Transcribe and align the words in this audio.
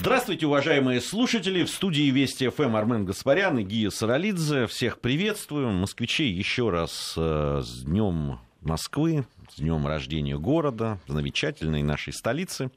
Здравствуйте, 0.00 0.46
уважаемые 0.46 1.00
слушатели. 1.00 1.64
В 1.64 1.70
студии 1.70 2.08
Вести 2.10 2.48
ФМ 2.48 2.76
Армен 2.76 3.04
Гаспарян 3.04 3.58
и 3.58 3.64
Гия 3.64 3.90
Саралидзе. 3.90 4.68
Всех 4.68 5.00
приветствую. 5.00 5.70
Москвичей 5.72 6.30
еще 6.30 6.70
раз 6.70 7.14
э, 7.16 7.62
с 7.64 7.82
Днем 7.82 8.38
Москвы, 8.60 9.26
с 9.50 9.58
днем 9.58 9.88
рождения 9.88 10.38
города, 10.38 11.00
замечательной 11.08 11.82
нашей 11.82 12.12
столицы. 12.12 12.70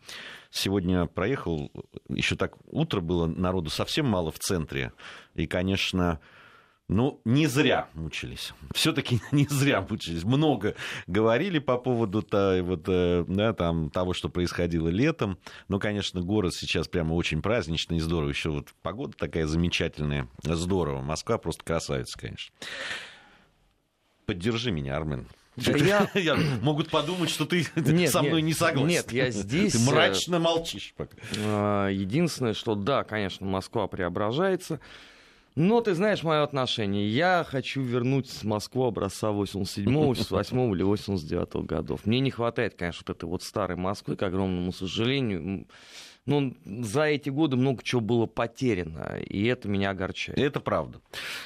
Сегодня 0.49 1.05
проехал, 1.05 1.71
еще 2.09 2.35
так 2.35 2.55
утро 2.65 3.01
было, 3.01 3.27
народу 3.27 3.69
совсем 3.69 4.07
мало 4.07 4.31
в 4.31 4.39
центре. 4.39 4.91
И, 5.35 5.45
конечно, 5.45 6.19
ну, 6.91 7.21
не 7.23 7.47
зря 7.47 7.87
мучились. 7.93 8.53
Все-таки 8.75 9.21
не 9.31 9.47
зря 9.47 9.81
мучились. 9.89 10.23
Много 10.25 10.75
говорили 11.07 11.59
по 11.59 11.77
поводу 11.77 12.19
-то, 12.19 12.61
вот, 12.61 12.83
э, 12.87 13.23
да, 13.27 13.53
там, 13.53 13.89
того, 13.89 14.13
что 14.13 14.27
происходило 14.27 14.89
летом. 14.89 15.39
Но, 15.69 15.79
конечно, 15.79 16.21
город 16.21 16.53
сейчас 16.53 16.89
прямо 16.89 17.13
очень 17.13 17.41
праздничный 17.41 17.97
и 17.97 17.99
здорово. 18.01 18.29
Еще 18.29 18.49
вот 18.49 18.73
погода 18.81 19.13
такая 19.17 19.47
замечательная. 19.47 20.27
Здорово. 20.43 21.01
Москва 21.01 21.37
просто 21.37 21.63
красавица, 21.63 22.19
конечно. 22.19 22.53
Поддержи 24.25 24.71
меня, 24.71 24.97
Армен. 24.97 25.27
Да 25.55 25.71
я... 25.71 26.09
я... 26.19 26.35
Могут 26.61 26.89
подумать, 26.89 27.29
что 27.29 27.45
ты 27.45 27.65
нет, 27.75 28.11
со 28.11 28.21
мной 28.21 28.41
нет, 28.41 28.47
не 28.47 28.53
согласен. 28.53 28.87
Нет, 28.87 29.11
я 29.13 29.31
здесь... 29.31 29.73
Ты 29.73 29.79
мрачно 29.79 30.39
молчишь 30.39 30.93
пока. 30.97 31.15
А, 31.37 31.87
единственное, 31.87 32.53
что 32.53 32.75
да, 32.75 33.05
конечно, 33.05 33.45
Москва 33.45 33.87
преображается. 33.87 34.81
Но 35.55 35.81
ты 35.81 35.93
знаешь 35.95 36.23
мое 36.23 36.43
отношение. 36.43 37.09
Я 37.09 37.45
хочу 37.47 37.81
вернуть 37.81 38.29
с 38.29 38.43
Москву 38.43 38.85
образца 38.85 39.31
87 39.31 39.93
88 39.93 40.71
или 40.75 40.83
89 40.83 41.65
годов. 41.65 42.05
Мне 42.05 42.19
не 42.21 42.31
хватает, 42.31 42.75
конечно, 42.75 43.03
вот 43.05 43.17
этой 43.17 43.25
вот 43.25 43.43
старой 43.43 43.75
Москвы, 43.75 44.15
к 44.15 44.23
огромному 44.23 44.71
сожалению 44.71 45.65
ну, 46.25 46.55
за 46.65 47.03
эти 47.03 47.29
годы 47.29 47.57
много 47.57 47.81
чего 47.83 47.99
было 47.99 48.25
потеряно, 48.27 49.17
и 49.17 49.45
это 49.45 49.67
меня 49.67 49.89
огорчает. 49.89 50.37
Это 50.37 50.59
правда. 50.59 50.99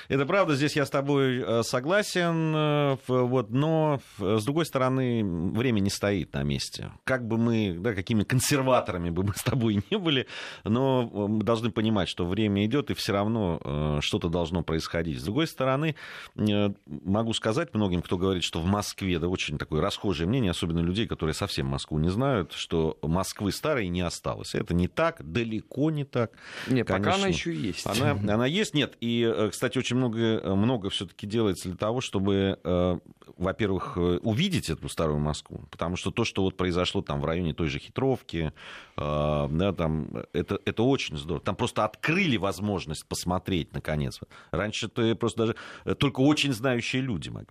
Это 0.09 0.25
правда, 0.25 0.55
здесь 0.55 0.75
я 0.75 0.85
с 0.85 0.89
тобой 0.89 1.41
э, 1.41 1.63
согласен, 1.63 2.53
э, 2.53 2.97
вот, 3.07 3.51
но, 3.51 4.01
с 4.19 4.43
другой 4.43 4.65
стороны, 4.65 5.23
время 5.23 5.79
не 5.79 5.89
стоит 5.89 6.33
на 6.33 6.43
месте. 6.43 6.91
Как 7.05 7.25
бы 7.25 7.37
мы, 7.37 7.77
да, 7.79 7.93
какими 7.93 8.23
консерваторами 8.23 9.09
бы 9.09 9.23
мы 9.23 9.33
с 9.33 9.43
тобой 9.43 9.81
не 9.91 9.97
были, 9.97 10.27
но 10.65 11.03
мы 11.05 11.43
должны 11.43 11.71
понимать, 11.71 12.09
что 12.09 12.25
время 12.25 12.65
идет, 12.65 12.91
и 12.91 12.95
все 12.95 13.13
равно 13.13 13.61
э, 13.63 13.99
что-то 14.01 14.27
должно 14.27 14.61
происходить. 14.61 15.19
С 15.19 15.23
другой 15.23 15.47
стороны, 15.47 15.95
могу 16.35 17.33
сказать 17.33 17.73
многим, 17.73 18.01
кто 18.01 18.17
говорит, 18.17 18.43
что 18.43 18.59
в 18.59 18.65
Москве, 18.65 19.19
да, 19.19 19.29
очень 19.29 19.57
такое 19.57 19.81
расхожее 19.81 20.27
мнение, 20.27 20.51
особенно 20.51 20.79
людей, 20.79 21.07
которые 21.07 21.33
совсем 21.33 21.67
Москву 21.67 21.97
не 21.97 22.09
знают, 22.09 22.51
что 22.51 22.97
Москвы 23.01 23.53
старой 23.53 23.87
не 23.87 24.01
осталось 24.01 24.53
это 24.65 24.73
не 24.73 24.87
так, 24.87 25.21
далеко 25.31 25.91
не 25.91 26.03
так. 26.03 26.31
Нет, 26.67 26.87
Конечно, 26.87 27.11
пока 27.11 27.15
она 27.15 27.27
еще 27.27 27.53
есть. 27.53 27.85
Она, 27.85 28.11
она 28.11 28.45
есть, 28.45 28.73
нет. 28.73 28.97
И, 28.99 29.21
э, 29.21 29.49
кстати, 29.51 29.77
очень 29.77 29.95
много, 29.95 30.41
много 30.55 30.89
все-таки 30.89 31.27
делается 31.27 31.69
для 31.69 31.77
того, 31.77 32.01
чтобы, 32.01 32.59
э, 32.63 32.99
во-первых, 33.37 33.93
э, 33.95 34.19
увидеть 34.23 34.69
эту 34.69 34.89
старую 34.89 35.19
Москву. 35.19 35.65
Потому 35.69 35.95
что 35.95 36.09
то, 36.09 36.25
что 36.25 36.41
вот 36.41 36.57
произошло 36.57 37.01
там 37.01 37.21
в 37.21 37.25
районе 37.25 37.53
той 37.53 37.67
же 37.67 37.79
Хитровки, 37.79 38.51
да, 38.97 39.73
там, 39.77 40.07
это, 40.33 40.59
это 40.65 40.83
очень 40.83 41.17
здорово. 41.17 41.43
Там 41.43 41.55
просто 41.55 41.83
открыли 41.83 42.37
возможность 42.37 43.05
посмотреть, 43.05 43.73
наконец. 43.73 44.19
Раньше 44.51 44.87
ты 44.87 45.15
просто 45.15 45.55
даже 45.83 45.95
только 45.95 46.21
очень 46.21 46.53
знающие 46.53 47.01
люди 47.01 47.29
могли. 47.29 47.49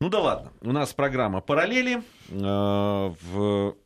Ну 0.00 0.10
да 0.10 0.20
ладно. 0.20 0.52
У 0.60 0.72
нас 0.72 0.92
программа 0.92 1.40
«Параллели». 1.40 2.02
В 2.28 3.76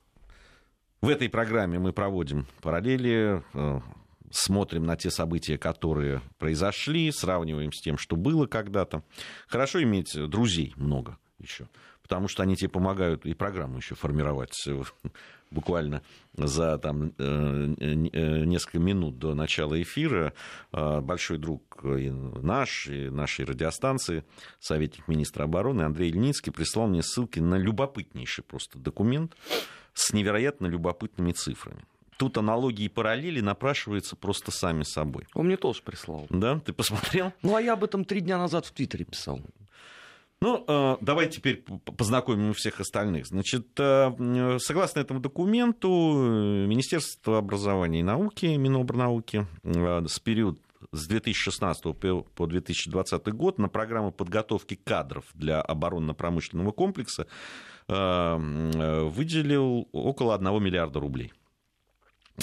в 1.01 1.09
этой 1.09 1.29
программе 1.29 1.79
мы 1.79 1.93
проводим 1.93 2.47
параллели, 2.61 3.43
э, 3.55 3.81
смотрим 4.33 4.85
на 4.85 4.97
те 4.97 5.11
события, 5.11 5.57
которые 5.57 6.23
произошли, 6.39 7.13
сравниваем 7.13 7.73
с 7.73 7.81
тем, 7.81 7.99
что 7.99 8.17
было 8.17 8.47
когда-то. 8.47 9.05
Хорошо 9.47 9.81
иметь 9.83 10.13
друзей 10.29 10.75
много 10.77 11.17
еще, 11.39 11.69
потому 12.03 12.27
что 12.27 12.43
они 12.43 12.57
тебе 12.57 12.69
помогают 12.69 13.27
и 13.27 13.35
программу 13.35 13.77
еще 13.77 13.95
формировать 13.95 14.55
э, 14.67 14.83
буквально 15.53 16.03
за 16.35 16.79
там, 16.79 17.13
э, 17.17 17.75
несколько 18.45 18.81
минут 18.81 19.19
до 19.19 19.35
начала 19.35 19.81
эфира. 19.81 20.33
Большой 20.73 21.39
друг 21.39 21.85
и 21.85 22.11
наш, 22.11 22.89
и 22.89 23.09
нашей 23.09 23.45
радиостанции, 23.45 24.25
советник 24.59 25.07
министра 25.07 25.45
обороны 25.45 25.83
Андрей 25.83 26.11
Ильницкий 26.11 26.53
прислал 26.53 26.89
мне 26.89 27.03
ссылки 27.05 27.39
на 27.39 27.55
любопытнейший 27.55 28.43
просто 28.43 28.79
документ, 28.81 29.37
с 29.99 30.13
невероятно 30.13 30.67
любопытными 30.67 31.33
цифрами. 31.33 31.83
Тут 32.17 32.37
аналогии 32.39 32.85
и 32.85 32.89
параллели 32.89 33.41
напрашиваются 33.41 34.17
просто 34.17 34.51
сами 34.51 34.83
собой. 34.83 35.27
Он 35.35 35.47
мне 35.47 35.57
тоже 35.57 35.83
прислал. 35.83 36.27
Да? 36.31 36.61
Ты 36.61 36.73
посмотрел? 36.73 37.33
Ну, 37.43 37.55
а 37.55 37.63
я 37.63 37.75
об 37.75 37.85
этом 37.85 38.05
три 38.05 38.21
дня 38.21 38.39
назад 38.39 38.67
в 38.67 38.73
Твиттере 38.73 39.05
писал. 39.05 39.41
Ну, 40.41 40.65
э, 40.67 40.97
давай 41.01 41.29
теперь 41.29 41.65
познакомим 41.97 42.53
всех 42.55 42.81
остальных. 42.81 43.27
Значит, 43.27 43.69
э, 43.79 44.59
согласно 44.61 45.01
этому 45.01 45.19
документу, 45.19 45.89
Министерство 45.89 47.39
образования 47.39 48.01
и 48.01 48.05
науки, 48.05 48.47
Минобрнауки, 48.47 49.47
э, 49.65 50.07
с 50.07 50.21
период 50.21 50.61
с 50.93 51.07
2016 51.07 51.83
по 52.35 52.47
2020 52.47 53.29
год 53.35 53.59
на 53.59 53.69
программу 53.69 54.13
подготовки 54.13 54.75
кадров 54.75 55.25
для 55.35 55.61
оборонно-промышленного 55.61 56.73
комплекса 56.73 57.27
Эм, 57.91 58.71
выделил 59.09 59.89
около 59.93 60.35
1 60.35 60.63
миллиарда 60.63 61.01
рублей. 61.01 61.33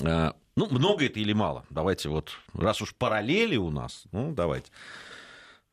Э, 0.04 0.32
ну, 0.56 0.68
много 0.72 1.06
это 1.06 1.20
или 1.20 1.34
мало? 1.34 1.66
Давайте 1.70 2.10
вот, 2.10 2.32
раз 2.54 2.82
уж 2.82 2.96
параллели 2.96 3.56
у 3.56 3.70
нас, 3.70 4.06
ну, 4.12 4.34
давайте. 4.34 4.72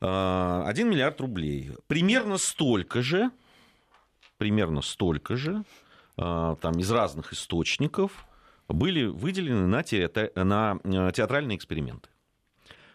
1 0.00 0.10
э, 0.10 0.90
миллиард 0.90 1.18
рублей. 1.22 1.70
Примерно 1.86 2.36
столько 2.36 3.00
же, 3.00 3.30
примерно 4.36 4.82
столько 4.82 5.36
же, 5.36 5.64
э, 6.18 6.56
там, 6.60 6.78
из 6.78 6.90
разных 6.90 7.32
источников 7.32 8.26
были 8.68 9.04
выделены 9.04 9.66
на, 9.66 10.78
на 10.84 11.12
театральные 11.12 11.56
эксперименты. 11.56 12.10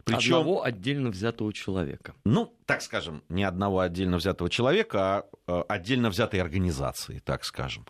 Причем, 0.08 0.36
одного 0.36 0.64
отдельно 0.64 1.10
взятого 1.10 1.54
человека. 1.54 2.14
Ну, 2.26 2.56
так 2.66 2.82
скажем, 2.82 3.24
не 3.30 3.44
одного 3.44 3.82
отдельно 3.82 4.18
взятого 4.18 4.50
человека, 4.50 5.26
а, 5.46 5.62
а 5.62 5.66
отдельно 5.68 6.10
взятой 6.10 6.42
организации, 6.42 7.20
так 7.20 7.44
скажем. 7.44 7.86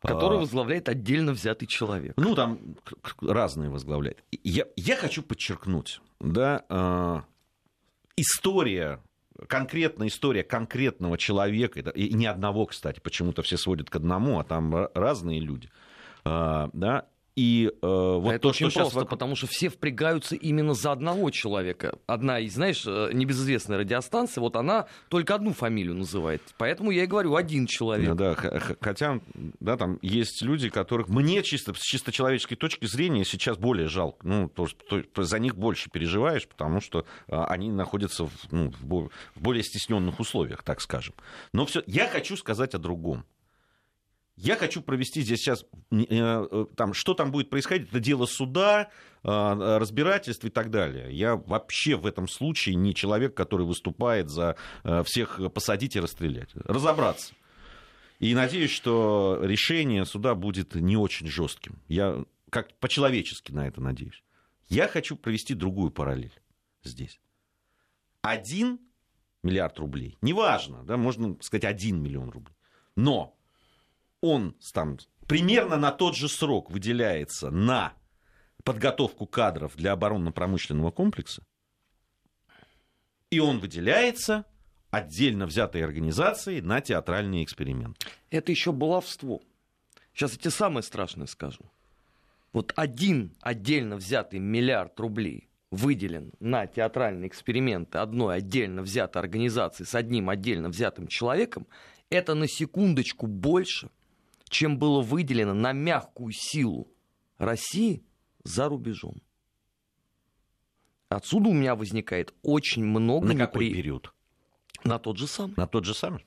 Который 0.00 0.38
а, 0.38 0.40
возглавляет 0.40 0.88
отдельно 0.88 1.32
взятый 1.32 1.68
человек. 1.68 2.14
Ну, 2.16 2.34
там 2.34 2.58
разные 3.20 3.70
возглавляют. 3.70 4.24
Я, 4.42 4.66
я 4.76 4.96
хочу 4.96 5.22
подчеркнуть, 5.22 6.00
да, 6.20 6.64
а, 6.68 7.24
история 8.16 9.00
конкретная 9.48 10.08
история 10.08 10.44
конкретного 10.44 11.18
человека, 11.18 11.80
и 11.80 12.12
не 12.12 12.26
одного, 12.26 12.66
кстати, 12.66 13.00
почему-то 13.00 13.42
все 13.42 13.56
сводят 13.56 13.90
к 13.90 13.96
одному, 13.96 14.38
а 14.38 14.44
там 14.44 14.88
разные 14.94 15.40
люди, 15.40 15.68
да, 16.22 17.06
и 17.34 17.70
э, 17.70 17.72
вот 17.82 18.34
а 18.34 18.38
то, 18.38 18.48
очень 18.48 18.68
что 18.68 18.80
просто, 18.80 19.00
сейчас... 19.00 19.08
потому 19.08 19.36
что 19.36 19.46
все 19.46 19.70
впрягаются 19.70 20.34
именно 20.36 20.74
за 20.74 20.92
одного 20.92 21.30
человека. 21.30 21.98
Одна 22.06 22.38
из, 22.40 22.54
знаешь, 22.54 22.84
э, 22.86 23.10
небезызвестная 23.12 23.78
радиостанция, 23.78 24.42
вот 24.42 24.56
она 24.56 24.86
только 25.08 25.34
одну 25.34 25.54
фамилию 25.54 25.94
называет. 25.94 26.42
Поэтому 26.58 26.90
я 26.90 27.04
и 27.04 27.06
говорю, 27.06 27.34
один 27.34 27.66
человек. 27.66 28.14
Да, 28.14 28.34
хотя, 28.80 29.20
да, 29.60 29.76
там 29.76 29.98
есть 30.02 30.42
люди, 30.42 30.68
которых 30.68 31.08
мне 31.08 31.42
чисто, 31.42 31.72
с 31.74 31.80
чисто 31.80 32.12
человеческой 32.12 32.56
точки 32.56 32.84
зрения 32.84 33.24
сейчас 33.24 33.56
более 33.56 33.88
жалко. 33.88 34.26
Ну, 34.26 34.48
то, 34.48 34.66
то, 34.66 35.22
за 35.22 35.38
них 35.38 35.56
больше 35.56 35.90
переживаешь, 35.90 36.46
потому 36.46 36.80
что 36.80 37.06
а, 37.28 37.46
они 37.46 37.70
находятся 37.70 38.26
в, 38.26 38.32
ну, 38.50 38.72
в 38.80 39.10
более 39.36 39.62
стесненных 39.62 40.20
условиях, 40.20 40.62
так 40.62 40.80
скажем. 40.80 41.14
Но 41.52 41.64
все, 41.64 41.82
я 41.86 42.08
хочу 42.08 42.36
сказать 42.36 42.74
о 42.74 42.78
другом. 42.78 43.24
Я 44.36 44.56
хочу 44.56 44.80
провести 44.80 45.20
здесь 45.20 45.40
сейчас, 45.40 45.64
э, 45.90 46.04
э, 46.08 46.66
там, 46.76 46.94
что 46.94 47.14
там 47.14 47.30
будет 47.30 47.50
происходить, 47.50 47.88
это 47.90 48.00
дело 48.00 48.26
суда, 48.26 48.90
э, 49.22 49.28
разбирательств 49.28 50.44
и 50.44 50.50
так 50.50 50.70
далее. 50.70 51.12
Я 51.12 51.36
вообще 51.36 51.96
в 51.96 52.06
этом 52.06 52.26
случае 52.26 52.76
не 52.76 52.94
человек, 52.94 53.34
который 53.34 53.66
выступает 53.66 54.30
за 54.30 54.56
всех 55.04 55.40
посадить 55.52 55.96
и 55.96 56.00
расстрелять. 56.00 56.50
Разобраться. 56.54 57.34
И 58.20 58.34
надеюсь, 58.34 58.70
что 58.70 59.38
решение 59.42 60.04
суда 60.06 60.34
будет 60.34 60.74
не 60.76 60.96
очень 60.96 61.26
жестким. 61.26 61.82
Я 61.88 62.24
как 62.50 62.72
по-человечески 62.78 63.50
на 63.52 63.66
это 63.66 63.80
надеюсь. 63.80 64.22
Я 64.68 64.88
хочу 64.88 65.16
провести 65.16 65.54
другую 65.54 65.90
параллель 65.90 66.38
здесь. 66.84 67.20
Один 68.22 68.78
миллиард 69.42 69.78
рублей, 69.78 70.16
неважно, 70.22 70.84
да, 70.84 70.96
можно 70.96 71.36
сказать 71.40 71.64
один 71.64 72.00
миллион 72.00 72.30
рублей, 72.30 72.54
но 72.94 73.36
он 74.22 74.56
там 74.72 74.96
примерно 75.26 75.76
на 75.76 75.90
тот 75.90 76.16
же 76.16 76.28
срок 76.28 76.70
выделяется 76.70 77.50
на 77.50 77.92
подготовку 78.64 79.26
кадров 79.26 79.76
для 79.76 79.92
оборонно-промышленного 79.92 80.90
комплекса, 80.92 81.44
и 83.28 83.40
он 83.40 83.58
выделяется 83.58 84.46
отдельно 84.90 85.46
взятой 85.46 85.82
организацией 85.84 86.60
на 86.60 86.80
театральный 86.80 87.42
эксперимент. 87.42 87.98
Это 88.30 88.52
еще 88.52 88.72
баловство. 88.72 89.42
Сейчас 90.12 90.32
я 90.32 90.38
тебе 90.38 90.50
самое 90.50 90.82
страшное 90.82 91.26
скажу. 91.26 91.64
вот 92.52 92.72
один 92.76 93.34
отдельно 93.40 93.96
взятый 93.96 94.38
миллиард 94.38 95.00
рублей 95.00 95.48
выделен 95.70 96.32
на 96.38 96.66
театральные 96.66 97.28
эксперименты 97.28 97.98
одной 97.98 98.36
отдельно 98.36 98.82
взятой 98.82 99.22
организации 99.22 99.84
с 99.84 99.94
одним 99.94 100.28
отдельно 100.28 100.68
взятым 100.68 101.08
человеком, 101.08 101.66
это 102.10 102.34
на 102.34 102.46
секундочку 102.46 103.26
больше, 103.26 103.88
чем 104.52 104.78
было 104.78 105.00
выделено 105.00 105.54
на 105.54 105.72
мягкую 105.72 106.32
силу 106.32 106.86
России 107.38 108.04
за 108.44 108.68
рубежом. 108.68 109.22
Отсюда 111.08 111.48
у 111.48 111.54
меня 111.54 111.74
возникает 111.74 112.34
очень 112.42 112.84
много... 112.84 113.26
На 113.26 113.34
какой 113.34 113.66
непри... 113.66 113.74
период? 113.74 114.14
На 114.84 114.98
тот 114.98 115.16
же 115.16 115.26
самый. 115.26 115.54
На 115.56 115.66
тот 115.66 115.84
же 115.84 115.94
самый? 115.94 116.24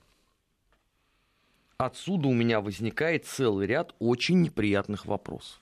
Отсюда 1.78 2.28
у 2.28 2.34
меня 2.34 2.60
возникает 2.60 3.26
целый 3.26 3.66
ряд 3.66 3.94
очень 4.00 4.40
неприятных 4.42 5.06
вопросов. 5.06 5.60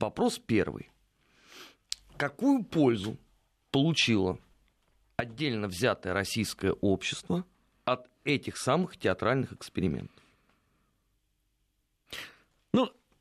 Вопрос 0.00 0.40
первый. 0.40 0.90
Какую 2.16 2.64
пользу 2.64 3.16
получило 3.70 4.38
отдельно 5.16 5.68
взятое 5.68 6.14
российское 6.14 6.72
общество 6.72 7.44
от 7.84 8.08
этих 8.24 8.56
самых 8.56 8.96
театральных 8.96 9.52
экспериментов? 9.52 10.22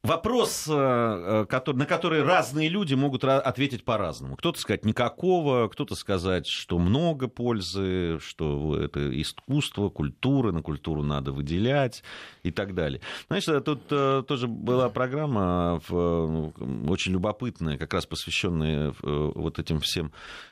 Вопрос, 0.03 0.67
э, 0.67 0.73
э, 0.73 1.73
на 1.73 1.85
который 1.85 2.23
разные 2.23 2.69
люди 2.69 2.95
могут 2.95 3.23
ответить 3.23 3.85
по-разному. 3.85 4.35
Кто-то 4.35 4.59
сказать 4.59 4.83
никакого, 4.83 5.67
кто-то 5.67 5.93
сказать, 5.93 6.47
что 6.47 6.79
много 6.79 7.27
пользы, 7.27 8.17
что 8.19 8.77
это 8.79 9.21
искусство, 9.21 9.89
культура, 9.89 10.51
на 10.51 10.63
культуру 10.63 11.03
надо 11.03 11.31
выделять 11.31 12.03
и 12.41 12.49
так 12.49 12.73
далее. 12.73 12.99
Знаешь, 13.27 13.47
э, 13.47 13.61
тут 13.61 13.85
тоже 14.25 14.47
была 14.47 14.89
программа 14.89 15.79
очень 15.87 17.11
любопытная, 17.11 17.77
как 17.77 17.93
раз 17.93 18.07
посвященная 18.07 18.95
вот 19.01 19.59
этим 19.59 19.81
всем 19.81 20.11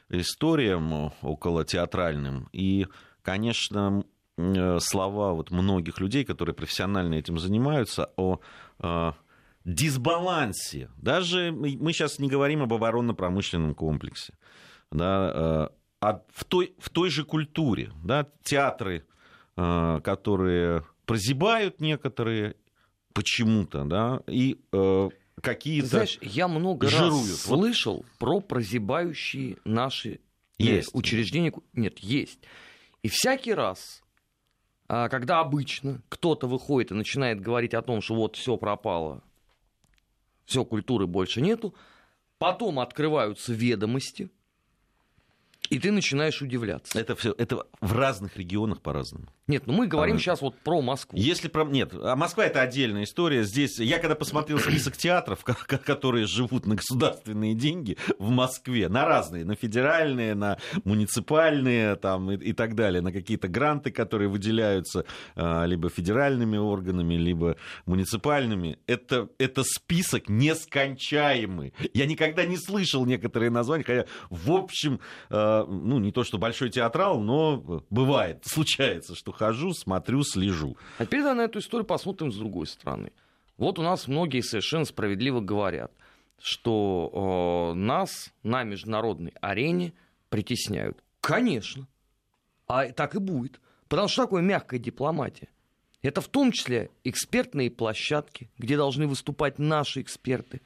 историям 0.10 1.12
около 1.24 1.66
театральным. 1.66 2.50
И, 2.52 2.86
конечно, 3.24 4.04
слова 4.80 5.34
вот 5.34 5.52
многих 5.52 6.00
людей, 6.00 6.24
которые 6.24 6.56
профессионально 6.56 7.16
этим 7.16 7.38
занимаются, 7.40 8.12
о 8.18 8.40
дисбалансе. 9.66 10.90
Даже 10.98 11.52
мы 11.52 11.94
сейчас 11.94 12.20
не 12.20 12.30
говорим 12.30 12.62
об 12.62 12.74
оборонно-промышленном 12.74 13.76
комплексе. 13.76 14.34
Да, 14.92 15.70
а 16.02 16.22
в 16.34 16.46
той, 16.46 16.74
в 16.80 16.90
той 16.90 17.10
же 17.10 17.24
культуре. 17.26 17.92
Да, 18.04 18.28
театры, 18.44 19.06
э, 19.58 20.00
которые 20.04 20.84
прозябают 21.06 21.82
некоторые 21.82 22.56
почему-то, 23.14 23.84
да, 23.84 24.22
и 24.28 24.62
э, 24.72 25.10
какие-то 25.42 25.88
Знаешь, 25.88 26.18
я 26.22 26.48
много 26.48 26.88
жируют. 26.88 27.30
раз 27.30 27.42
слышал 27.42 28.06
про 28.18 28.40
прозябающие 28.40 29.58
наши 29.66 30.22
есть. 30.58 30.90
учреждения. 30.94 31.52
Нет, 31.74 32.00
есть. 32.00 32.40
И 33.02 33.10
всякий 33.10 33.54
раз, 33.54 34.02
когда 34.90 35.40
обычно 35.40 36.02
кто-то 36.10 36.48
выходит 36.48 36.92
и 36.92 36.96
начинает 36.96 37.40
говорить 37.40 37.76
о 37.76 37.84
том, 37.84 38.02
что 38.02 38.16
вот 38.16 38.36
все 38.36 38.58
пропало, 38.58 39.22
все, 40.46 40.66
культуры 40.66 41.06
больше 41.06 41.42
нету. 41.42 41.76
Потом 42.40 42.80
открываются 42.80 43.54
ведомости, 43.54 44.32
и 45.70 45.80
ты 45.80 45.92
начинаешь 45.92 46.42
удивляться. 46.42 47.00
Это 47.00 47.16
все, 47.16 47.34
это 47.38 47.66
в 47.80 47.94
разных 47.94 48.38
регионах 48.38 48.82
по-разному. 48.82 49.28
Нет, 49.48 49.66
ну 49.66 49.74
мы 49.74 49.88
говорим 49.88 50.18
а, 50.18 50.20
сейчас 50.20 50.42
вот 50.42 50.56
про 50.60 50.82
Москву. 50.82 51.18
Если 51.18 51.48
про... 51.48 51.64
Нет, 51.64 51.92
а 51.94 52.16
Москва 52.16 52.46
это 52.46 52.62
отдельная 52.62 53.04
история. 53.04 53.44
Здесь 53.44 53.80
я 53.80 54.00
когда 54.00 54.16
посмотрел 54.16 54.60
список 54.60 54.98
театров, 54.98 55.44
которые 55.44 56.28
живут 56.28 56.66
на 56.66 56.76
государственные 56.76 57.56
деньги 57.56 57.98
в 58.18 58.30
Москве, 58.30 58.90
на 58.90 59.06
разные, 59.06 59.46
на 59.46 59.56
федеральные, 59.56 60.36
на 60.36 60.58
муниципальные 60.84 61.96
там, 61.96 62.32
и, 62.32 62.38
и 62.38 62.54
так 62.54 62.76
далее, 62.76 63.02
на 63.02 63.12
какие-то 63.12 63.48
гранты, 63.48 63.92
которые 63.92 64.28
выделяются 64.30 65.06
а, 65.36 65.66
либо 65.66 65.90
федеральными 65.90 66.58
органами, 66.58 67.16
либо 67.16 67.58
муниципальными, 67.86 68.80
это, 68.88 69.30
это 69.38 69.64
список 69.64 70.30
нескончаемый. 70.30 71.74
Я 71.94 72.06
никогда 72.06 72.46
не 72.46 72.58
слышал 72.58 73.06
некоторые 73.06 73.50
названия, 73.50 73.84
хотя 73.84 74.06
в 74.30 74.52
общем, 74.52 75.00
а, 75.30 75.59
ну 75.66 76.00
не 76.00 76.12
то 76.12 76.24
что 76.24 76.38
большой 76.38 76.70
театрал, 76.70 77.20
но 77.20 77.84
бывает, 77.90 78.44
случается, 78.46 79.16
что 79.16 79.32
хожу, 79.32 79.74
смотрю, 79.74 80.24
слежу. 80.24 80.78
А 80.98 81.06
теперь 81.06 81.22
на 81.22 81.42
эту 81.42 81.60
историю 81.60 81.86
посмотрим 81.86 82.32
с 82.32 82.38
другой 82.38 82.68
стороны. 82.68 83.12
Вот 83.58 83.78
у 83.80 83.82
нас 83.82 84.08
многие 84.08 84.42
совершенно 84.42 84.86
справедливо 84.86 85.42
говорят, 85.42 85.92
что 86.40 87.74
э, 87.74 87.78
нас 87.78 88.32
на 88.44 88.64
международной 88.64 89.34
арене 89.42 89.94
притесняют. 90.30 91.04
Конечно. 91.22 91.88
А 92.68 92.86
так 92.92 93.16
и 93.16 93.20
будет. 93.20 93.60
Потому 93.88 94.08
что 94.08 94.24
такое 94.24 94.42
мягкая 94.42 94.80
дипломатия? 94.80 95.50
Это 96.02 96.22
в 96.22 96.30
том 96.30 96.52
числе 96.52 96.92
экспертные 97.04 97.70
площадки, 97.70 98.50
где 98.58 98.78
должны 98.78 99.08
выступать 99.08 99.60
наши 99.60 100.02
эксперты. 100.02 100.62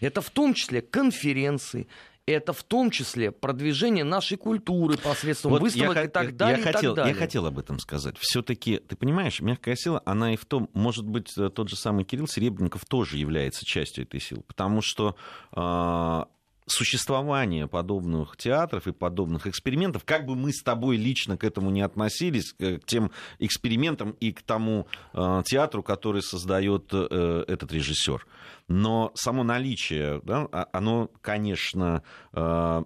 Это 0.00 0.20
в 0.20 0.30
том 0.30 0.54
числе 0.54 0.82
конференции, 0.82 1.86
это 2.26 2.52
в 2.52 2.62
том 2.62 2.90
числе 2.90 3.32
продвижение 3.32 4.04
нашей 4.04 4.36
культуры 4.36 4.96
посредством 4.96 5.52
вот 5.52 5.62
выставок 5.62 5.96
я, 5.96 6.04
и 6.04 6.08
так 6.08 6.36
далее. 6.36 6.64
Я, 6.64 6.72
хотел, 6.72 6.94
так 6.94 7.04
далее. 7.04 7.14
я 7.14 7.20
хотел 7.20 7.46
об 7.46 7.58
этом 7.58 7.78
сказать. 7.78 8.16
Все-таки, 8.18 8.78
ты 8.78 8.96
понимаешь, 8.96 9.40
мягкая 9.40 9.74
сила, 9.74 10.02
она 10.04 10.34
и 10.34 10.36
в 10.36 10.44
том, 10.44 10.70
может 10.72 11.04
быть, 11.04 11.36
э, 11.36 11.50
тот 11.50 11.68
же 11.68 11.76
самый 11.76 12.04
Кирилл 12.04 12.28
Серебренников 12.28 12.84
тоже 12.84 13.18
является 13.18 13.64
частью 13.64 14.04
этой 14.04 14.20
силы, 14.20 14.42
потому 14.46 14.82
что 14.82 15.16
э, 15.54 16.24
существование 16.66 17.66
подобных 17.66 18.36
театров 18.36 18.86
и 18.86 18.92
подобных 18.92 19.46
экспериментов, 19.46 20.04
как 20.04 20.26
бы 20.26 20.34
мы 20.34 20.52
с 20.52 20.62
тобой 20.62 20.96
лично 20.96 21.36
к 21.36 21.44
этому 21.44 21.70
не 21.70 21.82
относились, 21.82 22.52
к 22.52 22.80
тем 22.86 23.10
экспериментам 23.38 24.12
и 24.20 24.32
к 24.32 24.42
тому 24.42 24.86
э, 25.12 25.42
театру, 25.44 25.82
который 25.82 26.22
создает 26.22 26.90
э, 26.92 27.44
этот 27.48 27.72
режиссер. 27.72 28.26
Но 28.68 29.12
само 29.14 29.44
наличие, 29.44 30.20
да, 30.24 30.48
а, 30.52 30.68
оно, 30.72 31.10
конечно, 31.20 32.02
э, 32.32 32.84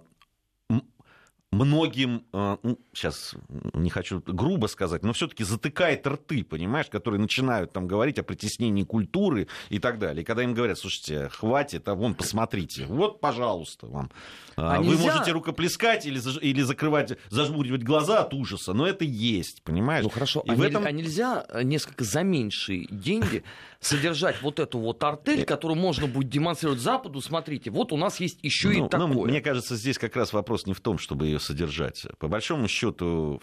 многим, 1.51 2.25
э, 2.33 2.57
ну, 2.61 2.79
сейчас 2.93 3.35
не 3.73 3.89
хочу 3.89 4.21
грубо 4.25 4.67
сказать, 4.67 5.03
но 5.03 5.13
все-таки 5.13 5.43
затыкает 5.43 6.05
рты, 6.05 6.43
понимаешь, 6.43 6.87
которые 6.87 7.21
начинают 7.21 7.71
там 7.71 7.87
говорить 7.87 8.19
о 8.19 8.23
притеснении 8.23 8.83
культуры 8.83 9.47
и 9.69 9.79
так 9.79 9.97
далее. 9.97 10.23
И 10.23 10.25
когда 10.25 10.43
им 10.43 10.53
говорят, 10.53 10.77
слушайте, 10.77 11.29
хватит, 11.29 11.87
а 11.87 11.95
вон, 11.95 12.15
посмотрите, 12.15 12.85
вот, 12.85 13.21
пожалуйста, 13.21 13.87
вам. 13.87 14.11
А 14.57 14.81
Вы 14.81 14.87
нельзя... 14.87 15.13
можете 15.13 15.31
рукоплескать 15.31 16.05
или, 16.05 16.19
или 16.41 16.61
закрывать, 16.63 17.17
зажмуривать 17.29 17.83
глаза 17.83 18.19
от 18.19 18.33
ужаса, 18.33 18.73
но 18.73 18.85
это 18.85 19.05
есть, 19.05 19.63
понимаешь? 19.63 20.03
Ну 20.03 20.09
хорошо, 20.09 20.41
и 20.45 20.51
а, 20.51 20.55
в 20.55 20.61
этом... 20.61 20.85
а 20.85 20.91
нельзя 20.91 21.45
э, 21.47 21.63
несколько 21.63 22.03
за 22.03 22.23
меньшие 22.23 22.87
деньги 22.89 23.43
содержать 23.79 24.41
вот 24.41 24.59
эту 24.59 24.79
вот 24.79 25.01
артель, 25.03 25.45
которую 25.45 25.79
можно 25.79 26.07
будет 26.07 26.29
демонстрировать 26.29 26.81
Западу, 26.81 27.21
смотрите, 27.21 27.69
вот 27.69 27.93
у 27.93 27.97
нас 27.97 28.19
есть 28.19 28.39
еще 28.41 28.69
ну, 28.69 28.85
и 28.85 28.89
такое. 28.89 29.07
Ну, 29.07 29.25
мне 29.25 29.41
кажется, 29.41 29.75
здесь 29.75 29.97
как 29.97 30.15
раз 30.15 30.33
вопрос 30.33 30.65
не 30.65 30.73
в 30.73 30.81
том, 30.81 30.97
чтобы 30.97 31.36
ее 31.37 31.39
содержать. 31.39 32.05
По 32.19 32.27
большому 32.27 32.67
счету, 32.67 33.41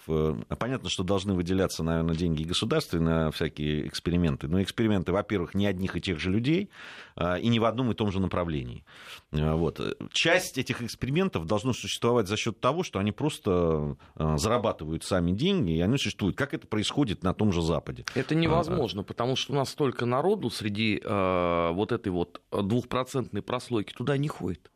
понятно, 0.58 0.90
что 0.90 1.02
должны 1.02 1.34
выделяться, 1.34 1.82
наверное, 1.82 2.14
деньги 2.14 2.44
государственные 2.44 3.04
на 3.04 3.30
всякие 3.30 3.86
эксперименты. 3.86 4.48
Но 4.48 4.62
эксперименты, 4.62 5.12
во-первых, 5.12 5.54
не 5.54 5.66
одних 5.66 5.96
и 5.96 6.00
тех 6.00 6.18
же 6.18 6.30
людей, 6.30 6.70
а, 7.16 7.36
и 7.36 7.48
не 7.48 7.60
в 7.60 7.64
одном 7.64 7.90
и 7.90 7.94
том 7.94 8.10
же 8.12 8.20
направлении. 8.20 8.84
А, 9.32 9.54
вот. 9.54 9.80
Часть 10.12 10.58
этих 10.58 10.82
экспериментов 10.82 11.46
должно 11.46 11.72
существовать 11.72 12.28
за 12.28 12.36
счет 12.36 12.60
того, 12.60 12.82
что 12.82 12.98
они 12.98 13.12
просто 13.12 13.96
а, 14.16 14.36
зарабатывают 14.36 15.04
сами 15.04 15.32
деньги, 15.32 15.76
и 15.76 15.80
они 15.80 15.96
существуют. 15.96 16.36
Как 16.36 16.54
это 16.54 16.66
происходит 16.66 17.22
на 17.22 17.34
том 17.34 17.52
же 17.52 17.62
Западе? 17.62 18.04
Это 18.14 18.34
невозможно, 18.34 19.02
потому 19.02 19.36
что 19.36 19.52
у 19.52 19.56
нас 19.56 19.70
столько 19.70 20.06
народу 20.06 20.50
среди 20.50 21.00
э, 21.02 21.70
вот 21.72 21.92
этой 21.92 22.08
вот 22.10 22.40
двухпроцентной 22.50 23.42
прослойки 23.42 23.92
туда 23.92 24.16
не 24.16 24.28
ходит. 24.28 24.70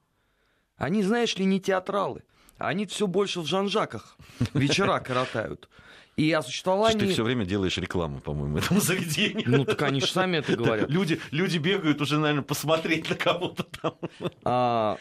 Они, 0.76 1.02
знаешь 1.02 1.36
ли, 1.36 1.44
не 1.44 1.60
театралы. 1.60 2.22
Они 2.58 2.86
все 2.86 3.06
больше 3.06 3.40
в 3.40 3.46
Жанжаках 3.46 4.16
вечера 4.54 4.98
коротают. 5.06 5.68
И 6.16 6.32
о 6.32 6.42
существовании... 6.42 6.98
Ты 6.98 7.12
все 7.12 7.22
время 7.22 7.44
делаешь 7.44 7.78
рекламу, 7.78 8.20
по-моему, 8.20 8.58
этому 8.58 8.80
заведению. 8.80 9.44
Ну, 9.46 9.64
так 9.64 9.80
они 9.82 10.00
же 10.00 10.08
сами 10.08 10.38
это 10.38 10.56
говорят. 10.56 10.90
Люди, 10.90 11.20
люди 11.30 11.58
бегают 11.58 12.00
уже, 12.00 12.18
наверное, 12.18 12.42
посмотреть 12.42 13.08
на 13.08 13.14
кого-то 13.14 13.62
там. 13.62 13.94
А, 14.42 14.98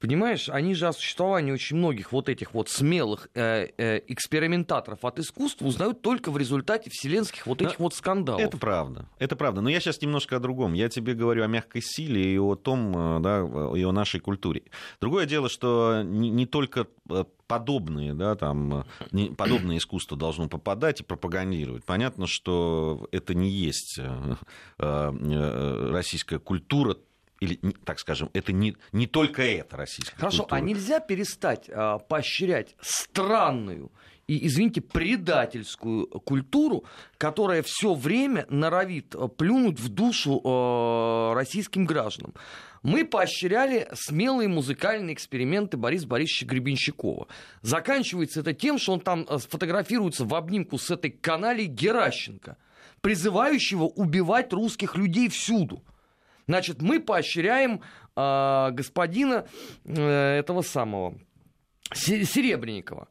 Понимаешь, 0.00 0.48
они 0.48 0.74
же 0.74 0.88
о 0.88 0.94
существовании 0.94 1.52
очень 1.52 1.76
многих 1.76 2.10
вот 2.10 2.30
этих 2.30 2.54
вот 2.54 2.70
смелых 2.70 3.28
э, 3.34 3.68
э, 3.76 4.00
экспериментаторов 4.08 5.04
от 5.04 5.18
искусства 5.18 5.66
узнают 5.66 6.00
только 6.00 6.30
в 6.30 6.38
результате 6.38 6.88
вселенских 6.88 7.46
вот 7.46 7.60
этих 7.60 7.78
Но 7.78 7.84
вот 7.84 7.94
скандалов. 7.94 8.40
Это 8.40 8.56
правда, 8.56 9.06
это 9.18 9.36
правда. 9.36 9.60
Но 9.60 9.68
я 9.68 9.78
сейчас 9.78 10.00
немножко 10.00 10.36
о 10.36 10.40
другом. 10.40 10.72
Я 10.72 10.88
тебе 10.88 11.12
говорю 11.12 11.44
о 11.44 11.48
мягкой 11.48 11.82
силе 11.82 12.34
и 12.34 12.38
о 12.38 12.54
том, 12.54 13.18
э, 13.18 13.20
да, 13.20 13.40
и 13.76 13.82
о 13.82 13.92
нашей 13.92 14.20
культуре. 14.20 14.62
Другое 15.02 15.26
дело, 15.26 15.50
что 15.50 16.00
не, 16.02 16.30
не 16.30 16.46
только 16.46 16.86
э, 17.10 17.24
подобные, 17.46 18.14
да, 18.14 18.36
там, 18.36 18.86
не, 19.12 19.28
подобное 19.30 19.76
искусство 19.76 20.16
должно 20.16 20.48
попадать 20.48 21.00
и 21.00 21.04
пропагандировать. 21.04 21.84
Понятно, 21.84 22.26
что 22.26 23.06
это 23.12 23.34
не 23.34 23.50
есть 23.50 23.98
э, 23.98 24.36
э, 24.78 25.90
российская 25.92 26.38
культура 26.38 26.96
или, 27.40 27.58
так 27.84 27.98
скажем, 27.98 28.30
это 28.34 28.52
не, 28.52 28.76
не 28.92 29.06
только 29.06 29.42
это 29.42 29.76
российская 29.76 30.16
Хорошо, 30.16 30.42
культура. 30.42 30.58
а 30.58 30.60
нельзя 30.60 31.00
перестать 31.00 31.70
а, 31.70 31.98
поощрять 31.98 32.76
странную 32.80 33.90
и, 34.30 34.46
извините, 34.46 34.80
предательскую 34.80 36.06
культуру, 36.06 36.84
которая 37.18 37.64
все 37.64 37.94
время 37.94 38.46
норовит 38.48 39.12
э, 39.16 39.26
плюнуть 39.26 39.80
в 39.80 39.88
душу 39.88 40.40
э, 40.44 41.34
российским 41.34 41.84
гражданам. 41.84 42.34
Мы 42.84 43.04
поощряли 43.04 43.88
смелые 43.94 44.48
музыкальные 44.48 45.14
эксперименты 45.14 45.76
Бориса 45.76 46.06
Борисовича 46.06 46.46
Гребенщикова. 46.46 47.26
Заканчивается 47.62 48.38
это 48.40 48.52
тем, 48.54 48.78
что 48.78 48.92
он 48.92 49.00
там 49.00 49.26
э, 49.28 49.38
фотографируется 49.38 50.24
в 50.24 50.32
обнимку 50.36 50.78
с 50.78 50.92
этой 50.92 51.10
каналей 51.10 51.66
Геращенко, 51.66 52.56
призывающего 53.00 53.82
убивать 53.84 54.52
русских 54.52 54.94
людей 54.94 55.28
всюду. 55.28 55.82
Значит, 56.50 56.82
мы 56.82 56.98
поощряем 56.98 57.80
э, 58.16 58.70
господина 58.72 59.46
э, 59.84 60.38
этого 60.40 60.62
самого 60.62 61.16
Серебренникова. 61.94 63.06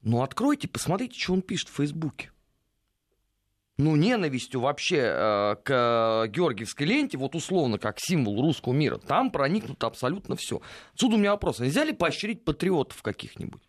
Ну, 0.00 0.22
откройте, 0.22 0.68
посмотрите, 0.68 1.20
что 1.20 1.34
он 1.34 1.42
пишет 1.42 1.68
в 1.68 1.74
Фейсбуке. 1.76 2.32
Ну, 3.76 3.94
ненавистью 3.94 4.60
вообще 4.60 5.00
э, 5.00 5.56
к 5.62 6.28
Георгиевской 6.28 6.86
ленте, 6.86 7.18
вот 7.18 7.34
условно, 7.34 7.76
как 7.76 7.96
символ 7.98 8.40
русского 8.40 8.72
мира, 8.72 8.96
там 8.96 9.30
проникнуто 9.30 9.86
абсолютно 9.86 10.34
все. 10.36 10.62
Отсюда 10.94 11.16
у 11.16 11.18
меня 11.18 11.32
вопрос, 11.32 11.60
нельзя 11.60 11.84
ли 11.84 11.92
поощрить 11.92 12.42
патриотов 12.42 13.02
каких-нибудь? 13.02 13.60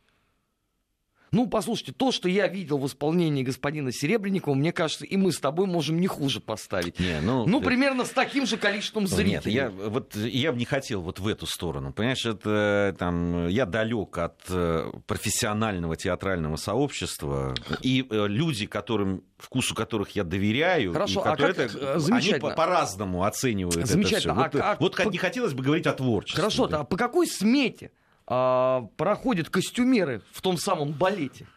Ну, 1.33 1.47
послушайте, 1.47 1.93
то, 1.93 2.11
что 2.11 2.29
я 2.29 2.47
видел 2.47 2.77
в 2.77 2.85
исполнении 2.85 3.41
господина 3.41 3.91
Серебренникова, 3.91 4.53
мне 4.53 4.71
кажется, 4.71 5.03
и 5.03 5.17
мы 5.17 5.31
с 5.31 5.39
тобой 5.39 5.65
можем 5.65 5.99
не 5.99 6.05
хуже 6.05 6.39
поставить. 6.39 6.99
Не, 6.99 7.21
ну, 7.21 7.47
ну, 7.47 7.59
примерно 7.59 8.05
с 8.05 8.11
таким 8.11 8.45
же 8.45 8.55
количеством 8.55 9.07
зрителей. 9.07 9.33
Нет, 9.33 9.45
я, 9.47 9.69
вот, 9.71 10.15
я 10.15 10.51
бы 10.51 10.59
не 10.59 10.65
хотел 10.65 11.01
вот 11.01 11.19
в 11.19 11.27
эту 11.27 11.47
сторону. 11.47 11.91
Понимаешь, 11.91 12.23
это 12.23 12.95
там, 12.99 13.47
я 13.47 13.65
далек 13.65 14.15
от 14.19 14.41
э, 14.49 14.91
профессионального 15.07 15.95
театрального 15.95 16.55
сообщества. 16.55 17.55
И 17.81 18.05
э, 18.07 18.27
люди, 18.27 18.67
которым, 18.67 19.23
вкусу 19.39 19.73
которых 19.73 20.11
я 20.11 20.23
доверяю, 20.23 20.93
Хорошо, 20.93 21.21
и 21.21 21.23
которые 21.23 21.53
а 21.53 21.67
как, 21.67 21.75
это, 21.75 22.13
они 22.13 22.33
по- 22.35 22.51
по-разному 22.51 23.23
оценивают 23.23 23.87
Замечательно. 23.87 24.33
это 24.33 24.49
все. 24.49 24.57
Вот, 24.57 24.63
а, 24.63 24.77
вот 24.79 24.99
а, 24.99 25.05
не 25.05 25.17
по... 25.17 25.21
хотелось 25.23 25.53
бы 25.53 25.63
говорить 25.63 25.87
о 25.87 25.93
творчестве. 25.93 26.43
Хорошо, 26.43 26.67
да. 26.67 26.81
а 26.81 26.83
по 26.83 26.95
какой 26.95 27.25
смете? 27.25 27.89
А, 28.27 28.87
проходят 28.97 29.49
костюмеры 29.49 30.21
в 30.31 30.41
том 30.41 30.57
самом 30.57 30.91
балете. 30.91 31.47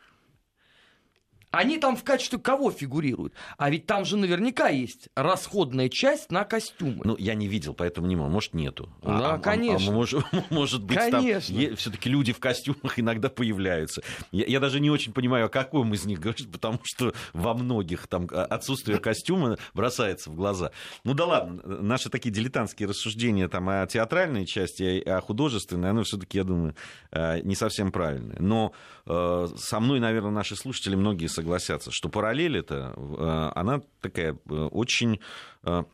Они 1.51 1.79
там 1.79 1.97
в 1.97 2.05
качестве 2.05 2.39
кого 2.39 2.71
фигурируют? 2.71 3.33
А 3.57 3.71
ведь 3.71 3.87
там 3.87 4.05
же 4.05 4.17
наверняка 4.17 4.69
есть 4.69 5.09
расходная 5.15 5.89
часть 5.89 6.31
на 6.31 6.45
костюмы. 6.45 7.01
Ну, 7.05 7.17
я 7.19 7.35
не 7.35 7.49
видел, 7.49 7.75
поэтому 7.75 8.07
не 8.07 8.17
могу. 8.17 8.31
Может, 8.31 8.55
нету. 8.55 8.91
Да, 9.03 9.35
а, 9.35 9.39
конечно. 9.39 9.91
А, 9.91 9.95
а, 9.95 9.95
может, 9.95 10.25
может 10.51 10.83
быть, 10.83 10.99
конечно. 10.99 11.55
там 11.55 11.77
все-таки 11.77 12.11
люди 12.11 12.33
в 12.33 12.39
костюмах 12.39 12.99
иногда 12.99 13.29
появляются. 13.29 14.03
Я, 14.33 14.47
я 14.47 14.61
даже 14.61 14.81
не 14.81 14.91
очень 14.91 15.13
понимаю, 15.13 15.47
о 15.47 15.49
каком 15.49 15.95
из 15.95 16.05
них 16.05 16.21
говорить, 16.21 16.51
потому 16.51 16.81
что 16.83 17.15
во 17.33 17.55
многих 17.55 18.07
там 18.07 18.29
отсутствие 18.33 18.99
костюма 18.99 19.57
бросается 19.75 20.31
в 20.31 20.35
глаза. 20.35 20.73
Ну 21.05 21.15
да 21.15 21.25
ладно, 21.25 21.63
наши 21.65 22.11
такие 22.11 22.31
дилетантские 22.31 22.89
рассуждения 22.89 23.49
там 23.49 23.69
о 23.69 23.87
театральной 23.87 24.47
части, 24.47 25.01
о 25.01 25.21
художественной, 25.21 25.91
оно 25.91 26.03
все-таки, 26.03 26.39
я 26.39 26.45
думаю, 26.45 26.75
э, 27.13 27.41
не 27.41 27.55
совсем 27.55 27.93
правильное. 27.93 28.37
Но 28.41 28.73
э, 29.07 29.49
со 29.57 29.81
мной, 29.81 30.01
наверное, 30.01 30.31
наши 30.31 30.57
слушатели 30.57 30.95
многие 30.95 31.29
согласятся, 31.37 31.91
что 31.93 32.09
параллель 32.09 32.59
это, 32.59 32.95
э, 32.97 33.51
она 33.55 33.83
такая 34.01 34.33
э, 34.49 34.53
очень 34.53 35.21
э, 35.63 35.85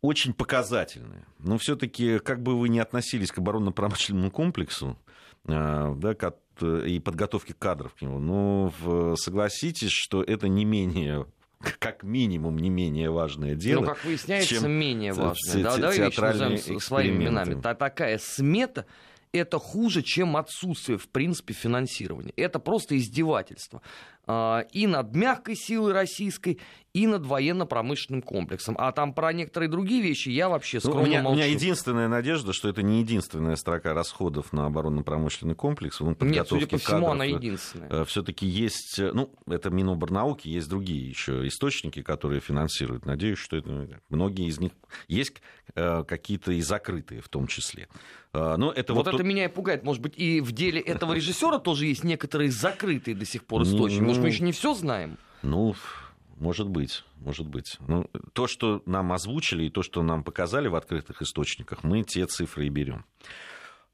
очень 0.00 0.32
показательная. 0.32 1.26
Но 1.38 1.58
все-таки, 1.58 2.18
как 2.18 2.42
бы 2.42 2.58
вы 2.58 2.68
ни 2.68 2.78
относились 2.78 3.30
к 3.30 3.38
оборонно-промышленному 3.38 4.30
комплексу, 4.30 4.98
да, 5.44 5.94
и 6.60 7.00
подготовке 7.00 7.54
кадров 7.54 7.94
к 7.94 8.02
нему, 8.02 8.18
но 8.18 9.16
согласитесь, 9.16 9.90
что 9.90 10.22
это 10.22 10.48
не 10.48 10.64
менее 10.64 11.26
как 11.78 12.02
минимум 12.02 12.58
не 12.58 12.70
менее 12.70 13.10
важное 13.10 13.54
дело. 13.54 13.82
Ну, 13.82 13.86
как 13.86 14.04
выясняется, 14.04 14.56
чем 14.56 14.72
менее 14.72 15.12
важное. 15.12 15.62
Да, 15.62 15.76
давай 15.76 15.96
театральные 15.96 16.58
своими 16.58 17.24
именами. 17.24 17.60
Такая 17.60 18.18
смета 18.18 18.86
это 19.32 19.58
хуже, 19.58 20.02
чем 20.02 20.36
отсутствие, 20.36 20.98
в 20.98 21.08
принципе, 21.08 21.54
финансирования. 21.54 22.32
Это 22.36 22.58
просто 22.58 22.96
издевательство. 22.98 23.80
А, 24.26 24.60
и 24.72 24.86
над 24.86 25.14
мягкой 25.16 25.56
силой 25.56 25.92
российской, 25.92 26.58
и 26.94 27.06
над 27.06 27.24
военно-промышленным 27.24 28.20
комплексом. 28.20 28.76
А 28.78 28.92
там 28.92 29.14
про 29.14 29.32
некоторые 29.32 29.70
другие 29.70 30.02
вещи 30.02 30.28
я 30.28 30.50
вообще 30.50 30.78
скромно 30.78 31.00
ну, 31.00 31.04
у, 31.04 31.08
меня, 31.08 31.22
молчу. 31.22 31.32
у 31.32 31.36
меня 31.36 31.46
единственная 31.46 32.08
надежда, 32.08 32.52
что 32.52 32.68
это 32.68 32.82
не 32.82 33.00
единственная 33.00 33.56
строка 33.56 33.94
расходов 33.94 34.52
на 34.52 34.66
оборонно-промышленный 34.66 35.54
комплекс. 35.54 36.00
Ну, 36.00 36.14
Нет, 36.20 36.48
судя 36.48 36.66
по 36.66 36.76
всему, 36.76 37.06
кадров, 37.06 37.12
она 37.12 37.24
единственная. 37.24 37.88
Э, 37.88 38.04
Все-таки 38.04 38.46
есть, 38.46 38.98
э, 38.98 39.10
ну, 39.12 39.34
это 39.46 39.70
Миноборнауки, 39.70 40.48
есть 40.48 40.68
другие 40.68 41.08
еще 41.08 41.46
источники, 41.46 42.02
которые 42.02 42.40
финансируют. 42.40 43.06
Надеюсь, 43.06 43.38
что 43.38 43.56
это, 43.56 44.00
многие 44.10 44.46
из 44.46 44.60
них 44.60 44.72
есть 45.08 45.40
э, 45.74 46.04
какие-то 46.04 46.52
и 46.52 46.60
закрытые 46.60 47.22
в 47.22 47.28
том 47.28 47.46
числе. 47.46 47.88
Но 48.34 48.72
это 48.72 48.94
вот, 48.94 49.06
вот 49.06 49.14
это 49.14 49.24
меня 49.24 49.44
и 49.44 49.48
пугает. 49.48 49.84
Может 49.84 50.00
быть, 50.00 50.14
и 50.16 50.40
в 50.40 50.52
деле 50.52 50.80
этого 50.80 51.12
режиссера 51.12 51.58
тоже 51.58 51.84
есть 51.84 52.02
некоторые 52.02 52.50
закрытые 52.50 53.14
до 53.14 53.26
сих 53.26 53.44
пор 53.44 53.62
источники. 53.64 54.00
Может, 54.00 54.22
мы 54.22 54.28
еще 54.28 54.42
не 54.42 54.52
все 54.52 54.72
знаем? 54.72 55.18
Ну, 55.42 55.74
может 56.42 56.68
быть, 56.68 57.04
может 57.16 57.46
быть. 57.46 57.78
Ну, 57.86 58.10
то, 58.32 58.46
что 58.48 58.82
нам 58.84 59.12
озвучили 59.12 59.64
и 59.64 59.70
то, 59.70 59.82
что 59.82 60.02
нам 60.02 60.24
показали 60.24 60.66
в 60.68 60.74
открытых 60.74 61.22
источниках, 61.22 61.84
мы 61.84 62.02
те 62.02 62.26
цифры 62.26 62.66
и 62.66 62.68
берем. 62.68 63.04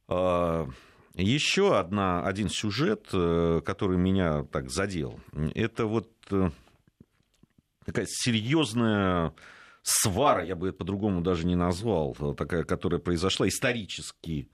А, 0.09 0.67
еще 1.15 1.79
одна, 1.79 2.25
один 2.25 2.49
сюжет, 2.49 3.09
э, 3.13 3.61
который 3.65 3.99
меня 3.99 4.45
так 4.45 4.71
задел, 4.71 5.21
это 5.55 5.85
вот 5.85 6.11
э, 6.31 6.51
такая 7.85 8.07
серьезная 8.09 9.35
свара, 9.83 10.43
я 10.43 10.57
бы 10.57 10.69
это 10.69 10.79
по-другому 10.79 11.21
даже 11.21 11.47
не 11.47 11.55
назвал, 11.55 12.15
такая, 12.35 12.65
которая 12.65 12.99
произошла 12.99 13.47
исторически 13.47 14.49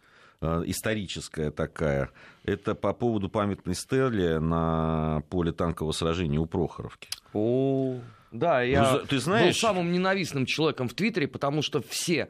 Э, 0.45 0.63
историческая 0.67 1.51
такая. 1.51 2.11
Это 2.45 2.75
по 2.75 2.93
поводу 2.93 3.29
памятной 3.31 3.75
стели 3.75 4.37
на 4.37 5.23
поле 5.31 5.53
танкового 5.53 5.93
сражения 5.93 6.39
у 6.39 6.47
Прохоровки. 6.47 7.09
О, 7.35 8.01
да, 8.33 8.63
я 8.63 8.93
ну, 8.93 8.99
ты 9.07 9.19
знаешь... 9.19 9.55
был 9.55 9.61
самым 9.61 9.93
ненавистным 9.93 10.47
человеком 10.47 10.89
в 10.89 10.95
Твиттере, 10.95 11.29
потому 11.29 11.63
что 11.63 11.83
все 11.83 12.29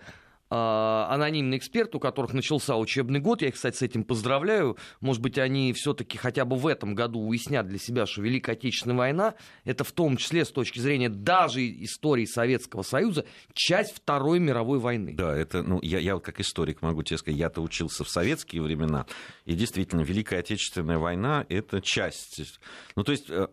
а, 0.50 1.08
анонимный 1.10 1.56
эксперт, 1.56 1.94
у 1.94 1.98
которых 1.98 2.32
начался 2.32 2.76
учебный 2.76 3.18
год. 3.18 3.42
Я 3.42 3.48
их, 3.48 3.54
кстати, 3.54 3.76
с 3.76 3.82
этим 3.82 4.04
поздравляю. 4.04 4.76
Может 5.00 5.22
быть, 5.22 5.38
они 5.38 5.72
все-таки 5.72 6.18
хотя 6.18 6.44
бы 6.44 6.54
в 6.56 6.66
этом 6.66 6.94
году 6.94 7.20
уяснят 7.20 7.66
для 7.66 7.78
себя, 7.78 8.06
что 8.06 8.20
Великая 8.20 8.52
Отечественная 8.52 8.96
война 8.96 9.34
это 9.64 9.82
в 9.82 9.90
том 9.90 10.16
числе 10.16 10.44
с 10.44 10.50
точки 10.50 10.78
зрения 10.78 11.08
даже 11.08 11.66
истории 11.82 12.26
Советского 12.26 12.82
Союза 12.82 13.24
часть 13.52 13.96
Второй 13.96 14.38
мировой 14.38 14.78
войны. 14.78 15.14
Да, 15.16 15.34
это, 15.34 15.62
ну, 15.62 15.80
я, 15.82 15.98
я 15.98 16.18
как 16.18 16.38
историк 16.40 16.82
могу 16.82 17.02
тебе 17.02 17.18
сказать, 17.18 17.40
я-то 17.40 17.60
учился 17.60 18.04
в 18.04 18.08
советские 18.08 18.62
времена, 18.62 19.06
и 19.46 19.54
действительно, 19.54 20.02
Великая 20.02 20.40
Отечественная 20.40 20.98
война 20.98 21.46
это 21.48 21.80
часть. 21.80 22.60
Ну, 22.94 23.02
то 23.02 23.10
есть 23.10 23.28
э, 23.28 23.48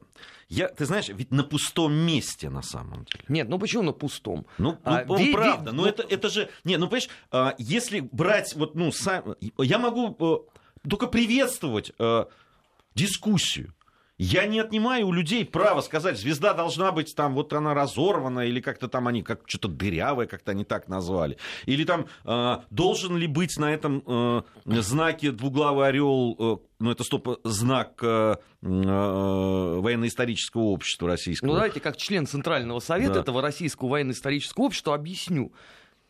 я, 0.50 0.68
ты 0.68 0.86
знаешь, 0.86 1.10
ведь 1.10 1.32
на 1.32 1.44
пустом 1.44 1.94
месте 1.94 2.50
на 2.50 2.62
самом 2.62 3.06
деле. 3.06 3.24
Нет, 3.28 3.50
ну 3.50 3.60
почему 3.60 3.84
на 3.84 3.92
пустом? 3.92 4.46
Ну, 4.58 4.78
а, 4.84 5.04
ну 5.08 5.18
ви, 5.18 5.34
правда, 5.34 5.72
ви, 5.72 5.78
но 5.78 5.84
ну, 5.84 5.88
это, 5.88 6.04
это 6.04 6.30
же... 6.30 6.50
Не, 6.64 6.78
ну 6.78 6.88
понимаешь, 6.88 7.10
а, 7.32 7.56
если 7.58 8.02
брать 8.12 8.56
вот, 8.56 8.76
ну, 8.76 8.92
сам... 8.92 9.36
Я 9.58 9.78
могу 9.78 10.16
э, 10.20 10.88
только 10.90 11.08
приветствовать 11.08 11.94
э, 12.00 12.26
дискуссию. 12.96 13.74
Я 14.24 14.46
не 14.46 14.60
отнимаю 14.60 15.08
у 15.08 15.12
людей 15.12 15.44
право 15.44 15.82
сказать, 15.82 16.16
звезда 16.16 16.54
должна 16.54 16.92
быть 16.92 17.16
там, 17.16 17.34
вот 17.34 17.54
она 17.54 17.74
разорвана, 17.74 18.42
или 18.42 18.62
как-то 18.62 18.88
там 18.88 19.08
они, 19.08 19.24
как 19.24 19.42
что-то 19.48 19.68
дырявое, 19.68 20.28
как-то 20.28 20.52
они 20.52 20.64
так 20.64 20.88
назвали. 20.88 21.38
Или 21.66 21.86
там, 21.86 22.06
э, 22.26 22.58
должен 22.70 23.18
ли 23.18 23.26
быть 23.26 23.58
на 23.58 23.74
этом 23.74 24.04
э, 24.06 24.44
знаке 24.68 25.32
двуглавый 25.32 25.88
орел, 25.88 26.36
э, 26.38 26.58
ну 26.78 26.92
это 26.92 27.04
стоп, 27.04 27.40
знак 27.44 28.00
э, 28.04 28.36
э, 28.62 28.68
военно-исторического 28.68 30.66
общества 30.66 31.08
российского. 31.08 31.48
Ну 31.48 31.54
давайте, 31.56 31.80
как 31.80 31.98
член 31.98 32.28
Центрального 32.28 32.80
совета 32.80 33.16
да. 33.16 33.20
этого 33.22 33.42
российского 33.42 33.90
военно-исторического 33.90 34.66
общества 34.66 34.94
объясню. 34.94 35.52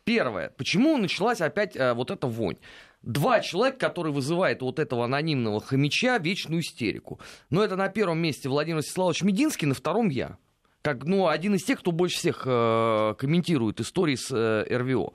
Первое, 0.04 0.50
почему 0.58 0.98
началась 0.98 1.40
опять 1.40 1.76
э, 1.76 1.94
вот 1.94 2.10
эта 2.10 2.26
вонь? 2.26 2.58
Два 3.02 3.40
человека, 3.40 3.78
которые 3.78 4.12
вызывают 4.12 4.62
вот 4.62 4.78
этого 4.78 5.04
анонимного 5.04 5.60
хомяча 5.60 6.18
вечную 6.18 6.62
истерику. 6.62 7.20
Но 7.50 7.62
это 7.62 7.76
на 7.76 7.88
первом 7.88 8.18
месте 8.18 8.48
Владимир 8.48 8.78
Вячеславович 8.78 9.22
Мединский, 9.22 9.66
на 9.66 9.74
втором 9.74 10.08
я. 10.08 10.38
Как, 10.82 11.04
ну, 11.04 11.28
один 11.28 11.54
из 11.54 11.62
тех, 11.62 11.78
кто 11.78 11.92
больше 11.92 12.18
всех 12.18 12.42
э, 12.44 13.14
комментирует 13.16 13.80
истории 13.80 14.16
с 14.16 14.32
э, 14.32 14.64
РВО. 14.76 15.12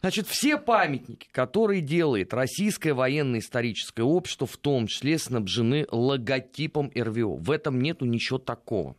Значит, 0.00 0.28
все 0.28 0.56
памятники, 0.56 1.26
которые 1.32 1.80
делает 1.80 2.32
Российское 2.32 2.94
военно-историческое 2.94 4.04
общество, 4.04 4.46
в 4.46 4.56
том 4.56 4.86
числе 4.86 5.18
снабжены 5.18 5.86
логотипом 5.90 6.90
РВО. 6.94 7.36
В 7.36 7.50
этом 7.50 7.82
нету 7.82 8.04
ничего 8.04 8.38
такого. 8.38 8.96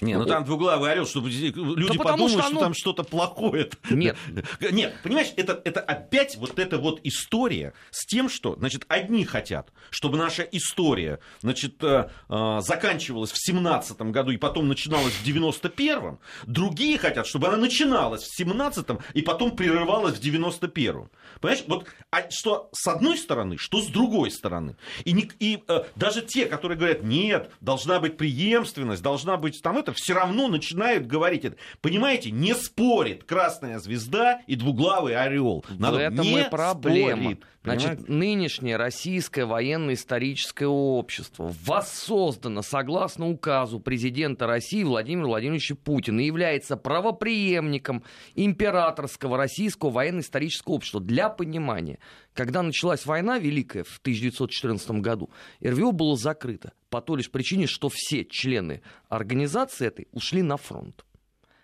Не, 0.00 0.16
ну 0.16 0.24
там 0.24 0.44
двуглавый 0.44 0.92
орел, 0.92 1.06
чтобы 1.06 1.28
люди 1.30 1.98
да 1.98 2.04
подумали, 2.04 2.32
что, 2.32 2.40
оно... 2.40 2.50
что 2.50 2.60
там 2.60 2.74
что-то 2.74 3.02
плохое. 3.04 3.70
Нет. 3.90 4.16
Нет, 4.60 4.94
понимаешь, 5.02 5.32
это, 5.36 5.60
это 5.64 5.80
опять 5.80 6.36
вот 6.36 6.58
эта 6.58 6.78
вот 6.78 7.00
история 7.04 7.74
с 7.90 8.06
тем, 8.06 8.28
что, 8.28 8.56
значит, 8.56 8.84
одни 8.88 9.24
хотят, 9.24 9.72
чтобы 9.90 10.16
наша 10.16 10.42
история, 10.42 11.20
значит, 11.40 11.82
э, 11.82 12.10
э, 12.28 12.58
заканчивалась 12.60 13.32
в 13.32 13.38
17 13.38 14.00
году 14.02 14.30
и 14.30 14.36
потом 14.36 14.68
начиналась 14.68 15.12
в 15.12 15.26
91-м, 15.26 16.18
другие 16.46 16.98
хотят, 16.98 17.26
чтобы 17.26 17.48
она 17.48 17.56
начиналась 17.56 18.24
в 18.24 18.40
17-м 18.40 19.00
и 19.14 19.22
потом 19.22 19.56
прерывалась 19.56 20.18
в 20.18 20.22
91-м. 20.22 21.10
Понимаешь, 21.40 21.64
вот 21.66 21.86
а 22.10 22.28
что 22.30 22.68
с 22.72 22.86
одной 22.88 23.16
стороны, 23.18 23.56
что 23.56 23.80
с 23.80 23.86
другой 23.86 24.30
стороны. 24.30 24.76
И, 25.04 25.12
не, 25.12 25.30
и 25.38 25.62
э, 25.68 25.84
даже 25.96 26.22
те, 26.22 26.46
которые 26.46 26.76
говорят, 26.76 27.02
нет, 27.02 27.50
должна 27.60 28.00
быть 28.00 28.16
преемственность, 28.16 29.02
должна 29.02 29.36
быть 29.36 29.62
там 29.62 29.78
это, 29.78 29.89
все 29.92 30.14
равно 30.14 30.48
начинают 30.48 31.06
говорить 31.06 31.44
это. 31.44 31.56
Понимаете, 31.80 32.30
не 32.30 32.54
спорит 32.54 33.24
красная 33.24 33.78
звезда 33.78 34.40
и 34.46 34.56
двуглавый 34.56 35.14
орел. 35.14 35.64
В 35.68 35.94
этом 35.94 36.24
не 36.24 36.44
проблема. 36.44 37.22
Спорит. 37.22 37.44
Значит, 37.62 38.08
нынешнее 38.08 38.76
российское 38.78 39.44
военно-историческое 39.44 40.66
общество 40.66 41.54
воссоздано 41.62 42.62
согласно 42.62 43.28
указу 43.28 43.80
президента 43.80 44.46
России 44.46 44.82
Владимира 44.82 45.26
Владимировича 45.26 45.74
Путина 45.74 46.20
и 46.20 46.26
является 46.26 46.78
правопреемником 46.78 48.02
императорского 48.34 49.36
российского 49.36 49.90
военно-исторического 49.90 50.72
общества. 50.72 51.00
Для 51.00 51.28
понимания, 51.28 51.98
когда 52.32 52.62
началась 52.62 53.04
война 53.04 53.38
Великая 53.38 53.84
в 53.84 53.98
1914 53.98 54.92
году, 55.02 55.28
РВО 55.62 55.90
было 55.90 56.16
закрыто 56.16 56.72
по 56.90 57.00
той 57.00 57.18
лишь 57.18 57.30
причине, 57.30 57.66
что 57.66 57.88
все 57.88 58.24
члены 58.24 58.82
организации 59.08 59.86
этой 59.86 60.08
ушли 60.12 60.42
на 60.42 60.56
фронт. 60.56 61.04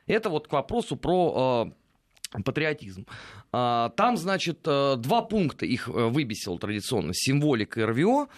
Это 0.06 0.30
вот 0.30 0.48
к 0.48 0.52
вопросу 0.52 0.96
про 0.96 1.72
э, 2.34 2.42
патриотизм. 2.42 3.06
А, 3.52 3.90
там, 3.90 4.16
значит, 4.16 4.60
э, 4.64 4.94
два 4.96 5.22
пункта 5.22 5.66
их 5.66 5.88
э, 5.88 5.92
выбесил 5.92 6.58
традиционно. 6.58 7.12
Символика 7.12 7.86
РВО. 7.86 8.28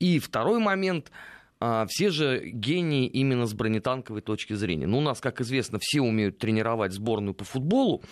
И 0.00 0.18
второй 0.18 0.58
момент 0.58 1.12
а, 1.60 1.86
все 1.88 2.10
же 2.10 2.42
гении 2.50 3.06
именно 3.06 3.46
с 3.46 3.54
бронетанковой 3.54 4.20
точки 4.20 4.54
зрения. 4.54 4.86
Ну, 4.86 4.98
у 4.98 5.00
нас, 5.00 5.20
как 5.20 5.40
известно, 5.40 5.78
все 5.80 6.00
умеют 6.00 6.38
тренировать 6.38 6.92
сборную 6.92 7.32
по 7.32 7.44
футболу, 7.44 8.02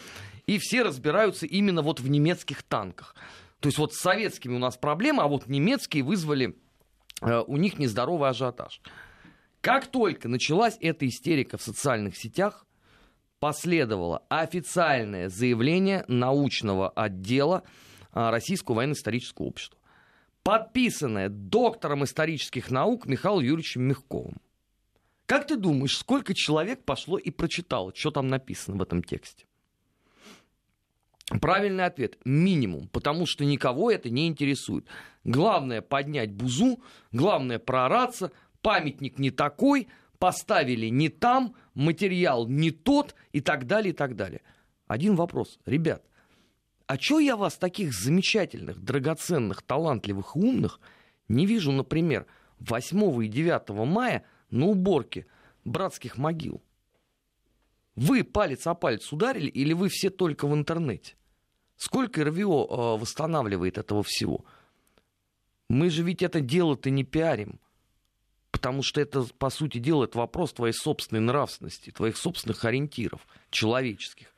и 0.46 0.58
все 0.58 0.82
разбираются 0.82 1.44
именно 1.44 1.82
вот 1.82 2.00
в 2.00 2.08
немецких 2.08 2.62
танках. 2.62 3.14
То 3.60 3.68
есть 3.68 3.78
вот 3.78 3.94
с 3.94 3.98
советскими 3.98 4.54
у 4.54 4.58
нас 4.58 4.76
проблема, 4.76 5.24
а 5.24 5.28
вот 5.28 5.48
немецкие 5.48 6.02
вызвали 6.02 6.48
э, 6.48 6.52
у 7.22 7.56
них 7.56 7.78
нездоровый 7.78 8.30
ажиотаж. 8.30 8.80
Как 9.60 9.86
только 9.86 10.28
началась 10.28 10.76
эта 10.80 11.06
истерика 11.06 11.56
в 11.56 11.62
социальных 11.62 12.16
сетях, 12.16 12.66
последовало 13.38 14.22
официальное 14.28 15.28
заявление 15.28 16.04
научного 16.08 16.90
отдела 16.90 17.62
а, 18.12 18.30
Российского 18.30 18.76
военно-исторического 18.76 19.46
общества, 19.46 19.78
подписанное 20.42 21.28
доктором 21.28 22.04
исторических 22.04 22.70
наук 22.70 23.06
Михаилом 23.06 23.42
Юрьевичем 23.42 23.82
Мягковым. 23.82 24.40
Как 25.26 25.46
ты 25.46 25.56
думаешь, 25.56 25.96
сколько 25.96 26.34
человек 26.34 26.84
пошло 26.84 27.18
и 27.18 27.30
прочитало, 27.30 27.92
что 27.94 28.10
там 28.10 28.28
написано 28.28 28.76
в 28.76 28.82
этом 28.82 29.02
тексте? 29.02 29.46
Правильный 31.40 31.84
ответ– 31.84 32.18
минимум, 32.24 32.88
потому 32.88 33.26
что 33.26 33.44
никого 33.44 33.90
это 33.90 34.10
не 34.10 34.26
интересует. 34.26 34.86
Главное 35.24 35.80
поднять 35.80 36.32
бузу, 36.32 36.82
главное 37.12 37.58
проораться, 37.58 38.32
памятник 38.60 39.18
не 39.18 39.30
такой– 39.30 39.88
поставили 40.22 40.86
не 40.86 41.08
там, 41.08 41.56
материал 41.74 42.46
не 42.46 42.70
тот 42.70 43.16
и 43.32 43.40
так 43.40 43.66
далее, 43.66 43.92
и 43.92 43.96
так 43.96 44.14
далее. 44.14 44.42
Один 44.86 45.16
вопрос. 45.16 45.58
Ребят, 45.66 46.04
а 46.86 46.96
чё 46.96 47.18
я 47.18 47.36
вас 47.36 47.56
таких 47.56 47.92
замечательных, 47.92 48.78
драгоценных, 48.78 49.62
талантливых 49.62 50.36
умных 50.36 50.78
не 51.26 51.44
вижу, 51.44 51.72
например, 51.72 52.26
8 52.60 53.24
и 53.24 53.26
9 53.26 53.70
мая 53.84 54.22
на 54.50 54.66
уборке 54.66 55.26
братских 55.64 56.16
могил? 56.18 56.62
Вы 57.96 58.24
палец 58.24 58.66
о 58.66 58.74
палец 58.74 59.12
ударили 59.12 59.48
или 59.48 59.72
вы 59.72 59.88
все 59.88 60.10
только 60.10 60.46
в 60.46 60.54
интернете? 60.54 61.14
Сколько 61.76 62.24
РВО 62.24 62.36
э, 62.36 63.00
восстанавливает 63.00 63.78
этого 63.78 64.02
всего? 64.02 64.44
Мы 65.68 65.90
же 65.90 66.02
ведь 66.02 66.22
это 66.22 66.40
дело-то 66.40 66.90
не 66.90 67.04
пиарим 67.04 67.58
потому 68.62 68.84
что 68.84 69.00
это, 69.00 69.24
по 69.38 69.50
сути 69.50 69.78
дела, 69.78 70.04
это 70.04 70.18
вопрос 70.18 70.52
твоей 70.52 70.72
собственной 70.72 71.20
нравственности, 71.20 71.90
твоих 71.90 72.16
собственных 72.16 72.64
ориентиров 72.64 73.26
человеческих. 73.50 74.28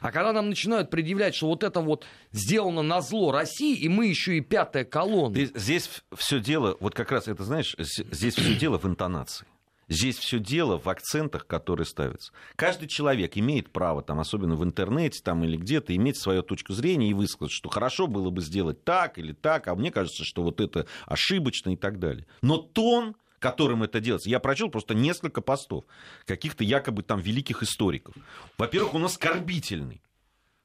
А 0.00 0.12
когда 0.12 0.32
нам 0.32 0.48
начинают 0.48 0.88
предъявлять, 0.88 1.34
что 1.34 1.48
вот 1.48 1.62
это 1.62 1.80
вот 1.80 2.06
сделано 2.32 2.82
на 2.82 3.02
зло 3.02 3.32
России, 3.32 3.76
и 3.76 3.88
мы 3.88 4.06
еще 4.06 4.38
и 4.38 4.40
пятая 4.40 4.84
колонна. 4.84 5.34
Ты, 5.34 5.50
здесь 5.54 5.90
все 6.14 6.40
дело, 6.40 6.76
вот 6.80 6.94
как 6.94 7.12
раз 7.12 7.28
это, 7.28 7.44
знаешь, 7.44 7.74
здесь 7.78 8.34
все 8.34 8.54
дело 8.54 8.78
в 8.78 8.86
интонации. 8.86 9.46
Здесь 9.88 10.18
все 10.18 10.40
дело 10.40 10.78
в 10.78 10.88
акцентах, 10.88 11.46
которые 11.46 11.86
ставятся. 11.86 12.32
Каждый 12.56 12.88
человек 12.88 13.36
имеет 13.36 13.70
право, 13.70 14.02
там, 14.02 14.18
особенно 14.18 14.56
в 14.56 14.64
интернете 14.64 15.20
там, 15.22 15.44
или 15.44 15.56
где-то, 15.56 15.94
иметь 15.94 16.18
свою 16.18 16.42
точку 16.42 16.72
зрения 16.72 17.10
и 17.10 17.14
высказать, 17.14 17.52
что 17.52 17.68
хорошо 17.68 18.08
было 18.08 18.30
бы 18.30 18.40
сделать 18.40 18.82
так 18.84 19.18
или 19.18 19.32
так, 19.32 19.68
а 19.68 19.76
мне 19.76 19.92
кажется, 19.92 20.24
что 20.24 20.42
вот 20.42 20.60
это 20.60 20.86
ошибочно 21.06 21.70
и 21.70 21.76
так 21.76 21.98
далее. 21.98 22.26
Но 22.42 22.58
тон 22.58 23.16
которым 23.38 23.82
это 23.82 24.00
делается. 24.00 24.30
Я 24.30 24.40
прочел 24.40 24.70
просто 24.70 24.94
несколько 24.94 25.40
постов 25.40 25.84
каких-то 26.24 26.64
якобы 26.64 27.02
там 27.02 27.20
великих 27.20 27.62
историков. 27.62 28.14
Во-первых, 28.58 28.94
он 28.94 29.04
оскорбительный. 29.04 30.02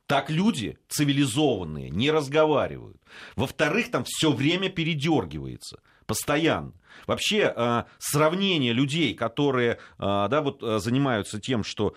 Так 0.08 0.30
люди 0.30 0.78
цивилизованные 0.90 1.90
не 1.90 2.12
разговаривают. 2.12 2.98
Во-вторых, 3.36 3.92
там 3.92 4.04
все 4.06 4.32
время 4.32 4.70
передергивается. 4.70 5.82
Постоянно. 6.12 6.74
Вообще 7.08 7.54
э, 7.56 7.84
сравнение 8.00 8.74
людей, 8.74 9.14
которые 9.14 9.72
э, 9.72 9.78
да, 9.98 10.42
вот, 10.42 10.62
э, 10.62 10.80
занимаются 10.80 11.40
тем, 11.40 11.64
что 11.64 11.96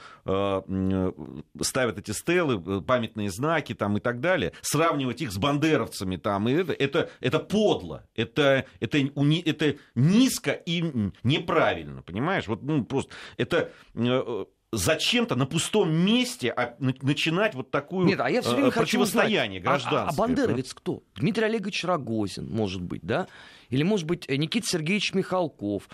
ставят 1.61 1.98
эти 1.98 2.12
стелы, 2.12 2.83
памятные 2.83 3.31
знаки 3.31 3.74
там, 3.74 3.96
и 3.96 4.00
так 4.00 4.20
далее, 4.20 4.53
сравнивать 4.62 5.20
их 5.20 5.33
с 5.33 5.37
бандеровцами, 5.37 6.16
там, 6.16 6.48
и 6.48 6.53
это, 6.53 6.72
это, 6.72 7.11
это 7.20 7.38
подло, 7.40 8.07
это, 8.14 8.66
это, 8.81 8.98
это 8.98 9.77
низко 9.94 10.53
и 10.53 11.11
неправильно, 11.22 12.03
понимаешь? 12.03 12.46
Вот, 12.46 12.62
ну, 12.62 12.85
просто 12.85 13.12
это 13.37 13.72
зачем-то 14.77 15.37
на 15.37 15.47
пустом 15.47 15.93
месте 15.93 16.51
а, 16.51 16.75
начинать 16.79 17.55
вот 17.55 17.71
такую 17.71 18.07
Нет, 18.07 18.21
а 18.21 18.31
я 18.31 18.43
все 18.43 18.55
время 18.55 18.71
противостояние 18.71 19.61
гражданское. 19.61 20.11
А, 20.11 20.13
а 20.13 20.15
бандеровец 20.15 20.69
да? 20.69 20.75
кто? 20.75 21.03
Дмитрий 21.17 21.45
Олегович 21.45 21.85
Рогозин, 21.85 22.51
может 22.51 22.83
быть, 22.83 23.03
да? 23.03 23.27
Или, 23.71 23.83
может 23.83 24.07
быть, 24.07 24.29
Никита 24.29 24.67
Сергеевич 24.67 25.15
Михалков, 25.15 25.89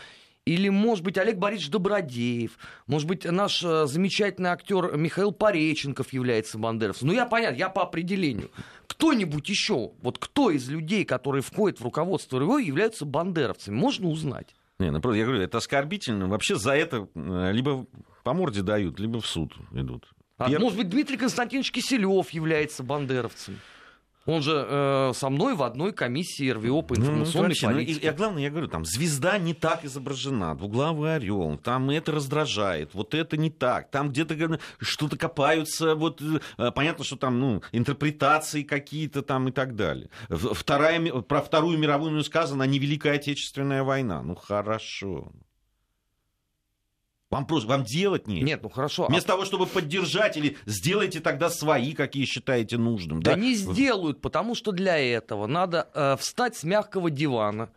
или, 0.47 0.69
может 0.69 1.05
быть, 1.05 1.19
Олег 1.19 1.37
Борисович 1.37 1.71
Добродеев, 1.71 2.59
может 2.87 3.07
быть, 3.07 3.25
наш 3.25 3.63
э, 3.63 3.87
замечательный 3.87 4.51
актер 4.51 4.97
Михаил 4.97 5.33
Пореченков 5.33 6.13
является 6.13 6.59
бандеровцем. 6.59 7.09
Ну, 7.09 7.15
я 7.15 7.27
понятно, 7.27 7.57
я 7.57 7.69
по 7.69 7.83
определению. 7.83 8.51
Кто-нибудь 8.87 9.49
еще, 9.49 9.93
вот 10.03 10.19
кто 10.19 10.51
из 10.51 10.69
людей, 10.69 11.05
которые 11.05 11.43
входят 11.43 11.79
в 11.79 11.85
руководство 11.85 12.41
РВО, 12.41 12.59
являются 12.59 13.05
бандеровцами, 13.05 13.75
можно 13.75 14.09
узнать? 14.09 14.55
Не, 14.79 14.91
ну, 14.91 15.13
я 15.13 15.25
говорю, 15.25 15.43
это 15.43 15.59
оскорбительно. 15.59 16.27
Вообще 16.27 16.57
за 16.57 16.73
это 16.73 17.07
э, 17.15 17.53
либо 17.53 17.87
по 18.23 18.33
морде 18.33 18.63
дают, 18.63 18.99
либо 18.99 19.21
в 19.21 19.27
суд 19.27 19.55
идут. 19.73 20.09
А, 20.39 20.49
Пер... 20.49 20.61
Может 20.61 20.79
быть, 20.79 20.89
Дмитрий 20.89 21.17
Константинович 21.17 21.71
Киселев 21.73 22.31
является 22.31 22.83
бандеровцем? 22.83 23.59
Он 24.27 24.43
же 24.43 24.67
э, 24.69 25.13
со 25.15 25.31
мной 25.31 25.55
в 25.55 25.63
одной 25.63 25.93
комиссии 25.93 26.51
РВО 26.51 26.83
по 26.83 26.95
информационной 26.95 27.55
ну, 27.61 27.69
ну, 27.69 27.75
политике. 27.75 28.01
Ну, 28.03 28.09
и, 28.09 28.13
и 28.13 28.17
главное, 28.17 28.43
я 28.43 28.51
говорю, 28.51 28.69
там 28.69 28.85
звезда 28.85 29.39
не 29.39 29.55
так 29.55 29.85
изображена, 29.85 30.55
двуглавый 30.55 31.17
орел, 31.17 31.57
там 31.57 31.89
это 31.91 32.13
раздражает, 32.13 32.93
вот 32.93 33.15
это 33.15 33.37
не 33.39 33.51
так, 33.51 33.91
там 33.91 34.11
где-то 34.11 34.59
что-то 34.79 35.17
копаются, 35.17 35.95
вот 35.95 36.21
э, 36.21 36.71
понятно, 36.71 37.05
что 37.05 37.17
там 37.17 37.41
ну, 37.41 37.63
интерпретации 37.73 38.63
какие-то 38.63 39.23
там 39.23 39.49
и 39.49 39.53
так 39.53 39.75
далее. 39.75 40.11
Вторая, 40.29 41.01
про 41.23 41.41
Вторую 41.41 41.79
мировую 41.79 42.23
сказано, 42.23 42.65
а 42.65 42.67
не 42.67 42.79
Великая 42.79 43.15
Отечественная 43.15 43.83
война. 43.83 44.23
Ну 44.23 44.35
хорошо. 44.35 45.33
Вам 47.31 47.47
просто, 47.47 47.69
вам 47.69 47.85
делать 47.85 48.27
нет. 48.27 48.45
Нет, 48.45 48.61
ну 48.63 48.69
хорошо. 48.69 49.07
Вместо 49.07 49.33
а... 49.33 49.35
того, 49.35 49.45
чтобы 49.45 49.67
поддержать, 49.67 50.37
или 50.37 50.57
сделайте 50.67 51.21
тогда 51.21 51.49
свои, 51.49 51.93
какие 51.93 52.25
считаете 52.25 52.77
нужным. 52.77 53.23
Да, 53.23 53.35
да? 53.35 53.41
не 53.41 53.55
сделают, 53.55 54.21
потому 54.21 54.57
что 54.57 54.73
для 54.73 54.99
этого 54.99 55.47
надо 55.47 55.89
э, 55.95 56.17
встать 56.19 56.57
с 56.57 56.65
мягкого 56.65 57.09
дивана, 57.09 57.71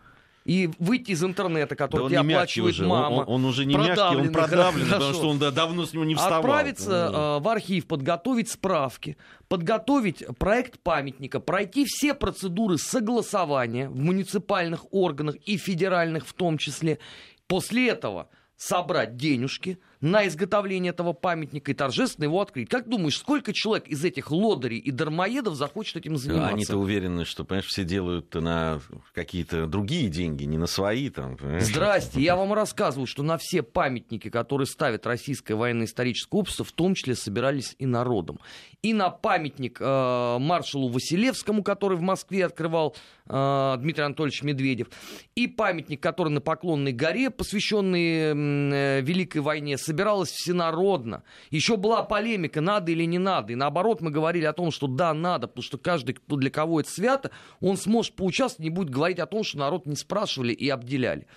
и 0.46 0.70
выйти 0.78 1.12
из 1.12 1.24
интернета, 1.24 1.76
который 1.76 2.10
да 2.10 2.22
тебе 2.22 2.36
оплачивает 2.36 2.74
уже. 2.74 2.86
мама. 2.86 3.14
Он, 3.14 3.20
он, 3.20 3.28
он 3.28 3.46
уже 3.46 3.66
не 3.66 3.76
мягкий, 3.76 4.18
он 4.18 4.32
продавленный, 4.32 4.92
потому 4.92 5.14
что 5.14 5.30
он 5.30 5.40
да, 5.40 5.52
давно 5.52 5.86
с 5.86 5.94
него 5.94 6.04
не 6.04 6.16
вставал. 6.16 6.40
Отправиться 6.40 7.12
э, 7.14 7.40
в 7.40 7.48
архив, 7.48 7.86
подготовить 7.88 8.50
справки, 8.50 9.18
подготовить 9.48 10.26
проект 10.38 10.80
памятника, 10.80 11.40
пройти 11.40 11.86
все 11.86 12.14
процедуры 12.14 12.78
согласования 12.78 13.88
в 13.88 13.96
муниципальных 13.96 14.86
органах 14.92 15.36
и 15.46 15.58
федеральных 15.58 16.28
в 16.28 16.34
том 16.34 16.58
числе. 16.58 17.00
После 17.48 17.90
этого 17.90 18.28
собрать 18.64 19.18
денежки, 19.18 19.78
на 20.04 20.28
изготовление 20.28 20.90
этого 20.90 21.14
памятника 21.14 21.72
и 21.72 21.74
торжественно 21.74 22.26
его 22.26 22.42
открыть. 22.42 22.68
Как 22.68 22.90
думаешь, 22.90 23.18
сколько 23.18 23.54
человек 23.54 23.88
из 23.88 24.04
этих 24.04 24.32
лодырей 24.32 24.78
и 24.78 24.92
дармоедов 24.92 25.56
захочет 25.56 25.96
этим 25.96 26.18
заниматься? 26.18 26.54
Они-то 26.54 26.78
уверены, 26.78 27.24
что, 27.24 27.46
понимаешь, 27.46 27.68
все 27.68 27.86
делают 27.86 28.36
на 28.36 28.82
какие-то 29.14 29.66
другие 29.66 30.10
деньги, 30.10 30.44
не 30.44 30.58
на 30.58 30.68
свои. 30.68 31.10
Там, 31.10 31.38
Здрасте, 31.60 32.20
я 32.20 32.36
вам 32.36 32.52
рассказываю, 32.52 33.08
что 33.08 33.24
на 33.24 33.38
все 33.38 33.64
памятники, 33.64 34.30
которые 34.30 34.68
ставит 34.68 35.08
Российское 35.08 35.56
военно-историческое 35.56 36.38
общество, 36.38 36.66
в 36.66 36.74
том 36.74 36.96
числе 36.96 37.16
собирались 37.16 37.74
и 37.80 37.86
народом. 37.86 38.40
И 38.82 38.94
на 38.94 39.10
памятник 39.10 39.78
э, 39.80 40.38
маршалу 40.38 40.90
Василевскому, 40.90 41.64
который 41.64 41.98
в 41.98 42.02
Москве 42.02 42.46
открывал 42.46 42.94
э, 43.28 43.76
Дмитрий 43.80 44.04
Анатольевич 44.04 44.44
Медведев, 44.44 44.88
и 45.36 45.48
памятник, 45.48 46.02
который 46.02 46.28
на 46.28 46.42
Поклонной 46.42 46.92
горе, 46.92 47.30
посвященный 47.30 48.34
э, 48.34 49.02
Великой 49.02 49.40
войне, 49.40 49.78
собиралось 49.94 50.32
всенародно. 50.32 51.24
Еще 51.52 51.78
была 51.78 52.02
полемика, 52.02 52.62
надо 52.62 52.92
или 52.92 53.04
не 53.04 53.20
надо. 53.20 53.54
И 53.54 53.56
наоборот, 53.56 54.02
мы 54.02 54.10
говорили 54.10 54.46
о 54.46 54.54
том, 54.54 54.72
что 54.72 54.88
да, 54.88 55.14
надо, 55.14 55.48
потому 55.48 55.64
что 55.64 55.78
каждый, 55.78 56.14
кто 56.14 56.36
для 56.36 56.50
кого 56.50 56.80
это 56.80 56.90
свято, 56.90 57.30
он 57.62 57.78
сможет 57.78 58.16
поучаствовать, 58.16 58.64
не 58.64 58.72
будет 58.72 58.90
говорить 58.90 59.20
о 59.20 59.28
том, 59.28 59.44
что 59.44 59.60
народ 59.60 59.86
не 59.86 59.96
спрашивали 59.96 60.52
и 60.52 60.68
обделяли. 60.68 61.28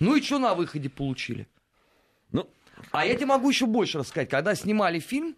Ну 0.00 0.16
и 0.16 0.22
что 0.22 0.38
на 0.38 0.54
выходе 0.54 0.88
получили? 0.88 1.46
Ну, 2.32 2.48
а 2.90 3.04
я 3.04 3.14
тебе 3.14 3.26
могу 3.26 3.50
еще 3.50 3.66
больше 3.66 3.98
рассказать. 3.98 4.30
Когда 4.30 4.54
снимали 4.54 4.98
фильм, 4.98 5.36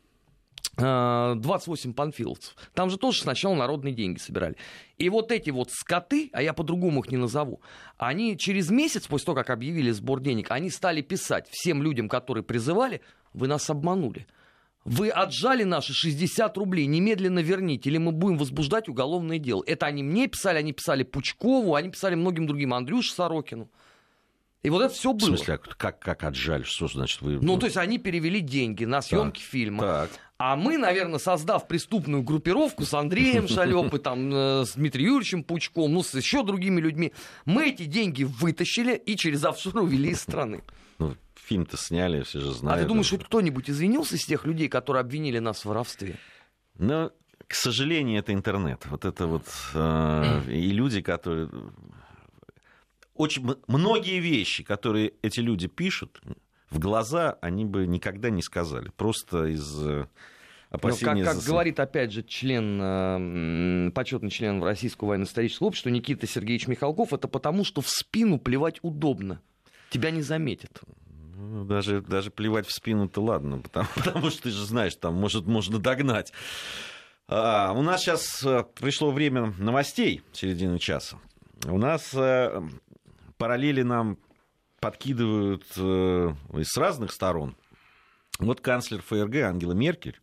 28 0.76 1.90
э, 1.90 1.94
панфиловцев. 1.94 2.54
Там 2.74 2.90
же 2.90 2.98
тоже 2.98 3.22
сначала 3.22 3.54
народные 3.54 3.94
деньги 3.94 4.18
собирали. 4.18 4.56
И 4.98 5.08
вот 5.08 5.32
эти 5.32 5.50
вот 5.50 5.70
скоты, 5.70 6.30
а 6.32 6.42
я 6.42 6.52
по-другому 6.52 7.00
их 7.00 7.10
не 7.10 7.16
назову, 7.16 7.60
они 7.96 8.36
через 8.36 8.70
месяц, 8.70 9.06
после 9.06 9.26
того, 9.26 9.36
как 9.36 9.50
объявили 9.50 9.90
сбор 9.90 10.20
денег, 10.20 10.50
они 10.50 10.70
стали 10.70 11.00
писать 11.00 11.48
всем 11.50 11.82
людям, 11.82 12.08
которые 12.08 12.44
призывали, 12.44 13.00
вы 13.32 13.48
нас 13.48 13.70
обманули. 13.70 14.26
Вы 14.84 15.08
отжали 15.10 15.64
наши 15.64 15.92
60 15.92 16.56
рублей, 16.58 16.86
немедленно 16.86 17.40
верните, 17.40 17.90
или 17.90 17.98
мы 17.98 18.12
будем 18.12 18.38
возбуждать 18.38 18.88
уголовное 18.88 19.38
дело. 19.38 19.64
Это 19.66 19.86
они 19.86 20.04
мне 20.04 20.28
писали, 20.28 20.58
они 20.58 20.72
писали 20.72 21.02
Пучкову, 21.02 21.74
они 21.74 21.90
писали 21.90 22.14
многим 22.14 22.46
другим, 22.46 22.72
Андрюше 22.72 23.12
Сорокину. 23.12 23.68
И 24.66 24.68
вот 24.68 24.82
это 24.82 24.92
все 24.92 25.12
было. 25.12 25.28
В 25.28 25.38
смысле, 25.38 25.54
а 25.54 25.58
как, 25.58 26.00
как 26.00 26.24
отжали? 26.24 26.64
Что 26.64 26.88
значит 26.88 27.22
вы... 27.22 27.38
Ну, 27.40 27.56
то 27.56 27.66
есть 27.66 27.76
они 27.76 27.98
перевели 27.98 28.40
деньги 28.40 28.84
на 28.84 29.00
съемки 29.00 29.38
так, 29.38 29.48
фильма. 29.48 29.82
Так. 29.84 30.10
А 30.38 30.56
мы, 30.56 30.76
наверное, 30.76 31.20
создав 31.20 31.68
преступную 31.68 32.24
группировку 32.24 32.84
с 32.84 32.92
Андреем 32.92 33.46
Шалепой, 33.48 34.00
там, 34.00 34.28
э, 34.34 34.64
с 34.64 34.72
Дмитрием 34.72 35.10
Юрьевичем 35.10 35.44
Пучком, 35.44 35.92
ну, 35.92 36.02
с 36.02 36.12
еще 36.14 36.42
другими 36.42 36.80
людьми, 36.80 37.12
мы 37.44 37.68
эти 37.68 37.84
деньги 37.84 38.24
вытащили 38.24 38.96
и 38.96 39.14
через 39.14 39.44
офшор 39.44 39.76
увели 39.76 40.10
из 40.10 40.20
страны. 40.20 40.64
Ну, 40.98 41.14
фильм-то 41.36 41.76
сняли, 41.76 42.22
все 42.22 42.40
же 42.40 42.52
знают. 42.52 42.80
А 42.80 42.82
ты 42.82 42.88
думаешь, 42.88 43.06
что 43.06 43.18
кто-нибудь 43.18 43.70
извинился 43.70 44.16
из 44.16 44.24
тех 44.24 44.46
людей, 44.46 44.68
которые 44.68 45.02
обвинили 45.02 45.38
нас 45.38 45.60
в 45.60 45.66
воровстве? 45.66 46.16
Ну, 46.78 47.12
к 47.46 47.54
сожалению, 47.54 48.18
это 48.18 48.32
интернет. 48.32 48.84
Вот 48.86 49.04
это 49.04 49.26
вот... 49.26 49.44
Э, 49.74 50.42
и 50.48 50.70
люди, 50.70 51.02
которые 51.02 51.50
очень 53.16 53.56
многие 53.66 54.20
вещи, 54.20 54.62
которые 54.62 55.14
эти 55.22 55.40
люди 55.40 55.68
пишут, 55.68 56.20
в 56.70 56.78
глаза 56.78 57.38
они 57.40 57.64
бы 57.64 57.86
никогда 57.86 58.30
не 58.30 58.42
сказали. 58.42 58.90
Просто 58.96 59.46
из 59.46 59.86
э, 59.86 60.06
опасения... 60.70 61.14
Но 61.14 61.24
как, 61.24 61.34
как 61.34 61.42
за... 61.42 61.50
говорит, 61.50 61.80
опять 61.80 62.12
же, 62.12 62.22
член, 62.22 62.80
э, 62.82 63.90
почетный 63.92 64.30
член 64.30 64.62
Российского 64.62 65.08
военно-исторического 65.08 65.68
общества 65.68 65.90
Никита 65.90 66.26
Сергеевич 66.26 66.66
Михалков, 66.66 67.12
это 67.12 67.28
потому, 67.28 67.64
что 67.64 67.80
в 67.80 67.88
спину 67.88 68.38
плевать 68.38 68.78
удобно. 68.82 69.40
Тебя 69.90 70.10
не 70.10 70.22
заметят. 70.22 70.80
Ну, 71.36 71.64
даже, 71.64 72.00
даже 72.00 72.30
плевать 72.30 72.66
в 72.66 72.72
спину-то 72.72 73.22
ладно, 73.22 73.58
потому, 73.62 73.88
потому 73.94 74.30
что 74.30 74.44
ты 74.44 74.50
же 74.50 74.64
знаешь, 74.64 74.96
там 74.96 75.14
может, 75.14 75.46
можно 75.46 75.78
догнать. 75.78 76.32
А, 77.28 77.72
у 77.72 77.82
нас 77.82 78.02
сейчас 78.02 78.44
э, 78.44 78.64
пришло 78.74 79.10
время 79.10 79.54
новостей 79.58 80.22
середины 80.32 80.78
часа. 80.78 81.18
У 81.64 81.78
нас 81.78 82.14
параллели 83.38 83.82
нам 83.82 84.18
подкидывают 84.80 85.64
э, 85.76 86.34
с 86.62 86.76
разных 86.76 87.12
сторон. 87.12 87.56
Вот 88.38 88.60
канцлер 88.60 89.02
ФРГ 89.02 89.36
Ангела 89.36 89.72
Меркель 89.72 90.20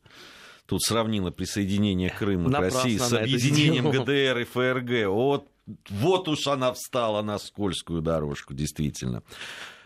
тут 0.66 0.82
сравнила 0.82 1.32
присоединение 1.32 2.10
Крыма 2.10 2.50
Напрасно 2.50 2.80
к 2.80 2.84
России 2.84 2.98
с 2.98 3.14
объединением 3.14 3.90
ГДР 3.90 4.40
и 4.40 4.44
ФРГ. 4.44 5.10
Вот, 5.10 5.50
вот 5.90 6.28
уж 6.28 6.48
она 6.48 6.74
встала 6.74 7.22
на 7.22 7.40
скользкую 7.40 8.02
дорожку, 8.02 8.54
действительно. 8.54 9.24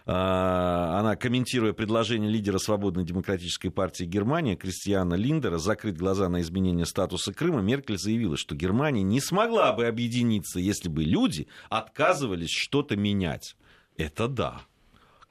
А, 0.10 1.00
она, 1.00 1.18
комментируя 1.18 1.74
предложение 1.74 2.32
лидера 2.32 2.60
Свободной 2.60 3.04
демократической 3.04 3.70
партии 3.70 4.06
Германии 4.06 4.56
Кристиана 4.56 5.16
Линдера 5.16 5.58
закрыть 5.58 5.98
глаза 5.98 6.30
на 6.30 6.40
изменение 6.40 6.86
статуса 6.86 7.34
Крыма, 7.34 7.60
Меркель 7.60 7.98
заявила, 7.98 8.38
что 8.38 8.56
Германия 8.56 9.04
не 9.04 9.20
смогла 9.20 9.74
бы 9.74 9.86
объединиться, 9.86 10.60
если 10.62 10.88
бы 10.88 11.04
люди 11.04 11.48
отказывались 11.70 12.52
что-то 12.52 12.96
менять. 12.96 13.58
Это 13.98 14.30
да. 14.30 14.62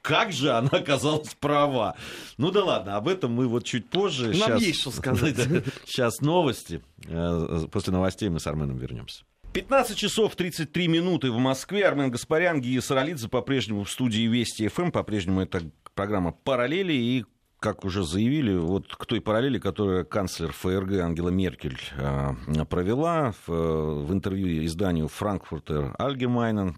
Как 0.02 0.30
же 0.30 0.52
она 0.52 0.68
оказалась 0.68 1.34
права? 1.34 1.96
Ну 2.36 2.50
да 2.50 2.62
ладно, 2.62 2.96
об 2.96 3.08
этом 3.08 3.32
мы 3.32 3.48
вот 3.48 3.64
чуть 3.64 3.88
позже. 3.88 4.26
Нам 4.26 4.34
Сейчас... 4.34 4.62
есть 4.62 4.80
что 4.80 4.90
сказать. 4.90 5.36
Сейчас 5.86 6.20
новости. 6.20 6.82
Э, 7.06 7.66
после 7.72 7.94
новостей 7.94 8.28
мы 8.28 8.40
с 8.40 8.46
Арменом 8.46 8.76
вернемся. 8.76 9.24
15 9.56 9.96
часов 9.96 10.36
33 10.36 10.86
минуты 10.86 11.30
в 11.30 11.38
Москве. 11.38 11.88
Армен 11.88 12.10
Гаспарян, 12.10 12.60
Гия 12.60 12.82
Саралидзе 12.82 13.30
по-прежнему 13.30 13.84
в 13.84 13.90
студии 13.90 14.26
Вести 14.26 14.68
ФМ. 14.68 14.90
По-прежнему 14.90 15.40
это 15.40 15.62
программа 15.94 16.32
«Параллели». 16.32 16.92
И, 16.92 17.24
как 17.58 17.86
уже 17.86 18.04
заявили, 18.04 18.54
вот 18.54 18.94
к 18.94 19.06
той 19.06 19.22
параллели, 19.22 19.58
которую 19.58 20.04
канцлер 20.04 20.52
ФРГ 20.52 21.00
Ангела 21.00 21.30
Меркель 21.30 21.78
э, 21.96 22.34
провела 22.68 23.32
в, 23.46 24.04
в 24.04 24.12
интервью 24.12 24.62
изданию 24.66 25.08
«Франкфуртер 25.08 25.94
Альгемайнен», 25.98 26.76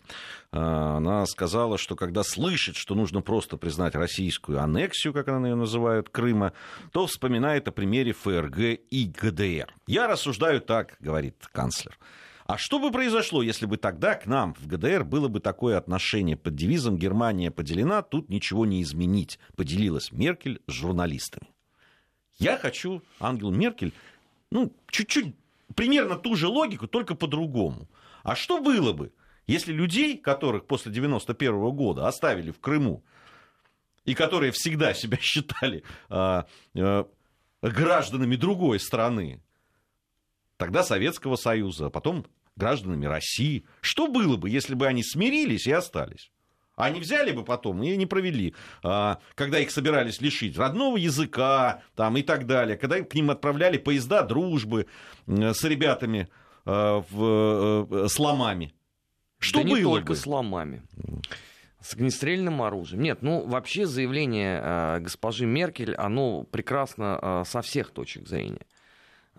э, 0.53 0.57
она 0.61 1.27
сказала, 1.27 1.79
что 1.79 1.97
когда 1.97 2.23
слышит, 2.23 2.77
что 2.77 2.95
нужно 2.95 3.23
просто 3.23 3.57
признать 3.57 3.97
российскую 3.97 4.63
аннексию, 4.63 5.13
как 5.13 5.27
она 5.27 5.49
ее 5.49 5.57
называет, 5.57 6.11
Крыма, 6.11 6.53
то 6.93 7.09
вспоминает 7.09 7.67
о 7.67 7.73
примере 7.73 8.13
ФРГ 8.13 8.59
и 8.89 9.13
ГДР. 9.21 9.75
«Я 9.89 10.07
рассуждаю 10.07 10.61
так»,— 10.61 10.95
говорит 11.01 11.35
канцлер,— 11.51 11.99
а 12.49 12.57
что 12.57 12.79
бы 12.79 12.91
произошло, 12.91 13.43
если 13.43 13.67
бы 13.67 13.77
тогда 13.77 14.15
к 14.15 14.25
нам 14.25 14.55
в 14.55 14.67
ГДР 14.67 15.05
было 15.05 15.29
бы 15.29 15.39
такое 15.39 15.77
отношение 15.77 16.35
под 16.35 16.55
девизом 16.55 16.97
«Германия 16.97 17.51
поделена, 17.51 18.01
тут 18.01 18.31
ничего 18.31 18.65
не 18.65 18.81
изменить», 18.83 19.39
поделилась 19.55 20.13
Меркель 20.13 20.63
с 20.67 20.73
журналистами. 20.73 21.47
Я 22.39 22.57
хочу 22.57 23.03
Ангел 23.21 23.51
Меркель, 23.51 23.93
ну, 24.51 24.75
чуть-чуть, 24.91 25.35
примерно 25.75 26.17
ту 26.17 26.37
же 26.37 26.49
логику, 26.49 26.89
только 26.89 27.15
по-другому. 27.15 27.87
А 28.23 28.35
что 28.35 28.63
было 28.63 28.95
бы, 28.95 29.13
если 29.47 29.75
людей, 29.75 30.17
которых 30.17 30.67
после 30.67 30.91
91 30.91 31.55
-го 31.55 31.71
года 31.71 32.09
оставили 32.09 32.51
в 32.51 32.61
Крыму, 32.61 33.05
и 34.07 34.15
которые 34.15 34.53
всегда 34.53 34.95
себя 34.95 35.19
считали 35.21 35.85
э, 36.09 36.43
э, 36.75 37.05
гражданами 37.61 38.37
другой 38.37 38.81
страны, 38.81 39.43
тогда 40.57 40.83
Советского 40.83 41.37
Союза, 41.37 41.87
а 41.87 41.91
потом 41.91 42.25
гражданами 42.59 43.07
России. 43.07 43.65
Что 43.81 44.09
было 44.09 44.37
бы, 44.37 44.51
если 44.51 44.75
бы 44.75 44.87
они 44.87 45.03
смирились 45.03 45.67
и 45.67 45.73
остались? 45.73 46.31
Они 46.79 47.01
взяли 47.01 47.33
бы 47.33 47.45
потом 47.45 47.83
и 47.83 47.97
не 47.97 48.07
провели, 48.07 48.55
а, 48.85 49.19
когда 49.35 49.59
их 49.59 49.73
собирались 49.73 50.21
лишить 50.21 50.57
родного 50.57 50.97
языка 50.97 51.83
там, 51.97 52.17
и 52.17 52.23
так 52.23 52.47
далее, 52.47 52.77
когда 52.77 53.01
к 53.01 53.13
ним 53.15 53.31
отправляли 53.31 53.79
поезда 53.79 54.23
дружбы 54.23 54.87
с 55.27 55.65
ребятами 55.65 56.29
а, 56.65 57.03
в, 57.11 57.89
э, 57.91 58.09
с 58.09 58.19
ломами. 58.19 58.75
Что 59.41 59.63
да 59.63 59.69
было 59.69 59.77
не 59.77 59.83
только 59.83 60.09
бы? 60.09 60.17
с 60.17 60.27
ломами. 60.27 60.83
С 61.81 61.95
огнестрельным 61.95 62.63
оружием. 62.63 63.03
Нет, 63.03 63.23
ну 63.23 63.45
вообще 63.47 63.87
заявление 63.87 64.61
э, 64.63 65.01
госпожи 65.01 65.47
Меркель, 65.47 65.95
оно 65.95 66.45
прекрасно 66.45 67.19
э, 67.21 67.43
со 67.45 67.63
всех 67.63 67.91
точек 67.91 68.29
зрения. 68.29 68.67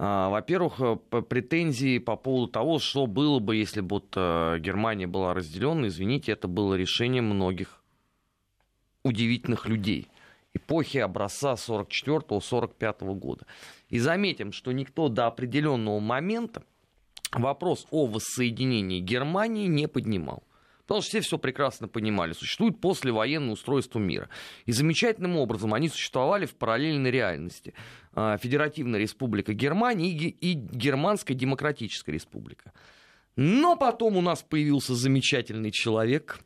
А, 0.02 0.30
во-первых, 0.30 0.80
э, 0.80 1.22
претензии 1.22 2.00
по 2.00 2.16
поводу 2.16 2.48
того, 2.48 2.80
что 2.80 3.06
было 3.06 3.40
бы, 3.40 3.58
если 3.58 3.82
бы 3.82 3.98
вот 3.98 4.14
э, 4.16 4.58
Германия 4.60 5.08
была 5.08 5.34
разделена, 5.34 5.90
извините, 5.90 6.32
это 6.32 6.48
было 6.48 6.76
решение 6.76 7.22
многих 7.22 7.84
удивительных 9.04 9.68
людей 9.68 10.08
эпохи 10.54 11.00
образца 11.00 11.56
44-45 11.56 13.14
года. 13.16 13.46
И 13.90 14.00
заметим, 14.00 14.54
что 14.54 14.72
никто 14.72 15.10
до 15.10 15.28
определенного 15.28 16.00
момента 16.00 16.64
вопрос 17.34 17.86
о 17.92 18.06
воссоединении 18.06 19.02
Германии 19.02 19.68
не 19.68 19.90
поднимал. 19.90 20.44
Потому 20.90 21.04
что 21.04 21.12
все 21.12 21.22
все 21.22 21.38
прекрасно 21.38 21.88
понимали. 21.88 22.34
Существует 22.34 22.82
послевоенное 22.82 23.54
устройство 23.54 24.00
мира. 24.00 24.28
И 24.66 24.72
замечательным 24.72 25.38
образом 25.38 25.76
они 25.76 25.88
существовали 25.88 26.48
в 26.48 26.56
параллельной 26.56 27.12
реальности. 27.12 27.76
А, 28.16 28.40
Федеративная 28.40 29.00
республика 29.00 29.54
Германии 29.54 30.12
и 30.12 30.54
Германская 30.54 31.38
демократическая 31.38 32.14
республика. 32.14 32.74
Но 33.36 33.76
потом 33.76 34.18
у 34.18 34.22
нас 34.22 34.42
появился 34.42 34.96
замечательный 34.96 35.70
человек, 35.70 36.40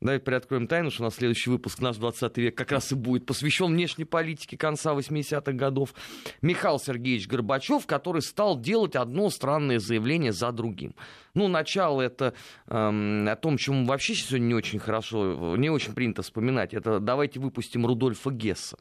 Давай 0.00 0.18
приоткроем 0.18 0.66
тайну, 0.66 0.90
что 0.90 1.02
у 1.02 1.04
нас 1.04 1.16
следующий 1.16 1.50
выпуск 1.50 1.78
«Наш 1.80 1.98
20 1.98 2.38
век» 2.38 2.56
как 2.56 2.72
раз 2.72 2.90
и 2.90 2.94
будет 2.94 3.26
посвящен 3.26 3.66
внешней 3.66 4.06
политике 4.06 4.56
конца 4.56 4.94
80-х 4.94 5.52
годов. 5.52 5.92
Михаил 6.40 6.78
Сергеевич 6.78 7.28
Горбачев, 7.28 7.84
который 7.84 8.22
стал 8.22 8.58
делать 8.58 8.96
одно 8.96 9.28
странное 9.28 9.78
заявление 9.78 10.32
за 10.32 10.52
другим. 10.52 10.94
Ну, 11.34 11.48
начало 11.48 12.00
это 12.00 12.32
эм, 12.68 13.28
о 13.28 13.36
том, 13.36 13.58
чем 13.58 13.84
вообще 13.84 14.14
сегодня 14.14 14.46
не 14.46 14.54
очень 14.54 14.78
хорошо, 14.78 15.54
не 15.58 15.68
очень 15.68 15.92
принято 15.92 16.22
вспоминать. 16.22 16.72
Это 16.72 16.98
давайте 16.98 17.38
выпустим 17.38 17.84
Рудольфа 17.84 18.30
Гесса. 18.30 18.78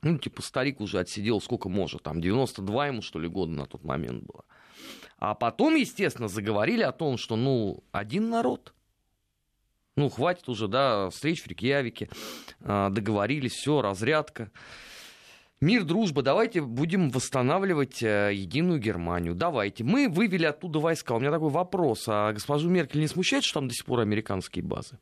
Ну, 0.00 0.16
типа, 0.16 0.40
старик 0.40 0.80
уже 0.80 0.98
отсидел 0.98 1.42
сколько 1.42 1.68
может, 1.68 2.04
там, 2.04 2.22
92 2.22 2.86
ему, 2.86 3.02
что 3.02 3.18
ли, 3.18 3.28
года 3.28 3.52
на 3.52 3.66
тот 3.66 3.84
момент 3.84 4.24
было. 4.24 4.46
А 5.18 5.34
потом, 5.34 5.74
естественно, 5.74 6.28
заговорили 6.28 6.84
о 6.84 6.92
том, 6.92 7.18
что, 7.18 7.36
ну, 7.36 7.84
один 7.92 8.30
народ– 8.30 8.72
ну, 9.98 10.08
хватит 10.08 10.48
уже, 10.48 10.68
да, 10.68 11.10
встреч 11.10 11.42
в 11.42 11.46
Рикьявике, 11.48 12.08
а, 12.60 12.88
договорились, 12.90 13.52
все, 13.52 13.82
разрядка. 13.82 14.50
Мир, 15.60 15.82
дружба, 15.82 16.22
давайте 16.22 16.60
будем 16.60 17.10
восстанавливать 17.10 18.00
э, 18.00 18.30
единую 18.32 18.78
Германию. 18.78 19.34
Давайте. 19.34 19.82
Мы 19.82 20.08
вывели 20.08 20.44
оттуда 20.44 20.78
войска. 20.78 21.16
У 21.16 21.18
меня 21.18 21.32
такой 21.32 21.50
вопрос. 21.50 22.04
А 22.06 22.32
госпожу 22.32 22.68
Меркель 22.70 23.00
не 23.00 23.08
смущает, 23.08 23.42
что 23.42 23.54
там 23.54 23.66
до 23.66 23.74
сих 23.74 23.84
пор 23.84 23.98
американские 23.98 24.64
базы? 24.64 25.00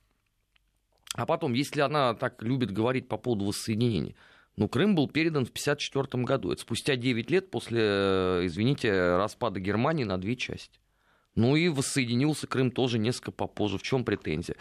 А 1.15 1.27
потом, 1.27 1.53
если 1.53 1.83
она 1.83 2.15
так 2.15 2.43
любит 2.43 2.71
говорить 2.71 3.07
по 3.07 3.19
поводу 3.19 3.45
воссоединения, 3.45 4.15
ну, 4.57 4.67
Крым 4.67 4.95
был 4.95 5.09
передан 5.09 5.45
в 5.45 5.51
1954 5.51 6.25
году. 6.25 6.53
Это 6.53 6.63
спустя 6.63 6.97
9 6.97 7.31
лет 7.31 7.51
после, 7.51 7.83
э, 7.83 8.47
извините, 8.47 9.17
распада 9.17 9.61
Германии 9.61 10.05
на 10.05 10.17
две 10.17 10.37
части. 10.37 10.81
Ну 11.37 11.55
и 11.55 11.69
воссоединился 11.69 12.47
Крым 12.47 12.71
тоже 12.71 12.99
несколько 12.99 13.31
попозже. 13.31 13.79
В 13.79 13.83
чем 13.83 14.05
претензия? 14.05 14.57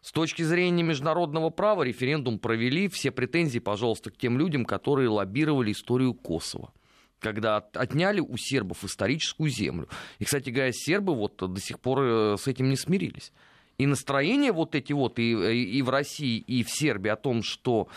С 0.00 0.12
точки 0.12 0.42
зрения 0.42 0.82
международного 0.82 1.50
права 1.50 1.82
референдум 1.82 2.38
провели. 2.38 2.88
Все 2.88 3.10
претензии, 3.10 3.58
пожалуйста, 3.58 4.10
к 4.10 4.16
тем 4.16 4.38
людям, 4.38 4.64
которые 4.64 5.08
лоббировали 5.08 5.72
историю 5.72 6.14
Косово 6.14 6.72
когда 7.20 7.58
отняли 7.74 8.20
у 8.20 8.38
сербов 8.38 8.82
историческую 8.82 9.50
землю. 9.50 9.90
И, 10.18 10.24
кстати 10.24 10.48
говоря, 10.48 10.72
сербы 10.72 11.14
вот 11.14 11.36
до 11.36 11.60
сих 11.60 11.78
пор 11.78 12.00
э, 12.00 12.36
с 12.38 12.46
этим 12.46 12.70
не 12.70 12.76
смирились. 12.76 13.30
И 13.76 13.86
настроения 13.86 14.52
вот 14.52 14.74
эти 14.74 14.94
вот 14.94 15.18
и, 15.18 15.32
и 15.32 15.82
в 15.82 15.90
России, 15.90 16.38
и 16.38 16.62
в 16.62 16.70
Сербии 16.70 17.10
о 17.10 17.16
том, 17.16 17.42
что 17.42 17.88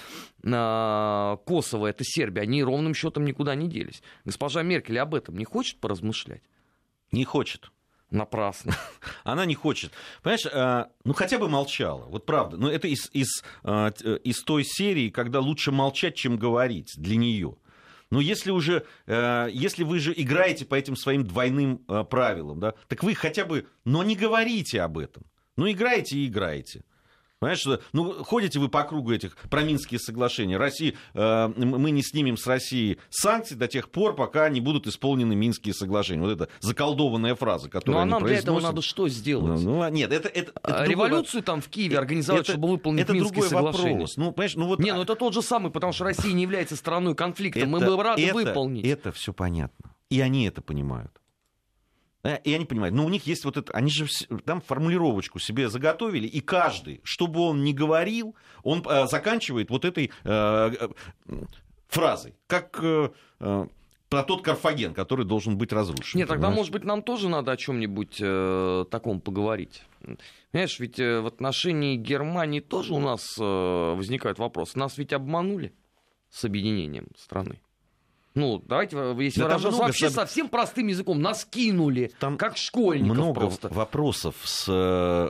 э, 0.43 1.38
Косово 1.46 1.88
это 1.88 2.04
Сербия, 2.04 2.41
они 2.41 2.63
ровным 2.63 2.93
счетом 2.93 3.24
никуда 3.24 3.56
не 3.56 3.69
делись. 3.69 4.04
Госпожа 4.26 4.62
Меркель 4.62 5.00
об 5.00 5.15
этом 5.15 5.38
не 5.38 5.46
хочет 5.46 5.80
поразмышлять? 5.80 6.43
Не 7.13 7.24
хочет. 7.24 7.72
Напрасно. 8.13 8.76
Она 9.23 9.45
не 9.45 9.56
хочет. 9.56 9.91
Понимаешь, 10.21 10.45
а, 10.54 10.89
ну 11.04 11.13
хотя 11.13 11.39
бы 11.39 11.49
молчала. 11.49 12.06
Вот 12.06 12.28
правда. 12.28 12.58
Но 12.58 12.69
это 12.69 12.88
из, 12.88 13.10
из, 13.12 13.43
а, 13.63 13.89
из 13.89 14.43
той 14.43 14.63
серии, 14.63 15.10
когда 15.10 15.39
лучше 15.39 15.71
молчать, 15.71 16.15
чем 16.15 16.38
говорить 16.38 16.93
для 16.95 17.15
нее. 17.15 17.56
Но 18.12 18.21
если 18.21 18.52
уже, 18.52 18.86
а, 19.08 19.47
если 19.47 19.84
вы 19.84 19.97
же 19.97 20.13
играете 20.15 20.63
по 20.63 20.76
этим 20.76 20.95
своим 20.95 21.26
двойным 21.26 21.80
правилам, 22.10 22.60
да, 22.60 22.76
так 22.88 23.02
вы 23.02 23.15
хотя 23.15 23.45
бы, 23.45 23.65
но 23.84 24.04
не 24.04 24.15
говорите 24.15 24.82
об 24.82 24.99
этом. 24.99 25.23
Ну, 25.58 25.69
играете 25.69 26.17
и 26.17 26.28
играете. 26.28 26.84
Понимаешь, 27.44 27.60
что, 27.60 27.82
ну, 27.92 28.24
ходите 28.24 28.58
вы 28.58 28.70
по 28.70 28.84
кругу 28.84 29.12
этих 29.12 29.36
проминские 29.50 30.00
соглашения. 30.00 30.56
Россия, 30.56 30.94
э, 31.14 31.48
мы 31.56 31.92
не 31.92 32.02
снимем 32.02 32.38
с 32.38 32.48
России 32.48 33.00
санкции 33.10 33.56
до 33.56 33.68
тех 33.68 33.90
пор, 33.90 34.16
пока 34.16 34.48
не 34.48 34.62
будут 34.62 34.88
исполнены 34.88 35.36
Минские 35.36 35.74
соглашения. 35.74 36.22
Вот 36.22 36.32
это 36.32 36.48
заколдованная 36.62 37.36
фраза, 37.36 37.70
которую 37.70 37.96
Ну, 37.96 38.02
а 38.02 38.06
нам 38.06 38.24
для 38.24 38.38
этого 38.38 38.62
надо 38.62 38.82
что 38.82 39.10
сделать? 39.10 39.62
Ну, 39.62 39.82
ну 39.82 39.90
нет, 39.90 40.14
это... 40.14 40.30
это, 40.30 40.54
это 40.64 40.86
Революцию 40.86 41.42
другой... 41.42 41.46
там 41.46 41.62
в 41.62 41.68
Киеве 41.68 41.98
организовать, 41.98 42.44
это, 42.44 42.52
чтобы 42.54 42.70
выполнить 42.70 43.04
это 43.04 43.14
Минские 43.14 43.34
другой 43.34 43.50
соглашения. 43.50 43.92
Вопрос. 43.92 44.18
Ну, 44.18 44.32
понимаешь, 44.32 44.56
ну, 44.56 44.68
вот... 44.68 44.80
Не, 44.80 44.94
ну 44.94 45.02
это 45.02 45.16
тот 45.16 45.34
же 45.34 45.42
самый, 45.42 45.70
потому 45.70 45.92
что 45.92 46.06
Россия 46.06 46.32
не 46.32 46.44
является 46.44 46.78
страной 46.78 47.14
конфликта. 47.14 47.60
Это, 47.60 47.68
Мы 47.68 47.80
бы 47.82 48.02
рады 48.02 48.24
это, 48.24 48.34
выполнить. 48.36 48.86
Это 48.86 49.12
все 49.12 49.34
понятно. 49.34 49.94
И 50.10 50.22
они 50.22 50.48
это 50.48 50.62
понимают. 50.62 51.20
Э, 52.24 52.38
и 52.44 52.54
они 52.54 52.66
понимают, 52.66 52.96
но 52.96 53.06
у 53.06 53.10
них 53.10 53.28
есть 53.28 53.46
вот 53.46 53.58
это, 53.58 53.72
они 53.74 53.90
же 53.90 54.08
там 54.46 54.62
формулировочку 54.62 55.40
себе 55.40 55.70
заготовили, 55.70 56.28
и 56.28 56.40
каждый, 56.40 57.02
чтобы 57.04 57.42
он 57.42 57.64
не 57.64 57.74
говорил, 57.74 58.36
он 58.64 58.84
э, 58.88 59.08
заканчивает 59.08 59.70
вот 59.70 59.86
этой 59.86 60.12
э, 60.24 60.30
э, 60.30 60.90
фразой, 61.88 62.36
как 62.48 62.82
про 64.14 64.22
тот 64.22 64.44
Карфаген, 64.44 64.94
который 64.94 65.26
должен 65.26 65.58
быть 65.58 65.74
разрушен. 65.74 66.20
Нет, 66.20 66.28
тогда, 66.28 66.52
может 66.52 66.72
быть, 66.72 66.84
нам 66.84 67.02
тоже 67.02 67.30
надо 67.30 67.52
о 67.52 67.58
чем-нибудь 67.58 68.18
э, 68.22 68.86
таком 68.92 69.20
поговорить. 69.20 69.82
Понимаешь, 70.52 70.80
ведь 70.80 71.00
э, 71.00 71.20
в 71.20 71.26
отношении 71.26 71.96
Германии 71.96 72.60
тоже 72.60 72.94
у 72.94 73.00
нас 73.00 73.26
э, 73.40 73.44
возникают 73.44 74.38
вопросы. 74.38 74.78
Нас 74.78 75.00
ведь 75.00 75.14
обманули 75.14 75.74
с 76.30 76.46
объединением 76.46 77.08
страны. 77.18 77.60
Ну, 78.36 78.60
давайте, 78.60 78.98
если 79.19 79.39
да 79.41 79.46
выражаться 79.46 79.80
вообще 79.80 80.10
соб... 80.10 80.15
совсем 80.15 80.50
простым 80.50 80.88
языком, 80.88 81.22
нас 81.22 81.46
кинули, 81.46 82.12
там 82.19 82.38
как 82.38 82.58
школьников 82.58 83.17
много 83.17 83.39
просто. 83.41 83.69
вопросов 83.69 84.36
с... 84.43 84.65
Э, 84.67 85.30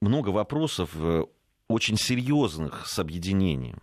много 0.00 0.30
вопросов 0.30 0.90
э, 0.94 1.24
очень 1.68 1.96
серьезных 1.96 2.86
с 2.86 2.98
объединением. 2.98 3.80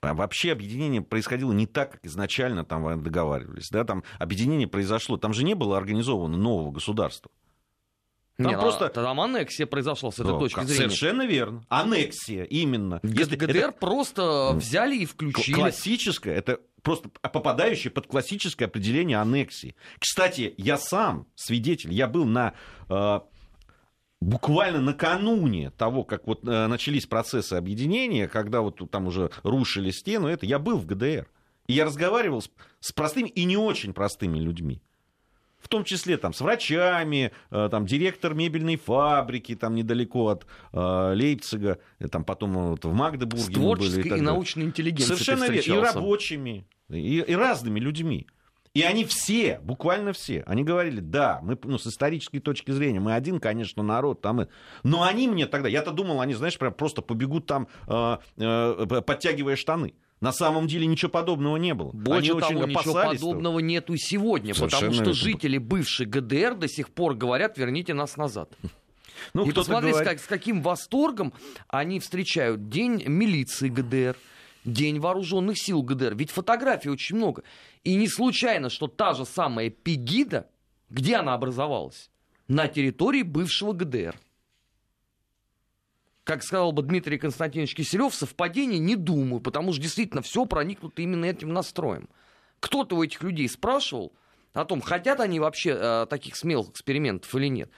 А 0.00 0.14
вообще 0.14 0.52
объединение 0.52 1.02
происходило 1.02 1.52
не 1.52 1.66
так, 1.66 1.92
как 1.92 2.06
изначально 2.06 2.64
там 2.64 3.02
договаривались. 3.02 3.68
Да? 3.70 3.84
Там 3.84 4.04
объединение 4.18 4.68
произошло, 4.68 5.16
там 5.16 5.32
же 5.32 5.42
не 5.42 5.54
было 5.54 5.76
организовано 5.76 6.36
нового 6.36 6.70
государства. 6.70 7.30
Там 8.38 8.46
не, 8.46 8.54
а 8.54 8.58
просто... 8.58 8.88
Там 8.88 9.20
аннексия 9.20 9.66
произошла 9.66 10.12
с 10.12 10.20
этой 10.20 10.32
да, 10.32 10.38
точки 10.38 10.60
зрения. 10.60 10.90
Совершенно 10.90 11.26
верно. 11.26 11.64
Аннексия, 11.68 12.44
именно. 12.44 13.00
Если 13.02 13.34
ГДР 13.34 13.56
это... 13.56 13.72
просто 13.72 14.52
взяли 14.54 14.96
и 14.96 15.06
включили. 15.06 15.56
Классическое, 15.56 16.36
это 16.36 16.60
просто 16.82 17.08
попадающее 17.08 17.90
под 17.90 18.06
классическое 18.06 18.68
определение 18.68 19.18
аннексии. 19.18 19.74
Кстати, 19.98 20.54
я 20.56 20.78
сам 20.78 21.26
свидетель, 21.34 21.92
я 21.92 22.06
был 22.06 22.26
на... 22.26 22.54
Э, 22.88 23.20
буквально 24.20 24.80
накануне 24.82 25.70
того, 25.72 26.04
как 26.04 26.28
вот 26.28 26.46
э, 26.46 26.66
начались 26.68 27.06
процессы 27.06 27.54
объединения, 27.54 28.28
когда 28.28 28.60
вот 28.60 28.80
там 28.88 29.08
уже 29.08 29.32
рушили 29.42 29.90
стену, 29.90 30.28
это 30.28 30.46
я 30.46 30.60
был 30.60 30.78
в 30.78 30.86
ГДР. 30.86 31.28
И 31.66 31.72
я 31.72 31.84
разговаривал 31.84 32.40
с, 32.40 32.50
с 32.78 32.92
простыми 32.92 33.28
и 33.30 33.42
не 33.44 33.56
очень 33.56 33.92
простыми 33.92 34.38
людьми 34.38 34.80
в 35.60 35.68
том 35.68 35.84
числе 35.84 36.16
там, 36.16 36.32
с 36.32 36.40
врачами, 36.40 37.32
э, 37.50 37.68
там, 37.70 37.86
директор 37.86 38.34
мебельной 38.34 38.76
фабрики 38.76 39.54
там, 39.54 39.74
недалеко 39.74 40.28
от 40.28 40.46
э, 40.72 41.12
Лейпцига, 41.14 41.78
э, 41.98 42.08
там, 42.08 42.24
потом 42.24 42.70
вот, 42.70 42.84
в 42.84 42.92
Магдебурге. 42.92 43.44
С 43.44 43.48
творческой 43.48 44.02
были, 44.02 44.14
и, 44.14 44.18
и 44.18 44.22
научной 44.22 44.64
интеллигенцией 44.64 45.18
Совершенно 45.18 45.50
верно. 45.50 45.72
И 45.72 45.94
рабочими, 45.94 46.66
и, 46.88 47.18
и 47.18 47.34
разными 47.34 47.80
людьми. 47.80 48.26
И 48.74 48.82
они 48.82 49.04
все, 49.04 49.58
буквально 49.62 50.12
все, 50.12 50.44
они 50.46 50.62
говорили, 50.62 51.00
да, 51.00 51.40
мы, 51.42 51.58
ну, 51.64 51.78
с 51.78 51.86
исторической 51.86 52.38
точки 52.38 52.70
зрения, 52.70 53.00
мы 53.00 53.14
один, 53.14 53.40
конечно, 53.40 53.82
народ, 53.82 54.20
там, 54.20 54.46
но 54.82 55.02
они 55.02 55.26
мне 55.26 55.46
тогда, 55.46 55.68
я-то 55.68 55.90
думал, 55.90 56.20
они, 56.20 56.34
знаешь, 56.34 56.58
прям 56.58 56.72
просто 56.72 57.02
побегут 57.02 57.46
там, 57.46 57.66
э, 57.88 58.18
э, 58.36 59.02
подтягивая 59.04 59.56
штаны. 59.56 59.94
На 60.20 60.32
самом 60.32 60.66
деле 60.66 60.86
ничего 60.86 61.10
подобного 61.10 61.56
не 61.56 61.74
было. 61.74 61.90
Больше 61.92 62.32
Они 62.32 62.40
того, 62.40 62.64
ничего 62.64 62.94
подобного 62.94 63.42
того. 63.42 63.60
нету 63.60 63.94
и 63.94 63.98
сегодня, 63.98 64.52
Совершенно 64.54 64.90
потому 64.90 64.94
что 64.94 65.04
верно. 65.04 65.14
жители 65.14 65.58
бывшей 65.58 66.06
ГДР 66.06 66.54
до 66.56 66.68
сих 66.68 66.90
пор 66.90 67.14
говорят, 67.14 67.56
верните 67.58 67.94
нас 67.94 68.16
назад. 68.16 68.50
Ну, 69.34 69.44
и 69.44 69.50
посмотри, 69.50 69.90
говорит... 69.90 70.20
с, 70.20 70.26
каким 70.26 70.62
восторгом 70.62 71.32
они 71.66 71.98
встречают 71.98 72.68
День 72.68 73.02
милиции 73.08 73.68
ГДР, 73.68 74.16
День 74.64 75.00
вооруженных 75.00 75.58
сил 75.58 75.82
ГДР. 75.82 76.14
Ведь 76.14 76.30
фотографий 76.30 76.88
очень 76.88 77.16
много. 77.16 77.42
И 77.82 77.96
не 77.96 78.06
случайно, 78.06 78.70
что 78.70 78.86
та 78.86 79.14
же 79.14 79.24
самая 79.24 79.70
Пегида, 79.70 80.48
где 80.88 81.16
она 81.16 81.34
образовалась? 81.34 82.10
На 82.46 82.68
территории 82.68 83.22
бывшего 83.22 83.72
ГДР 83.72 84.14
как 86.28 86.42
сказал 86.42 86.72
бы 86.72 86.82
Дмитрий 86.82 87.16
Константинович 87.16 87.74
Киселев, 87.74 88.14
совпадение 88.14 88.78
не 88.78 88.96
думаю, 88.96 89.40
потому 89.40 89.72
что 89.72 89.80
действительно 89.80 90.20
все 90.20 90.44
проникнуто 90.44 91.00
именно 91.00 91.24
этим 91.24 91.54
настроем. 91.54 92.06
Кто-то 92.60 92.96
у 92.96 93.02
этих 93.02 93.22
людей 93.22 93.48
спрашивал 93.48 94.12
о 94.52 94.66
том, 94.66 94.82
хотят 94.82 95.20
они 95.20 95.40
вообще 95.40 95.74
э, 95.74 96.06
таких 96.10 96.36
смелых 96.36 96.68
экспериментов 96.68 97.34
или 97.34 97.46
нет. 97.46 97.70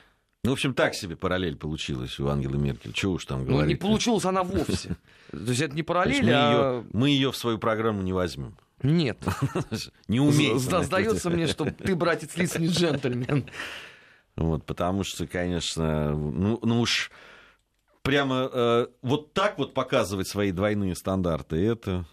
Ну, 0.43 0.51
в 0.51 0.55
общем, 0.55 0.75
так 0.75 0.97
себе 0.97 1.15
параллель 1.15 1.55
получилась 1.55 2.19
у 2.19 2.27
Ангелы 2.27 2.59
Меркель. 2.59 2.93
Чего 2.93 3.13
уж 3.13 3.25
там 3.25 3.45
говорить. 3.45 3.67
Ну, 3.67 3.67
не 3.67 3.77
получилась 3.77 4.25
она 4.25 4.43
вовсе. 4.43 4.97
То 5.31 5.39
есть 5.39 5.61
это 5.61 5.77
не 5.77 5.85
параллель, 5.85 6.29
а... 6.33 6.85
Мы 6.93 7.11
ее 7.11 7.31
в 7.31 7.37
свою 7.37 7.59
программу 7.59 8.03
не 8.03 8.13
возьмем. 8.13 8.57
Нет. 8.83 9.19
Не 10.09 10.19
умеет. 10.19 10.59
Сдается 10.59 11.31
мне, 11.31 11.47
что 11.47 11.67
ты, 11.67 11.95
братец 11.95 12.37
Лис, 12.37 12.59
не 12.59 12.67
джентльмен. 12.67 13.45
Вот, 14.37 14.65
потому 14.65 15.05
что, 15.05 15.27
конечно, 15.27 16.17
ну, 16.17 16.59
ну 16.63 16.81
уж 16.81 17.11
прямо 18.03 18.51
э, 18.53 18.87
вот 19.03 19.33
так 19.33 19.59
вот 19.59 19.75
показывать 19.75 20.29
свои 20.29 20.53
двойные 20.53 20.95
стандарты, 20.95 21.57
это, 21.57 22.07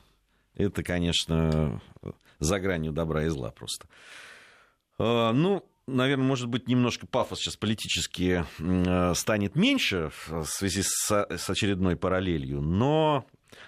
это, 0.55 0.83
конечно, 0.83 1.81
за 2.39 2.59
гранью 2.59 2.91
добра 2.91 3.23
и 3.23 3.29
зла 3.29 3.51
просто. 3.51 3.87
Э, 4.99 5.31
ну, 5.31 5.63
наверное, 5.87 6.25
может 6.25 6.47
быть, 6.47 6.67
немножко 6.67 7.07
пафос 7.07 7.39
сейчас 7.39 7.55
политически 7.55 8.45
э, 8.59 9.13
станет 9.15 9.55
меньше 9.55 10.11
в 10.27 10.45
связи 10.45 10.83
с, 10.83 11.09
с 11.11 11.49
очередной 11.49 11.95
параллелью, 11.95 12.61
но 12.61 13.25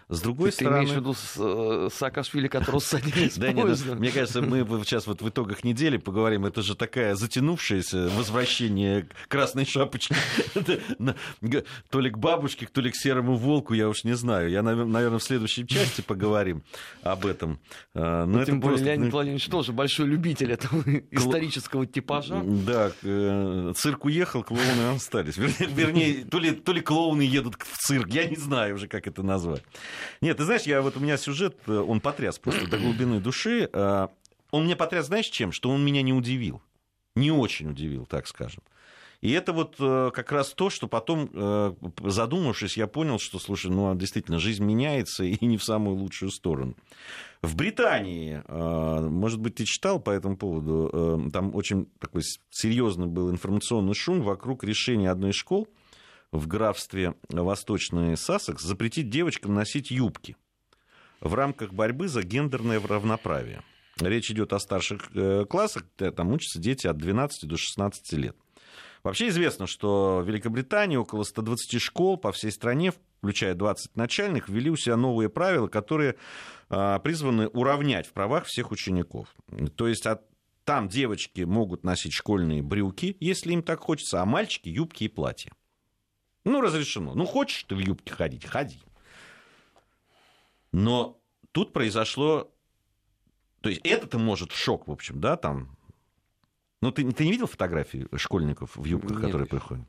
с 0.10 0.22
другой 0.22 0.50
ты, 0.50 0.56
стороны... 0.56 0.78
Ты 0.78 0.84
имеешь 0.84 0.98
в 0.98 1.00
виду 1.00 1.14
с, 1.14 1.36
э, 1.38 1.90
Саакашвили, 1.94 2.48
которого 2.48 2.80
садили 2.80 3.32
Да 3.38 3.52
нет, 3.52 3.86
мне 4.00 4.12
кажется, 4.12 4.42
мы 4.42 4.66
сейчас 4.84 5.08
вот 5.08 5.22
в 5.22 5.30
итогах 5.30 5.64
недели 5.64 5.98
поговорим, 5.98 6.46
это 6.46 6.62
же 6.62 6.76
такая 6.76 7.16
затянувшееся 7.16 8.10
возвращение 8.10 9.08
красной 9.28 9.66
шапочки 9.66 10.16
то 11.90 12.00
ли 12.00 12.10
к 12.10 12.18
бабушке, 12.18 12.68
то 12.72 12.82
ли 12.82 12.92
к 12.92 12.96
серому 12.96 13.36
волку, 13.36 13.74
я 13.74 13.88
уж 13.88 14.04
не 14.04 14.14
знаю. 14.14 14.50
Я, 14.50 14.64
наверное, 14.64 15.20
в 15.20 15.24
следующей 15.24 15.68
части 15.68 16.02
поговорим 16.02 16.64
об 17.04 17.26
этом. 17.26 17.60
А, 17.94 18.26
но 18.26 18.40
ну, 18.40 18.46
тем 18.46 18.60
более 18.60 18.84
Леонид 18.84 19.12
Владимирович 19.12 19.48
тоже 19.48 19.74
большой 19.74 20.08
любитель 20.08 20.52
этого 20.52 20.82
исторического 21.12 21.86
типажа. 21.86 22.42
Да, 22.44 22.92
э, 23.04 23.74
цирк 23.76 24.06
уехал, 24.06 24.44
клоуны 24.44 24.96
остались. 24.96 25.38
Вернее, 25.38 26.26
то 26.26 26.40
ли 26.40 26.82
клоуны 26.82 27.22
едут 27.22 27.56
в 27.60 27.78
цирк, 27.78 28.10
я 28.10 28.26
не 28.26 28.36
знаю 28.36 28.76
уже, 28.76 28.88
как 28.88 29.08
это 29.08 29.24
назвать. 29.24 29.64
Нет, 30.22 30.38
ты 30.38 30.44
знаешь, 30.44 30.64
я 30.64 30.82
вот 30.82 30.98
у 30.98 31.00
меня 31.00 31.18
сюжет, 31.18 31.58
э, 31.68 31.78
он 31.78 32.02
потряс 32.02 32.40
просто 32.40 32.68
до 32.68 32.78
глубины 32.78 33.20
души. 33.20 33.70
Э, 33.72 34.08
он 34.52 34.66
меня 34.66 34.76
потряс, 34.76 35.08
знаешь, 35.08 35.28
чем? 35.28 35.52
Что 35.52 35.70
он 35.70 35.84
меня 35.84 36.02
не 36.02 36.14
удивил. 36.14 36.62
Не 37.16 37.32
очень 37.32 37.70
удивил, 37.70 38.06
так 38.06 38.28
скажем. 38.28 38.64
И 39.22 39.32
это 39.32 39.52
вот 39.52 39.76
э, 39.80 40.12
как 40.14 40.32
раз 40.32 40.54
то, 40.54 40.70
что 40.70 40.88
потом, 40.88 41.76
задумавшись, 42.04 42.78
я 42.78 42.88
понял, 42.88 43.20
что, 43.20 43.38
слушай, 43.38 43.70
ну, 43.70 43.94
действительно, 43.96 44.40
жизнь 44.40 44.64
меняется 44.64 45.24
и 45.24 45.46
не 45.46 45.58
в 45.58 45.64
самую 45.64 45.98
лучшую 45.98 46.32
сторону. 46.32 46.76
В 47.42 47.56
Британии, 47.56 48.44
может 48.50 49.40
быть, 49.40 49.56
ты 49.56 49.66
читал 49.66 50.00
по 50.02 50.10
этому 50.10 50.36
поводу, 50.36 51.30
там 51.32 51.56
очень 51.56 51.88
такой 52.00 52.22
серьезный 52.50 53.08
был 53.08 53.32
информационный 53.32 53.94
шум 53.94 54.22
вокруг 54.22 54.64
решения 54.64 55.10
одной 55.10 55.32
из 55.32 55.36
школ– 55.36 55.68
в 56.32 56.48
графстве 56.48 57.16
Восточный 57.30 58.16
Сассекс 58.18 58.64
запретить 58.64 59.10
девочкам 59.10 59.54
носить 59.54 59.92
юбки 59.92 60.36
в 61.22 61.34
рамках 61.34 61.74
борьбы 61.74 62.08
за 62.08 62.24
гендерное 62.24 62.80
равноправие. 62.80 63.64
Речь 64.00 64.32
идет 64.32 64.54
о 64.54 64.60
старших 64.60 65.10
э, 65.14 65.46
классах, 65.46 65.84
там 66.16 66.32
учатся 66.32 66.60
дети 66.60 66.88
от 66.88 66.98
12 66.98 67.50
до 67.50 67.58
16 67.58 68.14
лет. 68.14 68.38
Вообще 69.04 69.30
известно, 69.30 69.68
что 69.68 70.22
в 70.24 70.28
Великобритании 70.28 70.98
около 70.98 71.24
120 71.24 71.82
школ 71.82 72.18
по 72.18 72.32
всей 72.32 72.52
стране, 72.52 72.94
включая 73.18 73.56
20 73.56 73.96
начальных, 73.96 74.50
ввели 74.50 74.70
у 74.70 74.76
себя 74.76 74.98
новые 74.98 75.30
правила, 75.30 75.68
которые 75.68 76.16
а, 76.70 77.00
призваны 77.00 77.48
уравнять 77.48 78.08
в 78.08 78.12
правах 78.12 78.46
всех 78.46 78.72
учеников. 78.72 79.34
То 79.76 79.88
есть 79.88 80.06
от 80.06 80.24
там 80.66 80.88
девочки 80.88 81.42
могут 81.42 81.84
носить 81.84 82.14
школьные 82.14 82.62
брюки, 82.62 83.18
если 83.20 83.54
им 83.54 83.64
так 83.64 83.80
хочется, 83.80 84.22
а 84.22 84.26
мальчики 84.26 84.70
юбки 84.70 85.06
и 85.06 85.08
платья. 85.08 85.52
Ну, 86.50 86.62
разрешено. 86.62 87.14
Ну, 87.14 87.26
хочешь 87.26 87.64
ты 87.64 87.76
в 87.76 87.80
юбке 87.80 88.14
ходить, 88.14 88.46
ходи. 88.46 88.80
Но 90.72 91.20
тут 91.52 91.74
произошло... 91.74 92.52
То 93.62 93.70
есть 93.70 93.82
это-то 93.84 94.18
может 94.18 94.52
в 94.52 94.58
шок, 94.58 94.88
в 94.88 94.92
общем, 94.92 95.20
да, 95.20 95.36
там... 95.36 95.78
Ну, 96.82 96.92
ты, 96.92 97.10
ты 97.12 97.26
не 97.26 97.32
видел 97.32 97.46
фотографии 97.46 98.08
школьников 98.16 98.78
в 98.78 98.86
юбках, 98.86 99.18
Нет, 99.18 99.22
которые 99.26 99.48
приходят? 99.48 99.86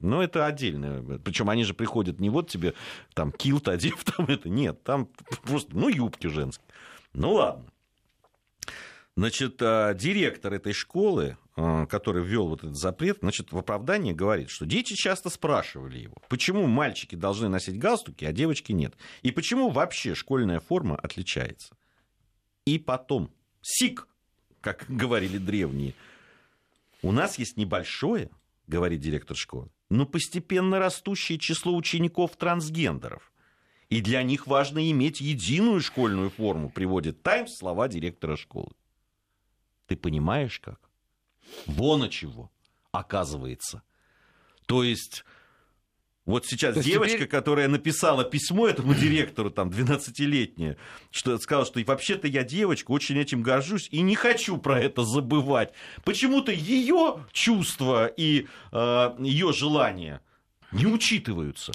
Ну, 0.00 0.20
это 0.20 0.44
отдельно. 0.44 1.18
Причем 1.20 1.48
они 1.48 1.64
же 1.64 1.72
приходят 1.72 2.20
не 2.20 2.28
вот 2.28 2.50
тебе 2.50 2.74
там 3.14 3.32
килт 3.32 3.68
одев, 3.68 4.04
там 4.16 4.26
это. 4.26 4.48
Нет, 4.48 4.82
там 4.82 5.08
просто, 5.44 5.76
ну, 5.76 5.88
юбки 5.88 6.26
женские. 6.26 6.66
Ну, 7.12 7.34
ладно. 7.34 7.64
Значит, 9.16 9.62
а, 9.62 9.94
директор 9.94 10.52
этой 10.52 10.74
школы, 10.74 11.38
который 11.56 12.22
ввел 12.22 12.48
вот 12.48 12.60
этот 12.60 12.76
запрет, 12.76 13.18
значит, 13.20 13.50
в 13.50 13.56
оправдании 13.56 14.12
говорит, 14.12 14.50
что 14.50 14.66
дети 14.66 14.92
часто 14.92 15.30
спрашивали 15.30 15.98
его, 15.98 16.16
почему 16.28 16.66
мальчики 16.66 17.14
должны 17.14 17.48
носить 17.48 17.78
галстуки, 17.78 18.26
а 18.26 18.32
девочки 18.32 18.72
нет. 18.72 18.94
И 19.22 19.30
почему 19.30 19.70
вообще 19.70 20.14
школьная 20.14 20.60
форма 20.60 20.96
отличается. 20.96 21.74
И 22.66 22.78
потом, 22.78 23.30
СИК, 23.62 24.06
как 24.60 24.84
говорили 24.88 25.38
древние, 25.38 25.94
у 27.00 27.10
нас 27.10 27.38
есть 27.38 27.56
небольшое, 27.56 28.30
говорит 28.66 29.00
директор 29.00 29.36
школы, 29.36 29.70
но 29.88 30.04
постепенно 30.04 30.78
растущее 30.78 31.38
число 31.38 31.74
учеников-трансгендеров. 31.74 33.32
И 33.88 34.02
для 34.02 34.22
них 34.24 34.46
важно 34.46 34.90
иметь 34.90 35.20
единую 35.20 35.80
школьную 35.80 36.28
форму, 36.28 36.68
приводит 36.68 37.22
Таймс 37.22 37.56
слова 37.56 37.88
директора 37.88 38.36
школы. 38.36 38.72
Ты 39.86 39.96
понимаешь 39.96 40.58
как? 40.58 40.85
Вон 41.66 42.08
чего, 42.10 42.50
оказывается. 42.92 43.82
То 44.66 44.82
есть... 44.82 45.24
Вот 46.24 46.44
сейчас 46.44 46.74
То 46.74 46.82
девочка, 46.82 47.18
теперь... 47.18 47.28
которая 47.28 47.68
написала 47.68 48.24
письмо 48.24 48.66
этому 48.66 48.94
директору, 48.96 49.48
там, 49.48 49.68
12-летняя, 49.68 50.76
что 51.12 51.38
сказала, 51.38 51.64
что 51.64 51.80
вообще-то 51.84 52.26
я 52.26 52.42
девочка, 52.42 52.90
очень 52.90 53.16
этим 53.16 53.42
горжусь 53.42 53.88
и 53.92 54.00
не 54.00 54.16
хочу 54.16 54.58
про 54.58 54.80
это 54.80 55.04
забывать. 55.04 55.72
Почему-то 56.04 56.50
ее 56.50 57.24
чувства 57.32 58.06
и 58.06 58.48
э, 58.72 59.16
ее 59.20 59.52
желания 59.52 60.20
не 60.72 60.86
учитываются. 60.86 61.72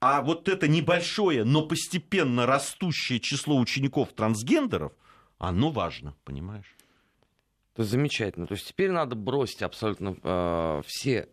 А 0.00 0.22
вот 0.22 0.48
это 0.48 0.66
небольшое, 0.66 1.44
но 1.44 1.60
постепенно 1.60 2.46
растущее 2.46 3.20
число 3.20 3.58
учеников-трансгендеров, 3.58 4.92
оно 5.38 5.70
важно, 5.70 6.14
понимаешь? 6.24 6.74
Замечательно. 7.84 8.46
То 8.46 8.54
есть 8.54 8.68
теперь 8.68 8.90
надо 8.90 9.16
бросить 9.16 9.62
абсолютно 9.62 10.16
э, 10.22 10.82
все 10.86 11.28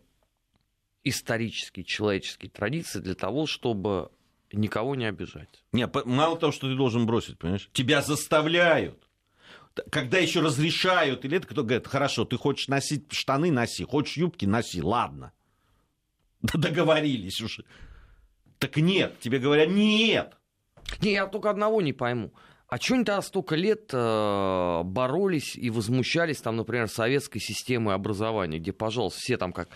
исторические, 1.04 1.84
человеческие 1.84 2.50
традиции 2.50 3.00
для 3.00 3.14
того, 3.14 3.46
чтобы 3.46 4.10
никого 4.52 4.94
не 4.94 5.04
обижать. 5.04 5.62
Не, 5.72 5.88
мало 6.06 6.38
того, 6.38 6.52
что 6.52 6.68
ты 6.68 6.74
должен 6.74 7.06
бросить, 7.06 7.38
понимаешь? 7.38 7.68
Тебя 7.72 8.00
заставляют. 8.00 8.98
Когда 9.90 10.18
еще 10.18 10.40
разрешают, 10.40 11.24
или 11.24 11.36
это 11.36 11.46
кто 11.46 11.62
говорит, 11.62 11.86
хорошо, 11.86 12.24
ты 12.24 12.36
хочешь 12.36 12.68
носить 12.68 13.12
штаны, 13.12 13.50
носи, 13.52 13.84
хочешь 13.84 14.16
юбки, 14.16 14.44
носи, 14.46 14.82
ладно. 14.82 15.32
Да 16.40 16.58
договорились 16.58 17.40
уже. 17.40 17.64
Так 18.58 18.76
нет, 18.76 19.20
тебе 19.20 19.38
говорят, 19.38 19.68
нет. 19.68 20.34
Не, 21.00 21.12
я 21.12 21.26
только 21.26 21.50
одного 21.50 21.82
не 21.82 21.92
пойму. 21.92 22.32
А 22.68 22.76
что 22.76 22.94
они 22.94 23.04
тогда 23.04 23.22
столько 23.22 23.56
лет 23.56 23.90
э, 23.94 24.82
боролись 24.84 25.56
и 25.56 25.70
возмущались, 25.70 26.42
там, 26.42 26.56
например, 26.56 26.88
советской 26.88 27.38
системой 27.38 27.94
образования, 27.94 28.58
где, 28.58 28.72
пожалуйста, 28.72 29.20
все 29.20 29.38
там 29.38 29.54
как 29.54 29.70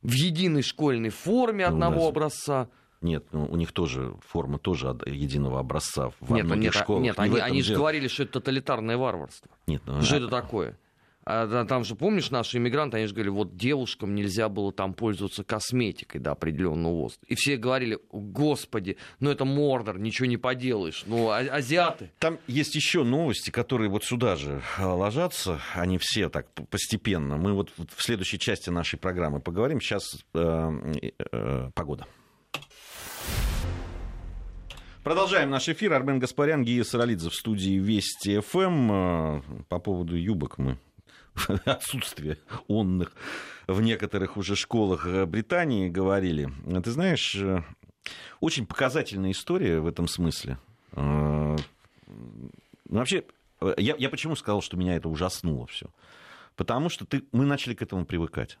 в 0.00 0.12
единой 0.12 0.62
школьной 0.62 1.10
форме 1.10 1.66
ну, 1.66 1.74
одного 1.74 2.00
ну, 2.00 2.08
образца. 2.08 2.70
Нет, 3.02 3.26
ну, 3.32 3.44
у 3.44 3.56
них 3.56 3.72
тоже 3.72 4.14
форма 4.26 4.58
тоже 4.58 4.88
единого 5.04 5.60
образца 5.60 6.12
в 6.20 6.32
нет, 6.32 6.46
многих 6.46 6.62
нет, 6.62 6.74
школах. 6.74 7.02
Нет, 7.02 7.18
они, 7.18 7.38
они 7.38 7.62
же 7.62 7.74
говорили, 7.74 8.08
что 8.08 8.22
это 8.22 8.32
тоталитарное 8.32 8.96
варварство. 8.96 9.50
Нет, 9.66 9.82
ну, 9.84 10.00
что 10.00 10.14
а... 10.14 10.18
это 10.18 10.28
такое? 10.28 10.78
А 11.24 11.64
там 11.66 11.84
же, 11.84 11.96
помнишь, 11.96 12.30
наши 12.30 12.56
иммигранты, 12.56 12.96
они 12.96 13.06
же 13.06 13.14
говорили, 13.14 13.32
вот 13.32 13.56
девушкам 13.56 14.14
нельзя 14.14 14.48
было 14.48 14.72
там 14.72 14.94
пользоваться 14.94 15.44
косметикой 15.44 16.20
до 16.20 16.32
определенного 16.32 16.94
возраста. 16.94 17.26
И 17.26 17.34
все 17.34 17.56
говорили, 17.56 17.98
господи, 18.10 18.96
ну 19.20 19.30
это 19.30 19.44
Мордор, 19.44 19.98
ничего 19.98 20.26
не 20.26 20.38
поделаешь, 20.38 21.04
ну 21.06 21.28
а 21.28 21.38
азиаты. 21.38 22.10
Там 22.18 22.38
есть 22.46 22.74
еще 22.74 23.04
новости, 23.04 23.50
которые 23.50 23.90
вот 23.90 24.04
сюда 24.04 24.36
же 24.36 24.62
а, 24.78 24.94
ложатся, 24.94 25.60
они 25.74 25.98
все 25.98 26.30
так 26.30 26.46
постепенно. 26.70 27.36
Мы 27.36 27.52
вот 27.52 27.70
в 27.76 28.02
следующей 28.02 28.38
части 28.38 28.70
нашей 28.70 28.98
программы 28.98 29.40
поговорим. 29.40 29.80
Сейчас 29.80 30.24
э, 30.34 30.70
э, 31.32 31.70
погода. 31.74 32.06
Продолжаем 35.02 35.48
наш 35.48 35.68
эфир. 35.68 35.94
Армен 35.94 36.18
Гаспарян, 36.18 36.62
Гия 36.62 36.84
Саралидзе 36.84 37.30
в 37.30 37.34
студии 37.34 37.78
Вести 37.78 38.40
ФМ. 38.40 38.58
Эм. 38.58 38.90
Э, 38.92 39.42
по 39.68 39.78
поводу 39.78 40.14
юбок 40.14 40.58
мы 40.58 40.78
отсутствие 41.64 42.38
онных 42.68 43.12
в 43.66 43.80
некоторых 43.80 44.36
уже 44.36 44.56
школах 44.56 45.06
э, 45.06 45.26
Британии 45.26 45.88
говорили. 45.88 46.50
Ты 46.82 46.90
знаешь, 46.90 47.34
э, 47.34 47.62
очень 48.40 48.66
показательная 48.66 49.30
история 49.30 49.80
в 49.80 49.86
этом 49.86 50.08
смысле. 50.08 50.58
Э, 50.92 51.56
вообще, 52.86 53.24
я, 53.76 53.94
я 53.96 54.08
почему 54.10 54.36
сказал, 54.36 54.62
что 54.62 54.76
меня 54.76 54.96
это 54.96 55.08
ужаснуло 55.08 55.66
все? 55.66 55.86
Потому 56.56 56.88
что 56.88 57.06
ты, 57.06 57.24
мы 57.32 57.46
начали 57.46 57.74
к 57.74 57.82
этому 57.82 58.04
привыкать. 58.04 58.58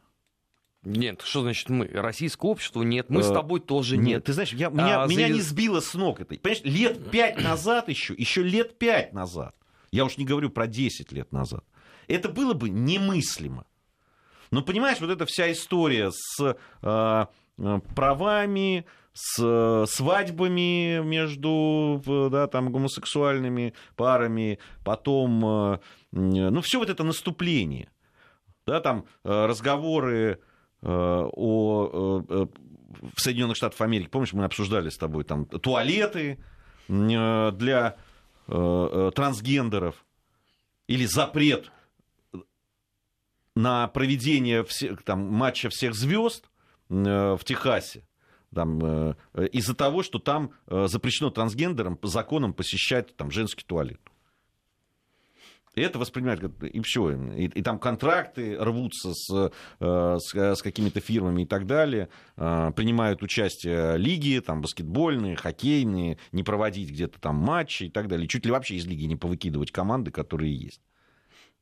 Нет, 0.82 1.20
что 1.22 1.42
значит 1.42 1.68
мы? 1.68 1.88
Российское 1.88 2.48
общество 2.48 2.82
нет, 2.82 3.10
мы 3.10 3.22
с 3.22 3.28
тобой 3.28 3.60
тоже 3.60 3.98
нет. 3.98 4.06
Нет, 4.06 4.24
ты 4.24 4.32
знаешь, 4.32 4.52
я, 4.54 4.70
меня, 4.70 5.02
а, 5.02 5.06
меня 5.06 5.28
за... 5.28 5.34
не 5.34 5.40
сбило 5.40 5.80
с 5.80 5.92
ног 5.92 6.20
это. 6.20 6.36
Понимаешь, 6.36 6.62
лет 6.64 7.10
пять 7.10 7.38
назад 7.42 7.88
еще, 7.88 8.14
еще 8.14 8.42
лет 8.42 8.78
пять 8.78 9.12
назад, 9.12 9.54
я 9.90 10.04
уж 10.06 10.16
не 10.16 10.24
говорю 10.24 10.48
про 10.48 10.66
10 10.66 11.12
лет 11.12 11.32
назад, 11.32 11.64
это 12.12 12.28
было 12.28 12.54
бы 12.54 12.68
немыслимо. 12.68 13.66
Но 14.50 14.62
понимаешь, 14.62 15.00
вот 15.00 15.10
эта 15.10 15.26
вся 15.26 15.50
история 15.52 16.10
с 16.10 16.56
э, 16.82 17.26
правами, 17.94 18.84
с 19.12 19.86
свадьбами 19.86 21.00
между 21.02 22.02
да, 22.30 22.46
там, 22.48 22.72
гомосексуальными 22.72 23.74
парами, 23.96 24.58
потом, 24.84 25.44
э, 25.44 25.78
ну, 26.12 26.60
все 26.62 26.78
вот 26.78 26.90
это 26.90 27.04
наступление. 27.04 27.90
да, 28.66 28.80
там 28.80 29.04
разговоры 29.22 30.40
о, 30.82 32.24
в 32.32 33.20
Соединенных 33.20 33.56
Штатах 33.56 33.80
Америки, 33.82 34.08
помнишь, 34.08 34.32
мы 34.32 34.44
обсуждали 34.44 34.88
с 34.88 34.96
тобой 34.96 35.24
там 35.24 35.44
туалеты 35.44 36.38
для 36.88 37.96
трансгендеров 38.46 40.04
или 40.88 41.04
запрет 41.04 41.70
на 43.62 43.88
проведение 43.88 44.64
всех, 44.64 45.02
там, 45.02 45.20
матча 45.20 45.68
всех 45.68 45.94
звезд 45.94 46.50
в 46.88 47.40
Техасе 47.44 48.04
там, 48.54 48.80
э, 48.84 49.14
из-за 49.52 49.74
того, 49.74 50.02
что 50.02 50.18
там 50.18 50.52
э, 50.66 50.86
запрещено 50.88 51.30
трансгендерам 51.30 51.96
по 51.96 52.08
законам 52.08 52.52
посещать 52.52 53.16
там, 53.16 53.30
женский 53.30 53.64
туалет. 53.64 54.00
И 55.76 55.82
это 55.82 56.00
воспринимают, 56.00 56.42
и 56.64 56.80
все. 56.80 57.12
И, 57.12 57.44
и 57.44 57.62
там 57.62 57.78
контракты 57.78 58.56
рвутся 58.58 59.14
с, 59.14 59.52
э, 59.78 60.16
с, 60.18 60.34
с 60.34 60.62
какими-то 60.62 61.00
фирмами 61.00 61.42
и 61.42 61.46
так 61.46 61.66
далее. 61.66 62.08
Принимают 62.34 63.22
участие 63.22 63.96
лиги, 63.96 64.42
там, 64.44 64.62
баскетбольные, 64.62 65.36
хоккейные, 65.36 66.18
не 66.32 66.42
проводить 66.42 66.90
где-то 66.90 67.20
там 67.20 67.36
матчи 67.36 67.84
и 67.84 67.88
так 67.88 68.08
далее. 68.08 68.26
Чуть 68.26 68.46
ли 68.46 68.50
вообще 68.50 68.74
из 68.76 68.86
лиги 68.86 69.04
не 69.04 69.14
повыкидывать 69.14 69.70
команды, 69.70 70.10
которые 70.10 70.56
есть 70.56 70.82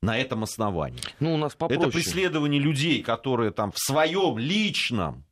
на 0.03 0.17
этом 0.19 0.45
основании. 0.45 1.01
Ну, 1.21 1.35
у 1.35 1.37
нас 1.37 1.55
попроще. 1.55 1.89
Это 1.89 1.93
преследование 1.93 2.61
людей, 2.61 3.03
которые 3.03 3.51
там 3.51 3.73
в 3.73 3.79
своем 3.79 4.39
личном 4.39 5.25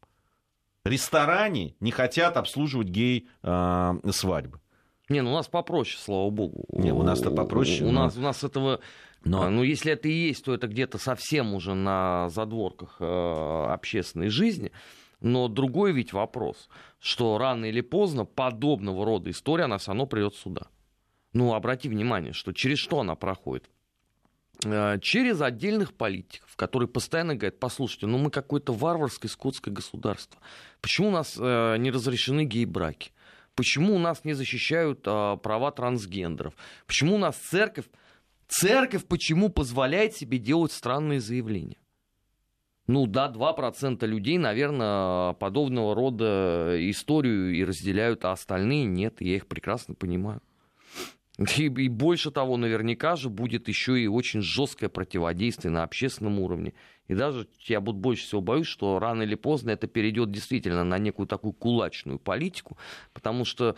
ресторане 0.84 1.74
не 1.80 1.90
хотят 1.90 2.36
обслуживать 2.36 2.88
гей-свадьбы. 2.88 4.60
Не, 5.08 5.20
ну 5.20 5.30
у 5.30 5.34
нас 5.34 5.46
попроще, 5.46 5.98
слава 6.02 6.30
богу. 6.30 6.64
Не, 6.72 6.92
у 6.92 7.02
нас-то 7.02 7.30
попроще. 7.30 7.84
У, 7.84 7.88
у, 7.90 7.92
нас, 7.92 8.16
у 8.16 8.20
нас 8.20 8.42
этого... 8.42 8.80
Но... 9.24 9.42
А, 9.42 9.50
ну, 9.50 9.62
если 9.62 9.92
это 9.92 10.08
и 10.08 10.12
есть, 10.12 10.44
то 10.44 10.54
это 10.54 10.66
где-то 10.66 10.98
совсем 10.98 11.54
уже 11.54 11.74
на 11.74 12.28
задворках 12.28 12.96
э, 13.00 13.66
общественной 13.70 14.28
жизни. 14.28 14.72
Но 15.20 15.48
другой 15.48 15.92
ведь 15.92 16.12
вопрос, 16.12 16.68
что 17.00 17.38
рано 17.38 17.64
или 17.66 17.80
поздно 17.80 18.24
подобного 18.24 19.04
рода 19.04 19.30
история, 19.30 19.64
она 19.64 19.78
все 19.78 19.92
равно 19.92 20.06
придет 20.06 20.34
сюда. 20.34 20.68
Ну, 21.32 21.54
обрати 21.54 21.88
внимание, 21.88 22.32
что 22.32 22.52
через 22.52 22.78
что 22.78 23.00
она 23.00 23.14
проходит? 23.14 23.68
Э, 24.64 24.98
через 25.00 25.40
отдельных 25.40 25.92
политиков, 25.92 26.54
которые 26.56 26.88
постоянно 26.88 27.34
говорят, 27.34 27.58
послушайте, 27.58 28.06
ну 28.06 28.18
мы 28.18 28.30
какое-то 28.30 28.72
варварское 28.72 29.28
скотское 29.28 29.72
государство. 29.72 30.40
Почему 30.80 31.08
у 31.08 31.12
нас 31.12 31.36
э, 31.38 31.76
не 31.78 31.90
разрешены 31.90 32.44
гей-браки? 32.44 33.12
Почему 33.54 33.94
у 33.94 33.98
нас 33.98 34.24
не 34.24 34.32
защищают 34.32 35.00
э, 35.06 35.36
права 35.42 35.70
трансгендеров? 35.72 36.54
Почему 36.86 37.16
у 37.16 37.18
нас 37.18 37.36
церковь, 37.36 37.86
церковь 38.48 39.04
почему 39.06 39.50
позволяет 39.50 40.16
себе 40.16 40.38
делать 40.38 40.72
странные 40.72 41.20
заявления? 41.20 41.76
Ну 42.86 43.06
да, 43.06 43.30
2% 43.30 44.06
людей, 44.06 44.38
наверное, 44.38 45.32
подобного 45.34 45.94
рода 45.94 46.76
историю 46.78 47.52
и 47.52 47.64
разделяют, 47.64 48.24
а 48.24 48.30
остальные 48.30 48.84
нет, 48.84 49.20
я 49.20 49.36
их 49.36 49.48
прекрасно 49.48 49.94
понимаю. 49.94 50.40
И, 51.38 51.64
и 51.64 51.88
больше 51.88 52.30
того, 52.30 52.56
наверняка 52.56 53.14
же 53.16 53.28
будет 53.28 53.68
еще 53.68 54.00
и 54.00 54.06
очень 54.06 54.40
жесткое 54.40 54.88
противодействие 54.88 55.70
на 55.70 55.82
общественном 55.82 56.38
уровне. 56.40 56.72
И 57.08 57.14
даже 57.14 57.48
я 57.62 57.80
буду 57.80 57.98
больше 57.98 58.24
всего 58.24 58.40
боюсь, 58.40 58.66
что 58.66 58.98
рано 58.98 59.22
или 59.22 59.34
поздно 59.34 59.70
это 59.70 59.86
перейдет 59.86 60.30
действительно 60.30 60.84
на 60.84 60.98
некую 60.98 61.26
такую 61.26 61.52
кулачную 61.52 62.18
политику, 62.18 62.76
потому 63.12 63.44
что, 63.44 63.76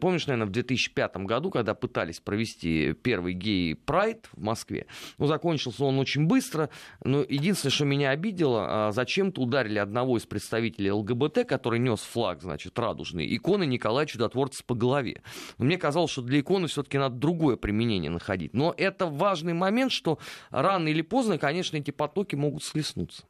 помнишь, 0.00 0.26
наверное, 0.26 0.46
в 0.46 0.52
2005 0.52 1.16
году, 1.18 1.50
когда 1.50 1.74
пытались 1.74 2.20
провести 2.20 2.92
первый 2.92 3.34
гей-прайд 3.34 4.28
в 4.32 4.42
Москве, 4.42 4.86
ну, 5.18 5.26
закончился 5.26 5.84
он 5.84 5.98
очень 5.98 6.26
быстро, 6.26 6.70
но 7.04 7.24
единственное, 7.28 7.72
что 7.72 7.84
меня 7.84 8.10
обидело, 8.10 8.88
а, 8.88 8.92
зачем-то 8.92 9.42
ударили 9.42 9.78
одного 9.78 10.16
из 10.18 10.26
представителей 10.26 10.92
ЛГБТ, 10.92 11.46
который 11.46 11.78
нес 11.78 12.00
флаг, 12.00 12.42
значит, 12.42 12.78
радужный, 12.78 13.34
иконы 13.34 13.64
Николая 13.66 14.06
Чудотворца 14.06 14.62
по 14.64 14.74
голове. 14.74 15.22
Но 15.58 15.64
мне 15.64 15.76
казалось, 15.76 16.10
что 16.10 16.22
для 16.22 16.40
иконы 16.40 16.68
все-таки 16.68 16.98
надо 16.98 17.16
другое 17.16 17.56
применение 17.56 18.10
находить. 18.10 18.54
Но 18.54 18.74
это 18.76 19.06
важный 19.06 19.54
момент, 19.54 19.92
что 19.92 20.18
рано 20.50 20.88
или 20.88 21.02
поздно, 21.02 21.38
конечно, 21.38 21.76
эти 21.76 21.90
потоки 21.90 22.34
могут 22.34 22.59
могут 22.60 22.64
схлестнуться. 22.64 23.24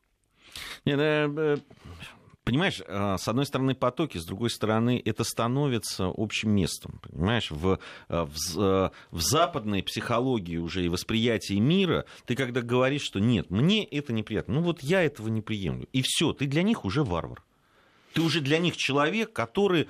Не, 0.84 0.96
да, 0.96 1.60
понимаешь, 2.44 2.82
э, 2.84 3.16
с 3.18 3.28
одной 3.28 3.46
стороны 3.46 3.74
потоки, 3.74 4.18
с 4.18 4.24
другой 4.24 4.50
стороны 4.50 5.00
это 5.04 5.22
становится 5.22 6.10
общим 6.12 6.50
местом. 6.50 7.00
Понимаешь, 7.02 7.50
в, 7.50 7.78
э, 8.08 8.24
в, 8.24 8.58
э, 8.58 8.90
в 9.10 9.20
западной 9.20 9.82
психологии 9.82 10.56
уже 10.56 10.84
и 10.84 10.88
восприятии 10.88 11.58
мира 11.60 12.04
ты 12.26 12.34
когда 12.34 12.62
говоришь, 12.62 13.02
что 13.02 13.20
нет, 13.20 13.50
мне 13.50 13.84
это 13.84 14.12
неприятно, 14.12 14.54
ну 14.54 14.62
вот 14.62 14.82
я 14.82 15.02
этого 15.02 15.28
не 15.28 15.42
приемлю. 15.42 15.86
И 15.92 16.02
все, 16.02 16.32
ты 16.32 16.46
для 16.46 16.62
них 16.62 16.84
уже 16.84 17.04
варвар. 17.04 17.42
Ты 18.12 18.22
уже 18.22 18.40
для 18.40 18.58
них 18.58 18.76
человек, 18.76 19.32
который 19.32 19.88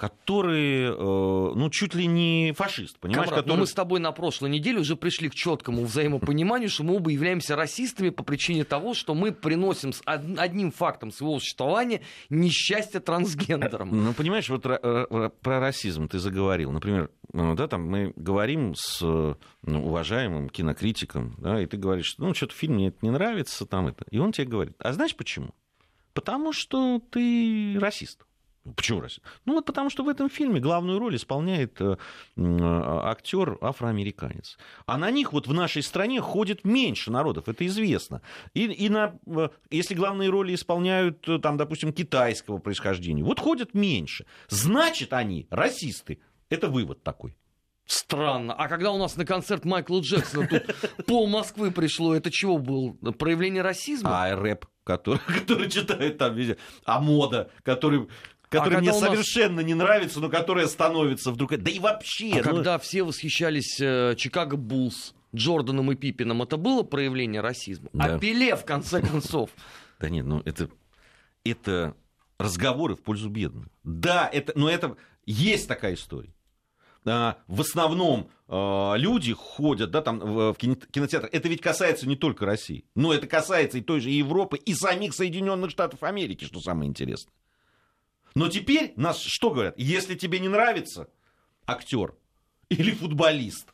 который, 0.00 0.84
э, 0.84 0.94
ну, 0.94 1.68
чуть 1.70 1.94
ли 1.94 2.06
не 2.06 2.54
фашист, 2.56 2.98
понимаешь? 2.98 3.28
Камрад, 3.28 3.44
который... 3.44 3.60
мы 3.60 3.66
с 3.66 3.74
тобой 3.74 4.00
на 4.00 4.12
прошлой 4.12 4.48
неделе 4.48 4.78
уже 4.78 4.96
пришли 4.96 5.28
к 5.28 5.34
четкому 5.34 5.84
взаимопониманию, 5.84 6.70
что 6.70 6.84
мы 6.84 6.96
оба 6.96 7.10
являемся 7.10 7.54
расистами 7.54 8.08
по 8.08 8.22
причине 8.22 8.64
того, 8.64 8.94
что 8.94 9.14
мы 9.14 9.30
приносим 9.30 9.92
с 9.92 10.00
одним 10.06 10.72
фактом 10.72 11.12
своего 11.12 11.38
существования 11.38 12.00
несчастье 12.30 12.98
трансгендерам. 13.00 13.90
Ну, 13.92 14.14
понимаешь, 14.14 14.48
вот 14.48 14.62
про 14.62 15.60
расизм 15.60 16.08
ты 16.08 16.18
заговорил. 16.18 16.72
Например, 16.72 17.10
ну, 17.34 17.54
да, 17.54 17.68
там 17.68 17.86
мы 17.86 18.14
говорим 18.16 18.74
с 18.74 19.02
ну, 19.02 19.86
уважаемым 19.86 20.48
кинокритиком, 20.48 21.36
да, 21.36 21.60
и 21.60 21.66
ты 21.66 21.76
говоришь, 21.76 22.14
ну, 22.16 22.32
что-то 22.32 22.54
фильм 22.54 22.76
мне 22.76 22.88
это 22.88 22.98
не 23.02 23.10
нравится, 23.10 23.66
там 23.66 23.88
это. 23.88 24.06
И 24.10 24.16
он 24.16 24.32
тебе 24.32 24.46
говорит, 24.46 24.74
а 24.78 24.94
знаешь 24.94 25.14
почему? 25.14 25.54
Потому 26.14 26.54
что 26.54 27.02
ты 27.10 27.76
расист. 27.78 28.24
Почему 28.76 29.00
Россия? 29.00 29.24
Ну 29.46 29.54
вот 29.54 29.64
потому 29.64 29.88
что 29.88 30.04
в 30.04 30.08
этом 30.08 30.28
фильме 30.28 30.60
главную 30.60 30.98
роль 30.98 31.16
исполняет 31.16 31.80
э, 31.80 31.96
актер 32.36 33.56
афроамериканец. 33.62 34.58
А 34.84 34.98
на 34.98 35.10
них 35.10 35.32
вот 35.32 35.46
в 35.46 35.54
нашей 35.54 35.82
стране 35.82 36.20
ходит 36.20 36.64
меньше 36.64 37.10
народов, 37.10 37.48
это 37.48 37.66
известно. 37.66 38.20
И, 38.52 38.66
и 38.66 38.90
на, 38.90 39.18
э, 39.26 39.48
если 39.70 39.94
главные 39.94 40.28
роли 40.28 40.54
исполняют, 40.54 41.26
э, 41.26 41.38
там, 41.38 41.56
допустим, 41.56 41.92
китайского 41.92 42.58
происхождения, 42.58 43.24
вот 43.24 43.40
ходят 43.40 43.72
меньше. 43.72 44.26
Значит, 44.48 45.14
они 45.14 45.46
расисты. 45.50 46.20
Это 46.50 46.68
вывод 46.68 47.02
такой. 47.02 47.34
Странно. 47.86 48.54
А 48.54 48.68
когда 48.68 48.92
у 48.92 48.98
нас 48.98 49.16
на 49.16 49.24
концерт 49.24 49.64
Майкла 49.64 50.00
Джексона 50.00 50.46
тут 50.46 51.06
пол 51.06 51.26
Москвы 51.26 51.72
пришло, 51.72 52.14
это 52.14 52.30
чего 52.30 52.58
был? 52.58 52.94
Проявление 53.18 53.62
расизма? 53.62 54.26
А 54.26 54.36
рэп, 54.36 54.66
который, 54.84 55.18
который 55.26 55.68
читает 55.70 56.18
там 56.18 56.34
везде. 56.36 56.56
А 56.84 57.00
мода, 57.00 57.50
который 57.64 58.06
которая 58.50 58.78
а 58.78 58.82
мне 58.82 58.92
совершенно 58.92 59.56
нас... 59.56 59.64
не 59.64 59.74
нравится, 59.74 60.20
но 60.20 60.28
которая 60.28 60.66
становится 60.66 61.30
вдруг... 61.30 61.56
Да 61.56 61.70
и 61.70 61.78
вообще... 61.78 62.32
А 62.32 62.36
ну... 62.36 62.42
когда 62.42 62.78
все 62.78 63.02
восхищались 63.02 63.80
э, 63.80 64.14
Чикаго 64.16 64.56
Буллс, 64.56 65.14
Джорданом 65.34 65.92
и 65.92 65.94
Пиппином, 65.94 66.42
это 66.42 66.56
было 66.56 66.82
проявление 66.82 67.40
расизма? 67.40 67.88
Да. 67.92 68.16
А 68.16 68.18
Пеле, 68.18 68.56
в 68.56 68.64
конце 68.64 69.00
концов? 69.06 69.50
Да 69.98 70.10
нет, 70.10 70.26
ну 70.26 70.42
это... 70.44 70.68
Это 71.42 71.94
разговоры 72.38 72.96
в 72.96 73.02
пользу 73.02 73.30
бедных. 73.30 73.68
Да, 73.82 74.28
это, 74.30 74.52
но 74.56 74.68
это 74.68 74.96
есть 75.24 75.68
такая 75.68 75.94
история. 75.94 76.34
А, 77.06 77.38
в 77.46 77.60
основном 77.62 78.30
а, 78.48 78.94
люди 78.96 79.32
ходят 79.32 79.90
да, 79.90 80.02
там, 80.02 80.18
в 80.18 80.54
кинотеатр. 80.54 81.28
Это 81.32 81.48
ведь 81.48 81.62
касается 81.62 82.06
не 82.06 82.16
только 82.16 82.44
России, 82.44 82.84
но 82.94 83.14
это 83.14 83.26
касается 83.26 83.78
и 83.78 83.80
той 83.80 84.00
же 84.00 84.10
Европы, 84.10 84.58
и 84.58 84.74
самих 84.74 85.14
Соединенных 85.14 85.70
Штатов 85.70 86.02
Америки, 86.02 86.44
что 86.44 86.60
самое 86.60 86.88
интересное. 86.88 87.32
Но 88.34 88.48
теперь 88.48 88.92
нас 88.96 89.20
что 89.20 89.50
говорят? 89.50 89.74
Если 89.78 90.14
тебе 90.14 90.38
не 90.38 90.48
нравится 90.48 91.08
актер 91.66 92.14
или 92.68 92.92
футболист 92.92 93.66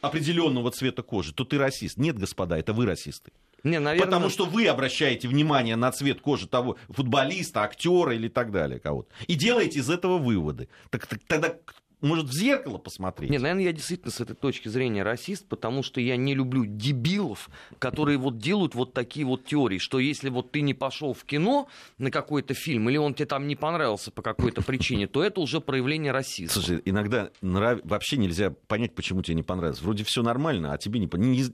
определенного 0.00 0.70
цвета 0.70 1.02
кожи, 1.02 1.32
то 1.32 1.44
ты 1.44 1.58
расист. 1.58 1.96
Нет, 1.96 2.18
господа, 2.18 2.58
это 2.58 2.72
вы 2.72 2.86
расисты. 2.86 3.32
Не, 3.64 3.80
наверное... 3.80 4.06
Потому 4.06 4.28
что 4.30 4.46
вы 4.46 4.66
обращаете 4.68 5.26
внимание 5.26 5.76
на 5.76 5.90
цвет 5.90 6.20
кожи 6.20 6.46
того 6.46 6.76
футболиста, 6.88 7.62
актера 7.62 8.14
или 8.14 8.28
так 8.28 8.52
далее 8.52 8.78
кого-то. 8.78 9.08
И 9.26 9.34
делаете 9.34 9.80
из 9.80 9.90
этого 9.90 10.18
выводы. 10.18 10.68
Так, 10.90 11.06
так 11.06 11.20
тогда 11.26 11.56
может, 12.00 12.26
в 12.26 12.32
зеркало 12.32 12.78
посмотреть? 12.78 13.30
Не, 13.30 13.38
наверное, 13.38 13.64
я 13.64 13.72
действительно 13.72 14.12
с 14.12 14.20
этой 14.20 14.36
точки 14.36 14.68
зрения 14.68 15.02
расист, 15.02 15.46
потому 15.48 15.82
что 15.82 16.00
я 16.00 16.16
не 16.16 16.34
люблю 16.34 16.64
дебилов, 16.64 17.50
которые 17.78 18.18
вот 18.18 18.38
делают 18.38 18.74
вот 18.74 18.92
такие 18.92 19.26
вот 19.26 19.44
теории, 19.44 19.78
что 19.78 19.98
если 19.98 20.28
вот 20.28 20.52
ты 20.52 20.60
не 20.60 20.74
пошел 20.74 21.12
в 21.12 21.24
кино 21.24 21.68
на 21.98 22.10
какой-то 22.10 22.54
фильм, 22.54 22.88
или 22.88 22.96
он 22.96 23.14
тебе 23.14 23.26
там 23.26 23.48
не 23.48 23.56
понравился 23.56 24.10
по 24.10 24.22
какой-то 24.22 24.62
причине, 24.62 25.08
то 25.08 25.22
это 25.22 25.40
уже 25.40 25.60
проявление 25.60 26.12
расизма. 26.12 26.52
Слушай, 26.52 26.82
иногда 26.84 27.30
нрав... 27.40 27.80
вообще 27.84 28.16
нельзя 28.16 28.50
понять, 28.68 28.94
почему 28.94 29.22
тебе 29.22 29.34
не 29.34 29.42
понравилось. 29.42 29.82
Вроде 29.82 30.04
все 30.04 30.22
нормально, 30.22 30.72
а 30.72 30.78
тебе 30.78 31.00
не... 31.00 31.08
не 31.16 31.44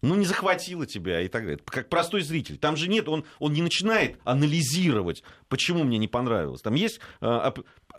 ну, 0.00 0.14
не 0.14 0.24
захватило 0.24 0.86
тебя 0.86 1.20
и 1.20 1.28
так 1.28 1.42
далее. 1.42 1.60
Как 1.66 1.88
простой 1.88 2.22
зритель. 2.22 2.56
Там 2.56 2.76
же 2.76 2.88
нет, 2.88 3.08
он, 3.08 3.24
он 3.38 3.52
не 3.52 3.62
начинает 3.62 4.16
анализировать, 4.24 5.22
почему 5.48 5.84
мне 5.84 5.98
не 5.98 6.08
понравилось. 6.08 6.62
Там 6.62 6.74
есть 6.74 7.00
э, 7.20 7.52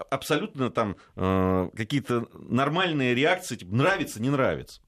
абсолютно 0.09 0.69
там 0.69 0.97
э, 1.15 1.69
какие-то 1.75 2.27
нормальные 2.33 3.15
реакции, 3.15 3.55
типа 3.55 3.75
нравится, 3.75 4.21
не 4.21 4.29
нравится. 4.29 4.81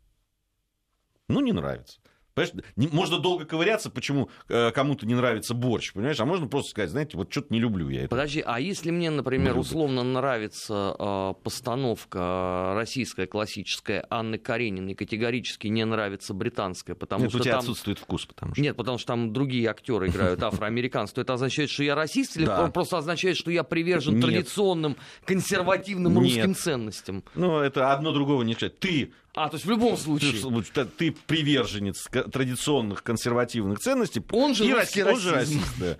Ну, 1.28 1.40
не 1.40 1.54
нравится. 1.54 2.01
Понимаешь, 2.50 2.72
не, 2.76 2.88
можно 2.88 3.20
долго 3.20 3.46
ковыряться, 3.46 3.90
почему 3.90 4.30
э, 4.50 4.72
кому-то 4.72 5.06
не 5.06 5.16
нравится 5.16 5.54
борщ, 5.54 5.94
понимаешь? 5.94 6.20
А 6.20 6.26
можно 6.26 6.48
просто 6.48 6.72
сказать, 6.72 6.90
знаете, 6.90 7.18
вот 7.18 7.32
что-то 7.32 7.54
не 7.54 7.60
люблю 7.60 7.90
я 7.90 8.02
это. 8.02 8.10
Подожди, 8.10 8.44
а 8.46 8.60
если 8.60 8.92
мне, 8.92 9.10
например, 9.10 9.58
условно 9.58 10.04
нравится 10.04 10.96
э, 10.98 11.34
постановка 11.44 12.74
российская 12.76 13.28
классическая 13.28 14.06
Анны 14.10 14.38
Карениной, 14.38 14.96
категорически 14.96 15.68
не 15.68 15.86
нравится 15.86 16.34
британская, 16.34 16.96
потому 16.96 17.24
Нет, 17.24 17.32
что 17.32 17.40
у 17.40 17.42
тебя 17.42 17.52
там... 17.54 17.60
отсутствует 17.60 18.00
вкус, 18.00 18.26
потому 18.26 18.54
что... 18.54 18.62
Нет, 18.62 18.76
потому 18.76 18.98
что 18.98 19.08
там 19.08 19.34
другие 19.34 19.70
актеры 19.70 20.08
играют 20.08 20.42
афроамериканцы. 20.44 21.14
То 21.16 21.22
это 21.22 21.34
означает, 21.34 21.70
что 21.70 21.84
я 21.84 21.96
расист 21.96 22.38
или 22.38 22.46
Да. 22.46 22.68
просто 22.68 22.98
означает, 22.98 23.38
что 23.38 23.52
я 23.52 23.64
привержен 23.64 24.16
Нет. 24.16 24.24
традиционным 24.24 24.96
консервативным 25.26 26.14
Нет. 26.14 26.24
русским 26.24 26.56
ценностям? 26.56 27.24
Ну, 27.36 27.60
это 27.60 27.92
одно 27.94 28.12
другого 28.12 28.44
не 28.44 28.54
исключает. 28.54 28.80
Ты 28.80 29.14
А, 29.34 29.48
то 29.50 29.56
есть 29.56 29.66
в 29.66 29.70
любом 29.70 29.96
случае. 29.98 30.34
ты- 30.74 30.86
ты 30.86 31.12
приверженец 31.12 32.08
традиционных 32.32 33.02
консервативных 33.04 33.80
ценностей. 33.80 34.22
Он 34.32 34.54
же 34.54 34.66
и 34.66 34.74
русский 34.74 35.02
раси- 35.02 35.14
он 35.14 35.20
же 35.20 35.32
расист, 35.32 35.74
да. 35.80 35.98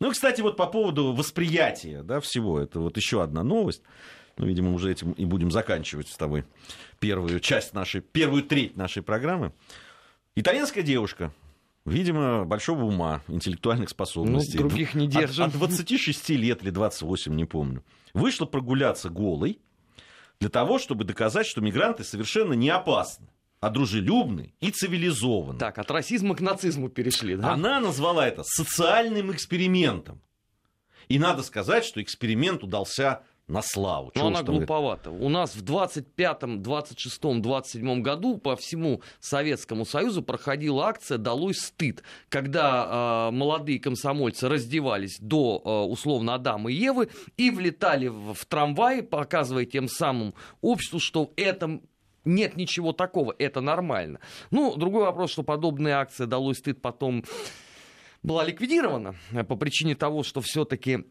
Ну, 0.00 0.10
кстати, 0.10 0.40
вот 0.40 0.56
по 0.56 0.66
поводу 0.66 1.12
восприятия 1.12 2.02
да, 2.02 2.20
всего, 2.20 2.58
это 2.60 2.80
вот 2.80 2.96
еще 2.96 3.22
одна 3.22 3.42
новость. 3.42 3.82
Ну, 4.38 4.46
видимо, 4.46 4.72
уже 4.72 4.90
этим 4.90 5.12
и 5.12 5.24
будем 5.26 5.50
заканчивать 5.50 6.08
с 6.08 6.16
тобой 6.16 6.44
первую 6.98 7.38
часть 7.40 7.74
нашей, 7.74 8.00
первую 8.00 8.42
треть 8.42 8.76
нашей 8.76 9.02
программы. 9.02 9.52
Итальянская 10.34 10.82
девушка, 10.82 11.32
видимо, 11.84 12.44
большого 12.46 12.84
ума, 12.84 13.20
интеллектуальных 13.28 13.90
способностей. 13.90 14.58
Ну, 14.58 14.68
других 14.68 14.94
не 14.94 15.06
От- 15.06 15.12
держим. 15.12 15.44
От, 15.44 15.52
26 15.52 16.36
лет 16.36 16.62
или 16.62 16.70
28, 16.70 17.34
не 17.34 17.44
помню. 17.44 17.84
Вышла 18.14 18.46
прогуляться 18.46 19.10
голой 19.10 19.58
для 20.42 20.48
того, 20.48 20.80
чтобы 20.80 21.04
доказать, 21.04 21.46
что 21.46 21.60
мигранты 21.60 22.02
совершенно 22.02 22.54
не 22.54 22.68
опасны, 22.68 23.28
а 23.60 23.70
дружелюбны 23.70 24.52
и 24.58 24.72
цивилизованы. 24.72 25.56
Так, 25.56 25.78
от 25.78 25.88
расизма 25.88 26.34
к 26.34 26.40
нацизму 26.40 26.88
перешли, 26.88 27.36
да? 27.36 27.52
Она 27.52 27.78
назвала 27.78 28.26
это 28.26 28.42
социальным 28.44 29.30
экспериментом. 29.30 30.20
И 31.06 31.20
надо 31.20 31.44
сказать, 31.44 31.84
что 31.84 32.02
эксперимент 32.02 32.64
удался 32.64 33.22
на 33.48 33.62
славу. 33.62 34.12
Но 34.14 34.20
Чего 34.20 34.28
она 34.28 34.42
глуповата. 34.42 35.10
У 35.10 35.28
нас 35.28 35.54
в 35.54 35.62
25-м, 35.62 36.62
26-м, 36.62 37.42
27-м 37.42 38.02
году 38.02 38.38
по 38.38 38.56
всему 38.56 39.02
Советскому 39.20 39.84
Союзу 39.84 40.22
проходила 40.22 40.86
акция 40.86 41.18
«Долой 41.18 41.54
стыд», 41.54 42.02
когда 42.28 43.28
э, 43.28 43.34
молодые 43.34 43.80
комсомольцы 43.80 44.48
раздевались 44.48 45.18
до, 45.20 45.60
э, 45.64 45.70
условно, 45.90 46.34
Адама 46.34 46.70
и 46.70 46.74
Евы 46.74 47.08
и 47.36 47.50
влетали 47.50 48.08
в, 48.08 48.34
в 48.34 48.44
трамвай, 48.46 49.02
показывая 49.02 49.66
тем 49.66 49.88
самым 49.88 50.34
обществу, 50.60 51.00
что 51.00 51.26
в 51.26 51.32
этом 51.36 51.82
нет 52.24 52.56
ничего 52.56 52.92
такого, 52.92 53.34
это 53.38 53.60
нормально. 53.60 54.20
Ну, 54.50 54.76
другой 54.76 55.02
вопрос, 55.02 55.32
что 55.32 55.42
подобная 55.42 55.96
акция 55.96 56.26
«Долой 56.26 56.54
стыд» 56.54 56.80
потом 56.80 57.24
была 58.22 58.44
ликвидирована 58.44 59.16
э, 59.32 59.42
по 59.44 59.56
причине 59.56 59.94
того, 59.94 60.22
что 60.22 60.40
все-таки 60.40 61.04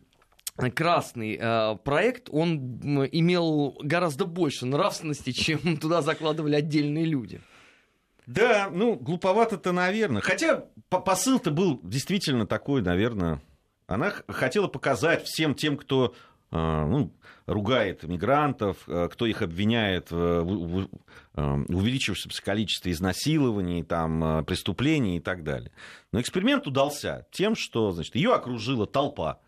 красный 0.69 1.39
э, 1.41 1.77
проект, 1.83 2.29
он 2.31 3.07
имел 3.11 3.77
гораздо 3.81 4.25
больше 4.25 4.65
нравственности, 4.65 5.31
чем 5.31 5.77
туда 5.77 6.01
закладывали 6.01 6.55
отдельные 6.55 7.05
люди. 7.05 7.41
Да, 8.27 8.69
ну, 8.71 8.95
глуповато-то, 8.95 9.71
наверное. 9.71 10.21
Хотя 10.21 10.65
по- 10.89 10.99
посыл-то 10.99 11.51
был 11.51 11.79
действительно 11.83 12.45
такой, 12.45 12.81
наверное. 12.81 13.41
Она 13.87 14.13
хотела 14.27 14.67
показать 14.67 15.25
всем 15.25 15.53
тем, 15.53 15.75
кто 15.75 16.13
э, 16.51 16.55
ну, 16.55 17.11
ругает 17.45 18.03
мигрантов, 18.03 18.77
э, 18.87 19.09
кто 19.11 19.25
их 19.25 19.41
обвиняет 19.41 20.11
в, 20.11 20.15
э, 20.15 21.41
увеличившемся 21.67 22.41
количестве 22.41 22.93
изнасилований, 22.93 23.83
там, 23.83 24.45
преступлений 24.45 25.17
и 25.17 25.19
так 25.19 25.43
далее. 25.43 25.71
Но 26.13 26.21
эксперимент 26.21 26.67
удался 26.67 27.27
тем, 27.31 27.55
что 27.55 27.91
значит, 27.91 28.15
ее 28.15 28.33
окружила 28.33 28.85
толпа 28.85 29.39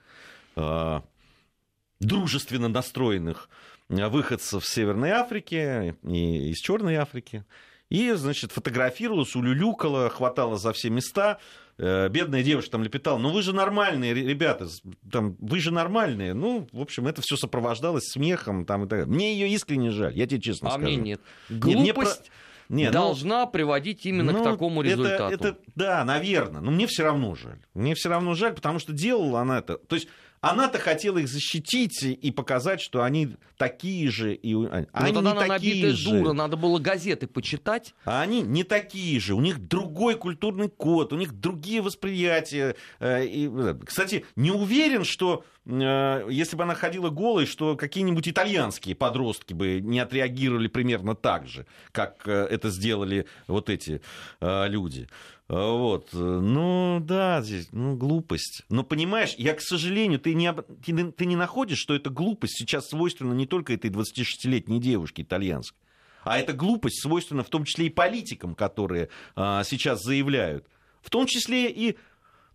дружественно 1.99 2.67
настроенных 2.67 3.49
э, 3.89 4.07
выходцев 4.09 4.65
с 4.65 4.69
Северной 4.73 5.11
Африки 5.11 5.95
и 6.03 6.49
из 6.51 6.57
Черной 6.57 6.95
Африки. 6.95 7.45
И, 7.89 8.11
значит, 8.13 8.51
фотографировалась, 8.51 9.35
улюлюкала, 9.35 10.09
хватала 10.09 10.57
за 10.57 10.73
все 10.73 10.89
места. 10.89 11.37
Э, 11.77 12.09
Бедная 12.09 12.43
девушка 12.43 12.71
там 12.71 12.83
лепетала, 12.83 13.17
ну 13.17 13.31
вы 13.31 13.41
же 13.41 13.53
нормальные, 13.53 14.13
ре- 14.13 14.27
ребята, 14.27 14.67
там, 15.11 15.35
вы 15.39 15.59
же 15.59 15.71
нормальные. 15.71 16.33
Ну, 16.33 16.67
в 16.71 16.81
общем, 16.81 17.07
это 17.07 17.21
все 17.21 17.37
сопровождалось 17.37 18.05
смехом 18.11 18.65
там, 18.65 18.85
и 18.85 18.87
так 18.87 18.99
далее. 18.99 19.13
Мне 19.15 19.33
ее 19.33 19.49
искренне 19.49 19.91
жаль, 19.91 20.15
я 20.17 20.25
тебе 20.27 20.41
честно 20.41 20.69
а 20.69 20.71
скажу. 20.73 20.85
мне 20.87 20.95
нет. 20.97 21.21
Не, 21.49 21.75
мне 21.75 21.93
про- 21.93 22.03
Глупость 22.03 22.31
Не, 22.69 22.85
ну, 22.87 22.91
должна 22.93 23.45
приводить 23.45 24.05
именно 24.05 24.31
ну, 24.31 24.41
к 24.41 24.43
такому 24.43 24.81
это- 24.81 24.89
результату. 24.91 25.33
Это, 25.33 25.57
да, 25.75 26.03
наверное. 26.03 26.61
Но 26.61 26.71
мне 26.71 26.87
все 26.87 27.03
равно 27.03 27.35
жаль. 27.35 27.59
Мне 27.75 27.93
все 27.95 28.09
равно 28.09 28.33
жаль, 28.33 28.53
потому 28.53 28.79
что 28.79 28.91
делала 28.93 29.41
она 29.41 29.59
это. 29.59 29.77
То 29.77 29.95
есть 29.95 30.07
она-то 30.43 30.77
хотела 30.77 31.19
их 31.19 31.29
защитить 31.29 32.03
и 32.03 32.29
показать, 32.31 32.81
что 32.81 33.01
они 33.01 33.37
такие 33.57 34.11
же. 34.11 34.35
И... 34.35 34.53
Ну, 34.53 34.69
Они 34.91 35.13
тогда 35.13 35.21
не 35.21 35.37
она 35.37 35.47
такие 35.47 35.93
же. 35.93 36.09
дура, 36.09 36.33
надо 36.33 36.57
было 36.57 36.79
газеты 36.79 37.27
почитать. 37.27 37.95
А 38.03 38.21
они 38.21 38.41
не 38.41 38.65
такие 38.65 39.21
же, 39.21 39.35
у 39.35 39.39
них 39.39 39.65
другой 39.69 40.15
культурный 40.15 40.67
код, 40.67 41.13
у 41.13 41.15
них 41.15 41.31
другие 41.31 41.81
восприятия. 41.81 42.75
Э, 42.99 43.25
и, 43.25 43.49
э, 43.49 43.75
Кстати, 43.85 44.25
не 44.35 44.51
уверен, 44.51 45.05
что 45.05 45.45
э, 45.65 46.27
если 46.29 46.57
бы 46.57 46.63
она 46.63 46.75
ходила 46.75 47.09
голой, 47.09 47.45
что 47.45 47.77
какие-нибудь 47.77 48.27
итальянские 48.27 48.95
подростки 48.95 49.53
бы 49.53 49.79
не 49.79 50.01
отреагировали 50.01 50.67
примерно 50.67 51.15
так 51.15 51.47
же, 51.47 51.65
как 51.93 52.27
это 52.27 52.69
сделали 52.69 53.27
вот 53.47 53.69
эти 53.69 54.01
люди. 54.41 55.07
Э, 55.49 55.55
Вот. 55.55 56.09
э, 56.13 56.17
Ну, 56.17 56.99
да, 57.01 57.41
здесь, 57.41 57.67
ну, 57.71 57.95
глупость. 57.95 58.63
Но 58.69 58.83
понимаешь, 58.83 59.35
я, 59.37 59.53
к 59.53 59.61
сожалению, 59.61 60.19
ты 60.19 60.33
не, 60.33 60.51
ты, 60.53 61.11
ты 61.11 61.25
не 61.25 61.35
находишь, 61.35 61.79
что 61.79 61.93
эта 61.95 62.09
глупость 62.09 62.57
сейчас 62.57 62.89
свойственна 62.89 63.33
не 63.33 63.45
только 63.45 63.73
этой 63.73 63.89
26-летней 63.89 64.79
девушке 64.79 65.23
итальянской, 65.23 65.77
а 66.23 66.37
эта 66.39 66.53
глупость 66.53 67.01
свойственна 67.01 67.43
в 67.43 67.49
том 67.49 67.65
числе 67.65 67.87
и 67.87 67.89
политикам, 67.89 68.55
которые 68.55 69.09
а, 69.35 69.63
сейчас 69.65 70.01
заявляют. 70.01 70.67
В 71.01 71.09
том 71.09 71.25
числе 71.27 71.69
и 71.69 71.97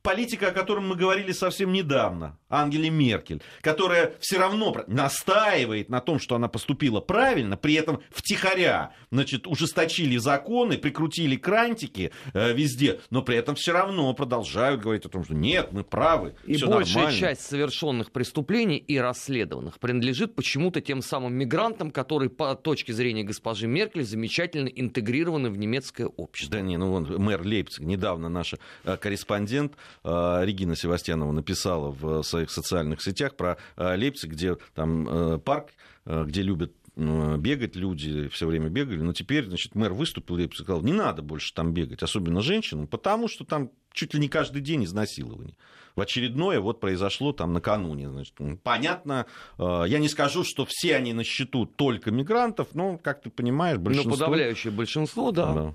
политика, 0.03 0.49
о 0.49 0.53
котором 0.53 0.89
мы 0.89 0.97
говорили 0.97 1.33
совсем 1.33 1.73
недавно, 1.73 2.39
Ангеле 2.49 2.91
Меркель, 2.91 3.43
которая 3.61 4.15
все 4.21 4.39
равно 4.39 4.75
настаивает 4.87 5.89
на 5.89 6.01
том, 6.01 6.19
что 6.19 6.35
она 6.35 6.49
поступила 6.49 7.01
правильно, 7.01 7.57
при 7.57 7.75
этом 7.75 8.01
втихаря, 8.11 8.93
значит, 9.11 9.47
ужесточили 9.47 10.17
законы, 10.17 10.79
прикрутили 10.79 11.37
крантики 11.37 12.13
э, 12.33 12.53
везде, 12.53 13.01
но 13.11 13.23
при 13.23 13.37
этом 13.37 13.55
все 13.55 13.73
равно 13.73 14.13
продолжают 14.15 14.81
говорить 14.81 15.05
о 15.05 15.09
том, 15.09 15.25
что 15.25 15.35
нет, 15.35 15.73
мы 15.73 15.85
правы, 15.85 16.35
И 16.47 16.53
большая 16.65 17.05
нормально. 17.05 17.19
часть 17.19 17.43
совершенных 17.43 18.11
преступлений 18.13 18.79
и 18.79 18.97
расследованных 18.99 19.79
принадлежит 19.79 20.35
почему-то 20.35 20.81
тем 20.81 21.03
самым 21.03 21.35
мигрантам, 21.35 21.91
которые 21.91 22.31
по 22.31 22.55
точке 22.55 22.93
зрения 22.93 23.25
госпожи 23.25 23.67
Меркель 23.67 24.05
замечательно 24.05 24.69
интегрированы 24.69 25.51
в 25.51 25.59
немецкое 25.59 26.07
общество. 26.07 26.57
Да 26.57 26.61
не, 26.63 26.77
ну 26.77 26.91
вон 26.91 27.05
мэр 27.19 27.43
Лейпцига, 27.43 27.87
недавно 27.87 28.29
наша 28.29 28.59
э, 28.85 28.97
корреспондент 28.97 29.75
Регина 30.05 30.77
Севастьянова 30.77 31.33
написала 31.33 31.91
в 31.91 32.23
своих 32.23 32.51
социальных 32.51 33.03
сетях 33.03 33.37
про 33.37 33.57
э, 33.77 33.97
Лейпциг, 33.97 34.31
где 34.31 34.57
там 34.75 35.09
э, 35.09 35.39
парк, 35.39 35.71
э, 36.05 36.25
где 36.27 36.43
любят 36.43 36.73
э, 36.97 37.37
бегать 37.39 37.77
люди, 37.77 38.29
все 38.29 38.47
время 38.47 38.69
бегали, 38.69 39.01
но 39.01 39.13
теперь, 39.13 39.47
значит, 39.47 39.75
мэр 39.75 39.93
выступил 39.93 40.39
и 40.39 40.51
сказал, 40.53 40.83
не 40.83 40.93
надо 40.93 41.23
больше 41.23 41.53
там 41.55 41.73
бегать, 41.73 42.03
особенно 42.03 42.41
женщинам, 42.41 42.87
потому 42.87 43.29
что 43.29 43.45
там 43.45 43.71
чуть 43.93 44.15
ли 44.15 44.21
не 44.21 44.29
каждый 44.29 44.63
день 44.63 44.85
изнасилование. 44.85 45.57
В 45.97 46.01
очередное 46.01 46.61
вот 46.61 46.79
произошло 46.79 47.33
там 47.33 47.53
накануне. 47.53 48.09
Значит, 48.09 48.35
понятно, 48.63 49.27
э, 49.59 49.85
я 49.89 49.99
не 49.99 50.09
скажу, 50.09 50.45
что 50.45 50.65
все 50.65 50.95
они 50.95 51.13
на 51.13 51.25
счету 51.25 51.67
только 51.67 52.13
мигрантов, 52.13 52.69
но, 52.75 52.99
как 52.99 53.23
ты 53.23 53.31
понимаешь, 53.31 53.79
Но 53.79 53.85
большинство... 53.85 54.13
подавляющее 54.13 54.73
большинство, 54.73 55.33
да. 55.33 55.53
Да. 55.53 55.75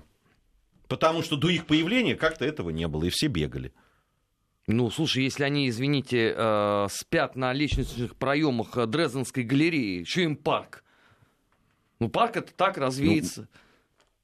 Потому 0.88 1.22
что 1.22 1.36
до 1.36 1.48
их 1.48 1.66
появления 1.66 2.14
как-то 2.14 2.44
этого 2.44 2.70
не 2.70 2.88
было, 2.88 3.04
и 3.04 3.10
все 3.10 3.26
бегали. 3.26 3.72
Ну, 4.66 4.90
слушай, 4.90 5.22
если 5.22 5.44
они, 5.44 5.68
извините, 5.68 6.34
э, 6.34 6.86
спят 6.90 7.36
на 7.36 7.52
лестничных 7.52 8.16
проемах 8.16 8.76
э, 8.78 8.86
Дрезденской 8.86 9.42
галереи, 9.42 10.04
что 10.04 10.22
им 10.22 10.36
парк? 10.36 10.84
Ну, 11.98 12.08
парк 12.08 12.36
это 12.36 12.52
так 12.54 12.78
развеется. 12.78 13.48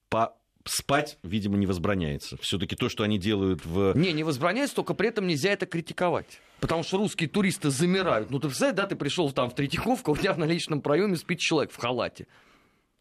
По... 0.09 0.34
Спать, 0.64 1.18
видимо, 1.22 1.57
не 1.57 1.66
возбраняется. 1.66 2.36
Все-таки 2.38 2.76
то, 2.76 2.88
что 2.88 3.03
они 3.03 3.18
делают 3.18 3.64
в... 3.64 3.95
Не, 3.97 4.12
не 4.12 4.24
возбраняется, 4.24 4.76
только 4.76 4.95
при 4.95 5.09
этом 5.09 5.26
нельзя 5.26 5.51
это 5.51 5.66
критиковать. 5.66 6.41
Потому 6.61 6.82
что 6.82 6.99
русские 6.99 7.28
туристы 7.28 7.70
замирают. 7.70 8.30
Ну, 8.30 8.38
ты 8.38 8.49
представляешь, 8.49 8.76
да, 8.76 8.86
ты 8.86 8.97
пришел 8.97 9.30
там 9.32 9.51
в 9.51 9.55
Третьяковку, 9.55 10.12
у 10.12 10.16
тебя 10.16 10.32
в 10.32 10.38
наличном 10.38 10.80
проеме 10.80 11.16
спит 11.16 11.38
человек 11.38 11.72
в 11.72 11.76
халате. 11.76 12.26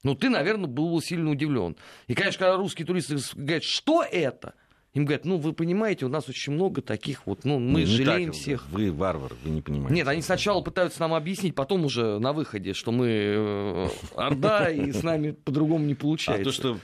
Ну, 0.03 0.15
ты, 0.15 0.29
наверное, 0.29 0.67
был 0.67 1.01
сильно 1.01 1.29
удивлен. 1.29 1.75
И, 2.07 2.15
конечно, 2.15 2.39
когда 2.39 2.57
русские 2.57 2.85
туристы 2.85 3.17
говорят, 3.35 3.63
что 3.63 4.03
это? 4.03 4.55
Им 4.93 5.05
говорят, 5.05 5.23
ну, 5.23 5.37
вы 5.37 5.53
понимаете, 5.53 6.05
у 6.05 6.09
нас 6.09 6.27
очень 6.29 6.53
много 6.53 6.81
таких 6.81 7.27
вот, 7.27 7.45
ну, 7.45 7.59
мы 7.59 7.81
Не 7.81 7.85
жалеем 7.85 8.31
так, 8.31 8.39
всех. 8.39 8.69
Вы 8.69 8.91
варвар, 8.91 9.33
вы 9.43 9.51
не 9.51 9.61
понимаете. 9.61 9.93
Нет, 9.93 10.07
они 10.07 10.21
сначала 10.23 10.61
пытаются 10.61 10.99
нам 11.01 11.13
объяснить, 11.13 11.53
потом 11.53 11.85
уже 11.85 12.17
на 12.17 12.33
выходе, 12.33 12.73
что 12.73 12.91
мы 12.91 13.07
э, 13.07 13.87
Орда, 14.15 14.69
и 14.71 14.91
с 14.91 15.03
нами 15.03 15.31
по-другому 15.31 15.85
не 15.85 15.93
А 15.93 15.95
получается. 15.95 16.43
то, 16.43 16.51
что 16.51 16.79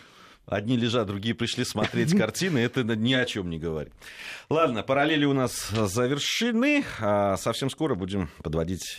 Одни 0.46 0.78
лежат, 0.78 1.08
другие 1.08 1.34
пришли 1.34 1.64
смотреть 1.66 2.12
картины. 2.18 2.60
Это 2.60 2.84
ни 2.84 3.14
о 3.14 3.26
чем 3.26 3.50
не 3.50 3.58
говорит. 3.58 3.94
Ладно, 4.50 4.84
параллели 4.84 5.26
у 5.26 5.34
нас 5.34 5.70
завершены. 5.70 6.84
А 7.02 7.36
совсем 7.38 7.70
скоро 7.70 7.96
будем 7.96 8.30
подводить 8.44 8.98